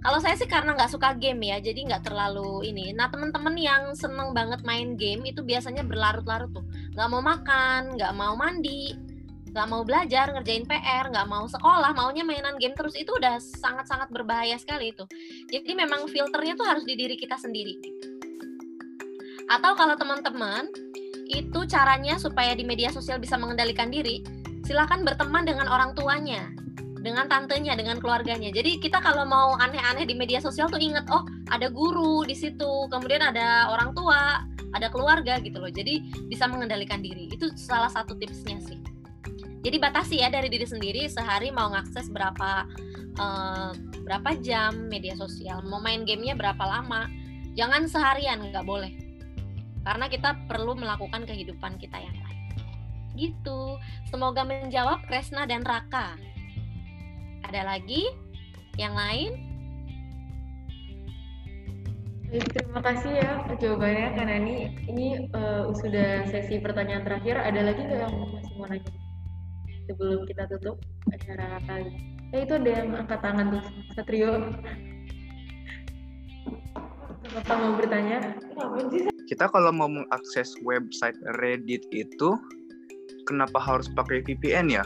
Kalau 0.00 0.16
saya 0.16 0.32
sih 0.32 0.48
karena 0.48 0.72
nggak 0.72 0.96
suka 0.96 1.12
game 1.20 1.52
ya, 1.52 1.60
jadi 1.60 1.84
nggak 1.84 2.08
terlalu 2.08 2.64
ini. 2.64 2.88
Nah 2.96 3.12
teman-teman 3.12 3.52
yang 3.60 3.92
seneng 3.92 4.32
banget 4.32 4.64
main 4.64 4.96
game 4.96 5.20
itu 5.28 5.44
biasanya 5.44 5.84
berlarut-larut 5.84 6.48
tuh, 6.56 6.64
nggak 6.96 7.08
mau 7.12 7.20
makan, 7.20 8.00
nggak 8.00 8.12
mau 8.16 8.32
mandi, 8.32 8.96
nggak 9.52 9.66
mau 9.68 9.84
belajar, 9.84 10.32
ngerjain 10.32 10.64
PR, 10.64 11.12
nggak 11.12 11.28
mau 11.28 11.44
sekolah, 11.44 11.92
maunya 11.92 12.24
mainan 12.24 12.56
game 12.56 12.72
terus 12.72 12.96
itu 12.96 13.12
udah 13.12 13.36
sangat-sangat 13.36 14.08
berbahaya 14.08 14.56
sekali 14.56 14.96
itu. 14.96 15.04
Jadi 15.52 15.76
memang 15.76 16.08
filternya 16.08 16.56
tuh 16.56 16.64
harus 16.64 16.88
di 16.88 16.96
diri 16.96 17.20
kita 17.20 17.36
sendiri. 17.36 17.76
Gitu. 17.76 18.09
Atau 19.50 19.74
kalau 19.74 19.98
teman-teman 19.98 20.70
itu 21.26 21.66
caranya 21.66 22.14
supaya 22.22 22.54
di 22.54 22.62
media 22.62 22.94
sosial 22.94 23.18
bisa 23.18 23.34
mengendalikan 23.34 23.90
diri, 23.90 24.22
silakan 24.62 25.02
berteman 25.02 25.42
dengan 25.42 25.66
orang 25.66 25.90
tuanya, 25.98 26.54
dengan 27.02 27.26
tantenya, 27.26 27.74
dengan 27.74 27.98
keluarganya. 27.98 28.54
Jadi 28.54 28.78
kita 28.78 29.02
kalau 29.02 29.26
mau 29.26 29.58
aneh-aneh 29.58 30.06
di 30.06 30.14
media 30.14 30.38
sosial 30.38 30.70
tuh 30.70 30.78
inget, 30.78 31.02
oh 31.10 31.26
ada 31.50 31.66
guru 31.66 32.22
di 32.22 32.38
situ, 32.38 32.86
kemudian 32.94 33.26
ada 33.26 33.74
orang 33.74 33.90
tua, 33.90 34.46
ada 34.70 34.86
keluarga 34.86 35.42
gitu 35.42 35.58
loh. 35.58 35.70
Jadi 35.70 36.14
bisa 36.30 36.46
mengendalikan 36.46 37.02
diri. 37.02 37.26
Itu 37.26 37.50
salah 37.58 37.90
satu 37.90 38.14
tipsnya 38.14 38.62
sih. 38.62 38.78
Jadi 39.60 39.76
batasi 39.76 40.22
ya 40.22 40.32
dari 40.32 40.48
diri 40.48 40.64
sendiri 40.64 41.04
sehari 41.10 41.52
mau 41.52 41.68
ngakses 41.74 42.08
berapa 42.08 42.64
uh, 43.18 43.76
berapa 44.06 44.30
jam 44.40 44.88
media 44.88 45.12
sosial, 45.18 45.60
mau 45.66 45.82
main 45.82 46.06
gamenya 46.06 46.38
berapa 46.38 46.62
lama. 46.62 47.10
Jangan 47.58 47.90
seharian 47.90 48.40
nggak 48.40 48.64
boleh 48.64 49.09
karena 49.84 50.06
kita 50.12 50.36
perlu 50.48 50.76
melakukan 50.76 51.24
kehidupan 51.24 51.80
kita 51.80 51.96
yang 51.96 52.16
lain. 52.20 52.40
Gitu. 53.16 53.60
Semoga 54.08 54.44
menjawab 54.44 55.04
Kresna 55.08 55.44
dan 55.48 55.64
Raka. 55.64 56.16
Ada 57.48 57.66
lagi 57.66 58.06
yang 58.78 58.94
lain? 58.94 59.50
Terima 62.30 62.78
kasih 62.78 63.10
ya 63.10 63.42
jawabannya 63.58 64.14
Kak 64.14 64.26
Nani. 64.30 64.56
Ini 64.86 65.06
uh, 65.34 65.74
sudah 65.74 66.30
sesi 66.30 66.62
pertanyaan 66.62 67.02
terakhir. 67.02 67.42
Ada 67.42 67.60
lagi 67.66 67.80
nggak 67.82 68.00
yang 68.06 68.14
masih 68.14 68.54
mau 68.54 68.66
nanya? 68.70 68.92
Sebelum 69.90 70.22
kita 70.30 70.46
tutup 70.46 70.78
acara 71.10 71.58
kali. 71.66 71.90
Eh 72.30 72.46
itu 72.46 72.54
ada 72.54 72.70
yang 72.70 72.94
angkat 72.94 73.18
tangan 73.18 73.58
tuh, 73.58 73.64
Satrio. 73.98 74.54
Bapak 77.34 77.56
mau 77.58 77.74
bertanya? 77.74 78.38
Kita 79.30 79.46
kalau 79.46 79.70
mau 79.70 79.86
mengakses 79.86 80.58
website 80.66 81.14
Reddit 81.38 81.86
itu 81.94 82.34
kenapa 83.30 83.62
harus 83.62 83.86
pakai 83.94 84.26
VPN 84.26 84.74
ya? 84.74 84.82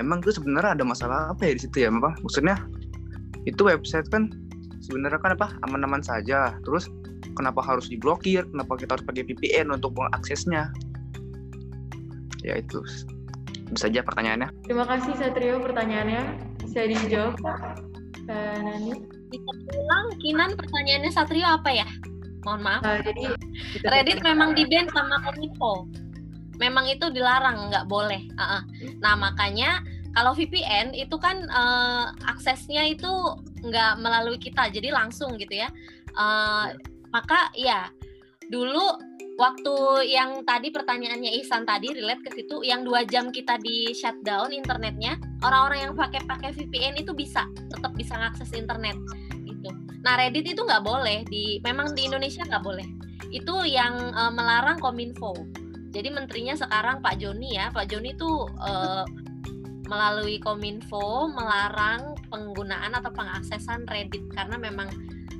Emang 0.00 0.24
itu 0.24 0.40
sebenarnya 0.40 0.80
ada 0.80 0.84
masalah 0.88 1.36
apa 1.36 1.44
ya 1.44 1.60
di 1.60 1.68
situ 1.68 1.84
ya, 1.84 1.92
Bapak? 1.92 2.16
Maksudnya 2.24 2.56
itu 3.44 3.60
website 3.60 4.08
kan 4.08 4.32
sebenarnya 4.80 5.20
kan 5.20 5.36
apa 5.36 5.52
aman-aman 5.68 6.00
saja. 6.00 6.56
Terus 6.64 6.88
kenapa 7.36 7.60
harus 7.60 7.92
diblokir? 7.92 8.48
Kenapa 8.48 8.72
kita 8.80 8.96
harus 8.96 9.04
pakai 9.04 9.28
VPN 9.28 9.68
untuk 9.68 9.92
mengaksesnya? 10.00 10.72
Ya 12.40 12.56
itu 12.56 12.80
bisa 13.68 13.92
aja 13.92 14.00
pertanyaannya. 14.00 14.48
Terima 14.64 14.88
kasih 14.88 15.12
Satrio 15.20 15.60
pertanyaannya. 15.60 16.56
Bisa 16.64 16.88
dijawab 16.88 17.36
Kak 17.44 17.84
Nani? 18.64 18.96
Bisa 19.28 19.52
ulang 19.76 20.08
Kinan 20.24 20.56
pertanyaannya 20.56 21.12
Satrio 21.12 21.44
apa 21.44 21.68
ya? 21.68 21.88
Mohon 22.42 22.60
maaf. 22.62 22.82
Uh, 22.82 23.00
jadi 23.02 23.22
Reddit 23.86 24.18
memang 24.22 24.54
di 24.54 24.66
ban 24.66 24.86
sama 24.90 25.22
Kominfo. 25.22 25.86
Memang 26.60 26.86
itu 26.86 27.10
dilarang, 27.10 27.70
nggak 27.72 27.86
boleh. 27.90 28.22
Uh 28.38 28.42
-uh. 28.58 28.62
Nah 29.02 29.14
makanya 29.18 29.82
Kalau 30.12 30.36
VPN 30.36 30.92
itu 30.92 31.16
kan 31.16 31.40
eh, 31.48 32.06
aksesnya 32.28 32.84
itu 32.84 33.08
nggak 33.64 33.96
melalui 33.96 34.36
kita, 34.36 34.68
jadi 34.68 34.92
langsung 34.92 35.40
gitu 35.40 35.64
ya. 35.64 35.72
Eh, 36.12 36.66
maka 37.08 37.48
ya 37.56 37.88
dulu 38.52 39.00
waktu 39.40 39.74
yang 40.12 40.44
tadi 40.44 40.68
pertanyaannya 40.68 41.32
Ihsan 41.40 41.64
tadi 41.64 41.96
relate 41.96 42.28
ke 42.28 42.30
situ, 42.36 42.60
yang 42.60 42.84
dua 42.84 43.08
jam 43.08 43.32
kita 43.32 43.56
di 43.64 43.96
shutdown 43.96 44.52
internetnya, 44.52 45.16
orang-orang 45.40 45.88
yang 45.88 45.94
pakai 45.96 46.20
pakai 46.28 46.52
VPN 46.52 47.00
itu 47.00 47.16
bisa 47.16 47.48
tetap 47.72 47.96
bisa 47.96 48.12
ngakses 48.12 48.52
internet. 48.52 49.00
Nah 50.02 50.18
Reddit 50.18 50.54
itu 50.54 50.62
nggak 50.62 50.82
boleh 50.82 51.22
di, 51.30 51.62
memang 51.62 51.94
di 51.94 52.10
Indonesia 52.10 52.42
nggak 52.42 52.62
boleh. 52.62 52.86
Itu 53.30 53.62
yang 53.62 53.98
eh, 54.12 54.32
melarang 54.34 54.82
Kominfo. 54.82 55.34
Jadi 55.92 56.08
menterinya 56.08 56.56
sekarang 56.56 57.04
Pak 57.04 57.20
Joni 57.20 57.54
ya, 57.56 57.70
Pak 57.70 57.86
Joni 57.90 58.16
tuh 58.18 58.50
eh, 58.50 59.04
melalui 59.86 60.40
Kominfo 60.40 61.28
melarang 61.30 62.16
penggunaan 62.32 62.96
atau 62.96 63.12
pengaksesan 63.12 63.84
Reddit 63.86 64.24
karena 64.32 64.56
memang 64.56 64.88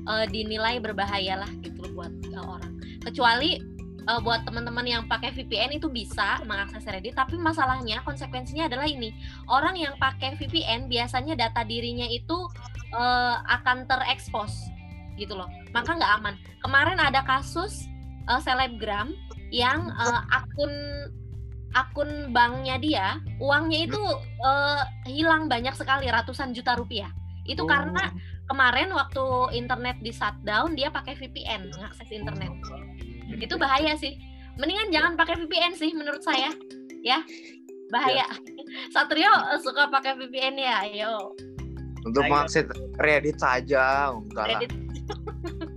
eh, 0.07 0.27
dinilai 0.31 0.79
berbahaya 0.79 1.43
lah 1.43 1.51
gitu 1.65 1.89
buat 1.97 2.13
eh, 2.31 2.39
orang. 2.39 2.79
Kecuali 3.03 3.59
eh, 4.05 4.21
buat 4.21 4.45
teman-teman 4.45 4.87
yang 4.87 5.03
pakai 5.09 5.35
VPN 5.35 5.81
itu 5.81 5.89
bisa 5.89 6.39
mengakses 6.47 6.87
Reddit, 6.87 7.17
tapi 7.17 7.35
masalahnya 7.41 8.05
konsekuensinya 8.07 8.69
adalah 8.69 8.87
ini 8.87 9.11
orang 9.49 9.75
yang 9.75 9.97
pakai 9.97 10.39
VPN 10.39 10.87
biasanya 10.87 11.35
data 11.35 11.67
dirinya 11.67 12.07
itu 12.07 12.47
eh, 12.93 13.37
akan 13.61 13.89
terekspos 13.89 14.53
gitu 15.17 15.37
loh, 15.37 15.49
maka 15.73 15.97
nggak 15.97 16.13
aman. 16.21 16.35
Kemarin 16.65 16.99
ada 17.01 17.25
kasus 17.25 17.89
eh, 18.29 18.41
selebgram 18.41 19.13
yang 19.53 19.93
eh, 19.93 20.23
akun 20.33 20.73
akun 21.73 22.37
banknya 22.37 22.77
dia 22.77 23.07
uangnya 23.41 23.89
itu 23.89 24.03
eh, 24.45 24.83
hilang 25.09 25.49
banyak 25.49 25.73
sekali 25.77 26.09
ratusan 26.09 26.53
juta 26.53 26.77
rupiah. 26.77 27.13
Itu 27.43 27.67
karena 27.67 28.15
kemarin 28.47 28.95
waktu 28.95 29.57
internet 29.59 29.99
di 29.99 30.15
shutdown 30.15 30.79
dia 30.79 30.95
pakai 30.95 31.19
VPN 31.19 31.75
mengakses 31.75 32.09
internet. 32.13 32.55
Itu 33.35 33.59
bahaya 33.59 33.99
sih. 33.99 34.15
Mendingan 34.61 34.93
jangan 34.93 35.13
pakai 35.17 35.41
VPN 35.43 35.75
sih 35.75 35.91
menurut 35.97 36.23
saya. 36.23 36.53
Ya. 37.03 37.25
Bahaya. 37.91 38.29
Satrio 38.95 39.33
eh, 39.53 39.59
suka 39.59 39.91
pakai 39.91 40.15
VPN 40.17 40.55
ya. 40.61 40.87
Ayo. 40.87 41.35
Untuk 42.03 42.27
mengakses 42.27 42.67
Reddit 42.99 43.39
saja, 43.39 44.11
enggak 44.11 44.47
lah. 44.59 44.61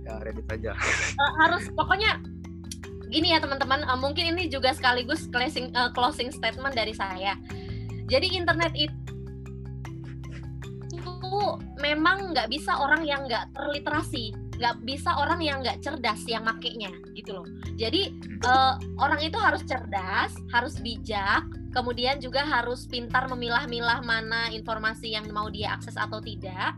Ya, 0.06 0.22
Reddit 0.22 0.46
saja. 0.46 0.70
Eh, 1.18 1.32
harus 1.42 1.66
pokoknya 1.74 2.22
gini 3.10 3.34
ya 3.34 3.42
teman-teman. 3.42 3.82
Eh, 3.82 3.98
mungkin 3.98 4.34
ini 4.34 4.46
juga 4.46 4.70
sekaligus 4.70 5.26
closing 5.30 5.74
eh, 5.74 5.90
closing 5.94 6.30
statement 6.30 6.78
dari 6.78 6.94
saya. 6.94 7.34
Jadi 8.06 8.38
internet 8.38 8.70
itu 8.78 8.94
memang 11.82 12.32
nggak 12.32 12.48
bisa 12.48 12.78
orang 12.78 13.02
yang 13.02 13.26
nggak 13.26 13.50
terliterasi 13.50 14.30
nggak 14.56 14.74
bisa 14.84 15.10
orang 15.16 15.40
yang 15.44 15.60
nggak 15.60 15.80
cerdas 15.84 16.24
yang 16.24 16.44
makainya 16.44 16.92
gitu 17.12 17.40
loh 17.40 17.46
jadi 17.76 18.12
eh, 18.42 18.74
orang 19.00 19.20
itu 19.20 19.36
harus 19.36 19.62
cerdas 19.64 20.32
harus 20.52 20.80
bijak 20.80 21.44
kemudian 21.76 22.16
juga 22.18 22.40
harus 22.44 22.88
pintar 22.88 23.28
memilah-milah 23.28 24.00
mana 24.00 24.48
informasi 24.48 25.12
yang 25.12 25.28
mau 25.28 25.52
dia 25.52 25.76
akses 25.76 25.94
atau 25.94 26.18
tidak 26.24 26.76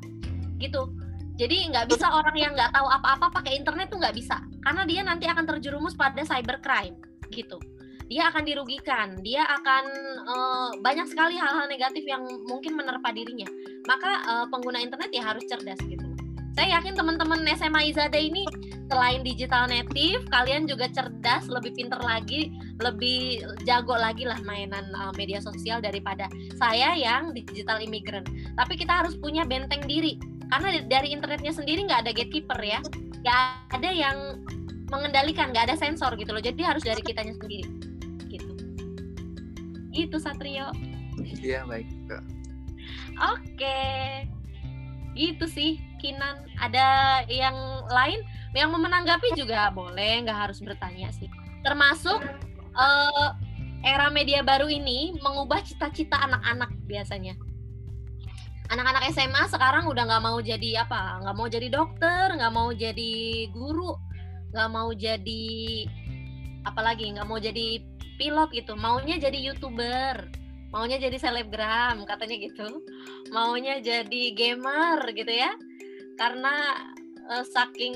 gitu 0.59 0.91
jadi 1.39 1.71
nggak 1.71 1.95
bisa 1.95 2.11
orang 2.11 2.35
yang 2.35 2.53
nggak 2.59 2.75
tahu 2.75 2.91
apa-apa 2.91 3.31
pakai 3.31 3.55
internet 3.55 3.95
tuh 3.95 4.03
nggak 4.03 4.17
bisa, 4.19 4.43
karena 4.67 4.83
dia 4.83 5.01
nanti 5.07 5.31
akan 5.31 5.47
terjerumus 5.47 5.95
pada 5.95 6.19
cybercrime 6.27 6.99
gitu. 7.31 7.63
Dia 8.11 8.35
akan 8.35 8.43
dirugikan, 8.43 9.23
dia 9.23 9.47
akan 9.47 9.85
eh, 10.27 10.71
banyak 10.83 11.07
sekali 11.07 11.39
hal-hal 11.39 11.71
negatif 11.71 12.03
yang 12.03 12.27
mungkin 12.51 12.75
menerpa 12.75 13.15
dirinya. 13.15 13.47
Maka 13.87 14.13
eh, 14.27 14.47
pengguna 14.51 14.83
internet 14.83 15.15
ya 15.15 15.31
harus 15.31 15.47
cerdas 15.47 15.79
gitu. 15.87 16.08
Saya 16.59 16.83
yakin 16.83 16.99
teman-teman 16.99 17.47
SMA 17.55 17.95
Izada 17.95 18.19
ini 18.19 18.43
selain 18.91 19.23
digital 19.23 19.71
native, 19.71 20.27
kalian 20.27 20.67
juga 20.67 20.91
cerdas, 20.91 21.47
lebih 21.47 21.71
pinter 21.79 22.03
lagi, 22.03 22.51
lebih 22.83 23.47
jago 23.63 23.95
lagi 23.95 24.27
lah 24.27 24.43
mainan 24.43 24.91
eh, 24.91 25.13
media 25.15 25.39
sosial 25.39 25.79
daripada 25.79 26.27
saya 26.59 26.99
yang 26.99 27.31
digital 27.31 27.79
immigrant. 27.79 28.27
Tapi 28.59 28.75
kita 28.75 28.91
harus 28.91 29.15
punya 29.23 29.47
benteng 29.47 29.87
diri. 29.87 30.19
Karena 30.51 30.83
dari 30.83 31.15
internetnya 31.15 31.55
sendiri 31.55 31.87
nggak 31.87 32.11
ada 32.11 32.11
gatekeeper 32.11 32.59
ya. 32.59 32.83
Nggak 33.23 33.39
ada 33.79 33.91
yang 33.95 34.43
mengendalikan 34.91 35.55
nggak 35.55 35.71
ada 35.71 35.79
sensor 35.79 36.19
gitu 36.19 36.35
loh. 36.35 36.43
Jadi 36.43 36.59
harus 36.67 36.83
dari 36.83 37.07
kitanya 37.07 37.39
sendiri. 37.39 37.71
Gitu. 38.27 38.51
Gitu 39.95 40.17
Satrio. 40.19 40.75
Iya, 41.23 41.63
baik. 41.71 41.87
oke. 43.23 43.79
Gitu 45.15 45.47
sih 45.47 45.88
Kinan 45.99 46.47
ada 46.63 47.21
yang 47.27 47.55
lain 47.91 48.23
yang 48.57 48.73
mau 48.73 48.81
menanggapi 48.81 49.37
juga 49.37 49.69
boleh 49.71 50.25
nggak 50.25 50.49
harus 50.49 50.59
bertanya 50.65 51.13
sih. 51.13 51.29
Termasuk 51.63 52.23
eh, 52.75 53.29
era 53.85 54.09
media 54.11 54.43
baru 54.43 54.67
ini 54.67 55.15
mengubah 55.21 55.63
cita-cita 55.63 56.19
anak-anak 56.19 56.71
biasanya. 56.89 57.35
Anak-anak 58.69 59.09
SMA 59.17 59.49
sekarang 59.49 59.89
udah 59.89 60.05
nggak 60.05 60.25
mau 60.25 60.39
jadi 60.45 60.85
apa 60.85 61.25
nggak 61.25 61.37
mau 61.37 61.49
jadi 61.49 61.69
dokter 61.73 62.27
nggak 62.37 62.53
mau 62.53 62.69
jadi 62.75 63.13
guru 63.53 63.97
nggak 64.53 64.69
mau 64.73 64.91
jadi 64.93 65.47
apalagi 66.69 67.17
nggak 67.17 67.27
mau 67.29 67.39
jadi 67.41 67.81
pilot 68.19 68.49
gitu. 68.53 68.73
Maunya 68.75 69.17
jadi 69.21 69.39
youtuber 69.39 70.29
maunya 70.69 71.01
jadi 71.01 71.17
selebgram 71.17 72.05
katanya 72.05 72.37
gitu. 72.45 72.85
Maunya 73.33 73.81
jadi 73.81 74.37
gamer 74.37 75.01
gitu 75.17 75.33
ya 75.33 75.49
karena 76.19 76.55
eh, 77.31 77.45
saking 77.47 77.95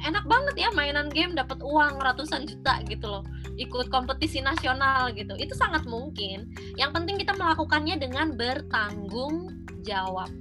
enak 0.00 0.24
banget 0.24 0.66
ya 0.66 0.68
mainan 0.72 1.12
game 1.12 1.36
dapat 1.36 1.60
uang 1.60 2.00
ratusan 2.00 2.48
juta 2.48 2.80
gitu 2.88 3.04
loh 3.04 3.24
ikut 3.60 3.92
kompetisi 3.92 4.40
nasional 4.40 5.12
gitu. 5.12 5.36
Itu 5.36 5.52
sangat 5.52 5.84
mungkin. 5.84 6.48
Yang 6.80 6.90
penting 6.96 7.16
kita 7.20 7.36
melakukannya 7.36 8.00
dengan 8.00 8.32
bertanggung 8.32 9.52
jawab. 9.84 10.32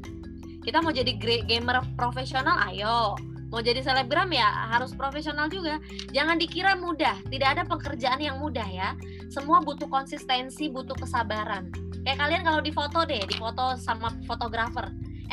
Kita 0.64 0.80
mau 0.80 0.96
jadi 0.96 1.20
gra- 1.20 1.44
gamer 1.44 1.84
profesional 2.00 2.56
ayo. 2.72 3.20
Mau 3.50 3.60
jadi 3.66 3.82
selebgram 3.84 4.32
ya 4.32 4.72
harus 4.72 4.96
profesional 4.96 5.52
juga. 5.52 5.84
Jangan 6.16 6.40
dikira 6.40 6.80
mudah. 6.80 7.20
Tidak 7.28 7.50
ada 7.60 7.64
pekerjaan 7.68 8.24
yang 8.24 8.40
mudah 8.40 8.66
ya. 8.72 8.96
Semua 9.28 9.60
butuh 9.60 9.92
konsistensi 9.92 10.72
butuh 10.72 10.96
kesabaran. 10.96 11.68
Kayak 12.08 12.18
kalian 12.24 12.44
kalau 12.48 12.62
di 12.64 12.72
foto 12.72 13.04
deh 13.04 13.20
di 13.28 13.36
foto 13.36 13.76
sama 13.76 14.14
fotografer 14.24 14.88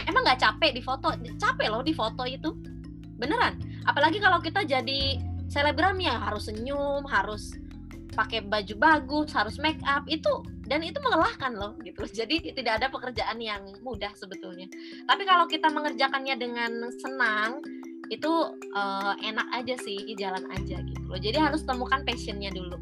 emang 0.04 0.22
nggak 0.28 0.40
capek 0.44 0.76
di 0.76 0.82
foto? 0.84 1.08
Capek 1.40 1.68
loh 1.72 1.80
di 1.80 1.96
foto 1.96 2.28
itu. 2.28 2.52
Beneran. 3.16 3.56
Apalagi 3.88 4.20
kalau 4.20 4.44
kita 4.44 4.68
jadi 4.68 5.16
selebgram 5.48 5.96
ya 6.02 6.20
harus 6.20 6.52
senyum 6.52 7.06
harus 7.08 7.54
pakai 8.16 8.40
baju 8.48 8.74
bagus 8.80 9.28
harus 9.36 9.60
make 9.60 9.78
up 9.84 10.02
itu 10.08 10.40
dan 10.66 10.80
itu 10.80 10.96
melelahkan 11.04 11.52
loh 11.52 11.76
gitu. 11.84 12.02
Jadi 12.24 12.50
tidak 12.56 12.82
ada 12.82 12.88
pekerjaan 12.88 13.36
yang 13.38 13.62
mudah 13.84 14.10
sebetulnya. 14.16 14.66
Tapi 15.04 15.22
kalau 15.28 15.44
kita 15.44 15.68
mengerjakannya 15.68 16.34
dengan 16.40 16.72
senang 16.96 17.60
itu 18.08 18.32
eh, 18.72 19.14
enak 19.20 19.48
aja 19.52 19.76
sih 19.84 20.00
jalan 20.16 20.48
aja 20.56 20.80
gitu 20.80 21.02
loh. 21.06 21.20
Jadi 21.20 21.36
harus 21.36 21.62
temukan 21.62 22.02
passionnya 22.02 22.48
dulu 22.50 22.80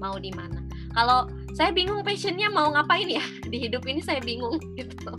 mau 0.00 0.16
di 0.16 0.32
mana 0.32 0.69
kalau 0.90 1.30
saya 1.54 1.74
bingung 1.74 2.02
passionnya 2.06 2.50
mau 2.50 2.70
ngapain 2.74 3.06
ya? 3.06 3.22
Di 3.46 3.68
hidup 3.68 3.86
ini 3.86 4.02
saya 4.02 4.22
bingung 4.22 4.58
gitu. 4.78 5.12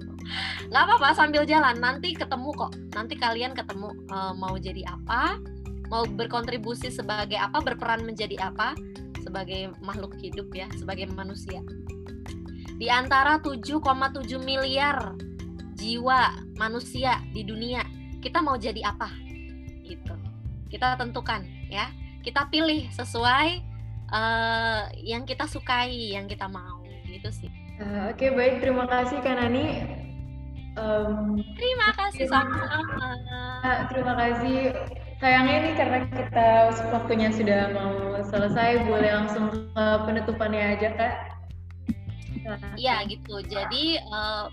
Nggak 0.72 0.84
apa-apa 0.88 1.09
sambil 1.15 1.43
jalan. 1.43 1.80
Nanti 1.80 2.15
ketemu 2.15 2.49
kok. 2.55 2.72
Nanti 2.95 3.13
kalian 3.19 3.55
ketemu 3.55 3.91
eh, 4.11 4.34
mau 4.36 4.55
jadi 4.55 4.84
apa 4.88 5.39
mau 5.91 6.07
berkontribusi 6.07 6.88
sebagai 6.88 7.36
apa 7.36 7.59
berperan 7.59 8.07
menjadi 8.07 8.39
apa 8.39 8.80
sebagai 9.19 9.76
makhluk 9.84 10.15
hidup 10.24 10.47
ya 10.55 10.72
sebagai 10.80 11.11
manusia. 11.11 11.59
Di 12.80 12.89
antara 12.89 13.38
7,7 13.38 13.78
miliar 14.41 15.13
jiwa 15.78 16.34
manusia 16.57 17.22
di 17.36 17.45
dunia 17.45 17.84
kita 18.24 18.39
mau 18.39 18.55
jadi 18.55 18.82
apa? 18.88 19.11
Gitu. 19.84 20.15
Kita 20.72 20.95
tentukan 20.95 21.43
ya. 21.67 21.91
Kita 22.22 22.47
pilih 22.53 22.86
sesuai 22.93 23.70
eh, 24.12 24.82
yang 25.01 25.24
kita 25.24 25.47
sukai 25.47 26.14
yang 26.14 26.28
kita 26.28 26.45
mau 26.51 26.84
gitu 27.07 27.32
sih 27.32 27.51
Eh, 27.82 28.14
Oke 28.14 28.30
baik 28.30 28.62
terima 28.62 28.86
kasih 28.86 29.18
Kak 29.26 29.41
Nani. 29.41 29.82
Em, 30.78 31.41
terima 31.57 31.89
kasih 31.97 32.30
sama-sama 32.30 33.09
Kak, 33.66 33.80
terima 33.89 34.14
kasih. 34.14 34.57
Sayangnya 35.18 35.55
ini 35.66 35.72
karena 35.74 35.99
kita 36.14 36.49
waktunya 36.93 37.30
sudah 37.34 37.74
mau 37.74 38.22
selesai, 38.22 38.86
boleh 38.86 39.12
langsung 39.22 39.49
ke 39.49 39.86
penutupannya 40.05 40.78
aja 40.78 40.89
kak. 40.97 41.14
Iya 42.78 43.05
gitu. 43.09 43.41
Jadi 43.49 43.97
eh, 43.97 44.45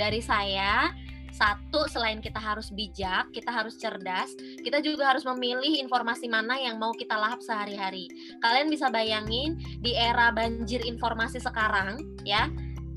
dari 0.00 0.20
saya 0.24 0.92
satu 1.32 1.88
selain 1.88 2.20
kita 2.20 2.36
harus 2.38 2.68
bijak, 2.68 3.32
kita 3.32 3.48
harus 3.48 3.80
cerdas, 3.80 4.36
kita 4.60 4.84
juga 4.84 5.10
harus 5.10 5.24
memilih 5.24 5.80
informasi 5.80 6.28
mana 6.28 6.60
yang 6.60 6.76
mau 6.76 6.92
kita 6.92 7.16
lahap 7.16 7.40
sehari-hari. 7.40 8.06
Kalian 8.44 8.68
bisa 8.68 8.92
bayangin 8.92 9.56
di 9.80 9.96
era 9.96 10.28
banjir 10.28 10.84
informasi 10.84 11.40
sekarang, 11.40 11.98
ya, 12.22 12.52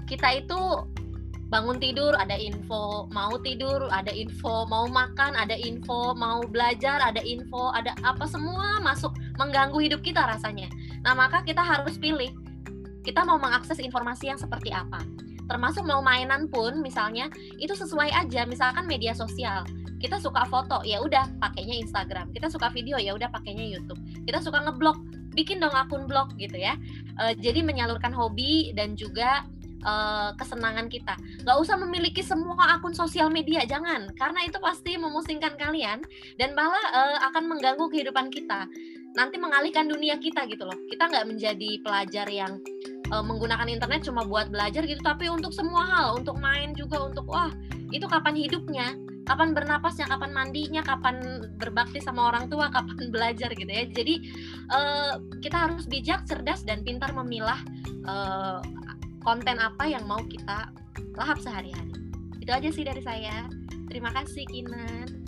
kita 0.06 0.44
itu 0.44 0.86
bangun 1.46 1.78
tidur 1.78 2.18
ada 2.18 2.34
info 2.34 3.06
mau 3.14 3.38
tidur 3.38 3.86
ada 3.94 4.10
info 4.10 4.66
mau 4.66 4.90
makan 4.90 5.38
ada 5.38 5.54
info 5.54 6.18
mau 6.18 6.42
belajar 6.42 6.98
ada 6.98 7.22
info 7.22 7.70
ada 7.78 7.94
apa 8.02 8.26
semua 8.26 8.82
masuk 8.82 9.14
mengganggu 9.38 9.78
hidup 9.78 10.02
kita 10.02 10.26
rasanya 10.26 10.66
nah 11.06 11.14
maka 11.14 11.46
kita 11.46 11.62
harus 11.62 12.02
pilih 12.02 12.34
kita 13.06 13.22
mau 13.22 13.38
mengakses 13.38 13.78
informasi 13.78 14.34
yang 14.34 14.42
seperti 14.42 14.74
apa 14.74 15.06
termasuk 15.46 15.86
mau 15.86 16.02
mainan 16.02 16.50
pun 16.50 16.82
misalnya 16.82 17.30
itu 17.62 17.74
sesuai 17.74 18.10
aja 18.12 18.46
misalkan 18.50 18.86
media 18.90 19.14
sosial 19.14 19.66
kita 20.02 20.20
suka 20.20 20.46
foto 20.46 20.84
ya 20.84 21.02
udah 21.02 21.30
pakainya 21.42 21.82
Instagram 21.82 22.30
kita 22.36 22.52
suka 22.52 22.70
video 22.70 23.00
ya 23.00 23.16
udah 23.16 23.32
pakainya 23.32 23.66
YouTube 23.66 23.98
kita 24.28 24.42
suka 24.44 24.62
ngeblog 24.62 25.00
bikin 25.34 25.60
dong 25.60 25.74
akun 25.74 26.08
blog 26.08 26.32
gitu 26.40 26.56
ya 26.56 26.78
e, 27.20 27.36
jadi 27.40 27.64
menyalurkan 27.66 28.14
hobi 28.14 28.72
dan 28.78 28.96
juga 28.96 29.44
uh, 29.86 30.34
kesenangan 30.36 30.90
kita. 30.90 31.16
Nggak 31.46 31.58
usah 31.62 31.78
memiliki 31.80 32.26
semua 32.26 32.76
akun 32.76 32.98
sosial 32.98 33.30
media, 33.30 33.64
jangan, 33.64 34.12
karena 34.18 34.44
itu 34.44 34.58
pasti 34.58 34.98
memusingkan 34.98 35.56
kalian 35.56 36.02
dan 36.42 36.50
malah 36.58 36.82
uh, 36.92 37.18
akan 37.32 37.46
mengganggu 37.48 37.86
kehidupan 37.94 38.34
kita. 38.34 38.66
Nanti 39.16 39.40
mengalihkan 39.40 39.88
dunia 39.88 40.20
kita 40.20 40.44
gitu 40.50 40.68
loh. 40.68 40.76
Kita 40.92 41.08
nggak 41.08 41.26
menjadi 41.30 41.72
pelajar 41.80 42.28
yang 42.28 42.60
uh, 43.12 43.24
menggunakan 43.26 43.68
internet 43.70 44.06
cuma 44.06 44.26
buat 44.26 44.50
belajar 44.50 44.86
gitu, 44.86 45.02
tapi 45.02 45.30
untuk 45.30 45.52
semua 45.52 45.86
hal, 45.86 46.08
untuk 46.22 46.38
main 46.40 46.74
juga, 46.74 47.06
untuk 47.06 47.26
wah 47.30 47.52
itu 47.94 48.06
kapan 48.10 48.34
hidupnya, 48.34 48.98
kapan 49.26 49.58
bernapasnya, 49.58 50.06
kapan 50.10 50.32
mandinya, 50.32 50.82
kapan 50.86 51.46
berbakti 51.58 52.00
sama 52.02 52.30
orang 52.34 52.48
tua, 52.48 52.70
kapan 52.76 53.10
belajar 53.10 53.50
gitu 53.54 53.70
ya. 53.70 53.86
Jadi 53.90 54.16
uh, 54.72 55.22
kita 55.42 55.58
harus 55.70 55.86
bijak, 55.90 56.24
cerdas 56.30 56.62
dan 56.64 56.86
pintar 56.86 57.12
memilah 57.12 57.60
uh, 58.06 58.62
konten 59.26 59.58
apa 59.58 59.90
yang 59.90 60.06
mau 60.06 60.22
kita 60.26 60.70
lahap 61.18 61.42
sehari-hari. 61.42 61.92
Itu 62.42 62.54
aja 62.54 62.70
sih 62.70 62.86
dari 62.86 63.02
saya. 63.02 63.50
Terima 63.90 64.14
kasih 64.14 64.46
Kinan. 64.46 65.26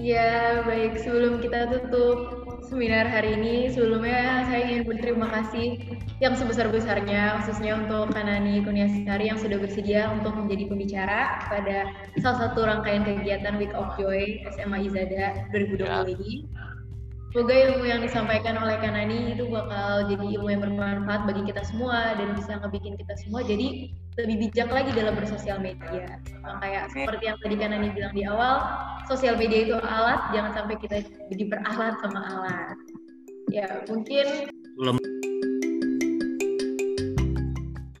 Ya, 0.00 0.64
baik. 0.66 0.98
Sebelum 0.98 1.38
kita 1.38 1.70
tutup 1.70 2.43
seminar 2.68 3.04
hari 3.06 3.36
ini, 3.36 3.68
sebelumnya 3.68 4.48
saya 4.48 4.60
ingin 4.64 4.88
berterima 4.88 5.28
kasih 5.28 5.78
yang 6.18 6.32
sebesar-besarnya, 6.32 7.40
khususnya 7.42 7.76
untuk 7.76 8.16
Kanani 8.16 8.64
Kuniasari 8.64 9.28
yang 9.28 9.36
sudah 9.36 9.60
bersedia 9.60 10.08
untuk 10.12 10.32
menjadi 10.32 10.72
pembicara 10.72 11.44
pada 11.52 11.92
salah 12.20 12.38
satu 12.48 12.64
rangkaian 12.64 13.04
kegiatan 13.04 13.60
Week 13.60 13.72
of 13.76 13.92
Joy 14.00 14.40
SMA 14.56 14.88
Izada 14.88 15.48
2020 15.52 15.84
ya. 15.84 16.02
ini. 16.08 16.32
Semoga 17.34 17.50
ilmu 17.50 17.82
yang 17.82 17.98
disampaikan 17.98 18.54
oleh 18.62 18.78
Kanani 18.78 19.34
itu 19.34 19.50
bakal 19.50 20.06
jadi 20.06 20.26
ilmu 20.38 20.48
yang 20.54 20.62
bermanfaat 20.62 21.26
bagi 21.26 21.42
kita 21.50 21.66
semua 21.66 22.14
dan 22.14 22.38
bisa 22.38 22.62
ngebikin 22.62 22.94
kita 22.94 23.18
semua 23.18 23.42
jadi 23.42 23.90
lebih 24.14 24.46
bijak 24.46 24.70
lagi 24.70 24.90
dalam 24.94 25.14
bersosial 25.18 25.58
media. 25.58 26.22
Nah, 26.46 26.62
kayak 26.62 26.94
seperti 26.94 27.24
yang 27.26 27.38
tadi 27.42 27.56
Kanani 27.58 27.88
bilang 27.90 28.14
di 28.14 28.22
awal, 28.22 28.62
sosial 29.10 29.34
media 29.34 29.66
itu 29.66 29.76
alat, 29.82 30.30
jangan 30.30 30.52
sampai 30.54 30.74
kita 30.78 31.02
jadi 31.34 31.44
beralat 31.50 31.94
sama 31.98 32.20
alat. 32.22 32.76
Ya, 33.50 33.66
mungkin 33.90 34.50
belum 34.78 34.96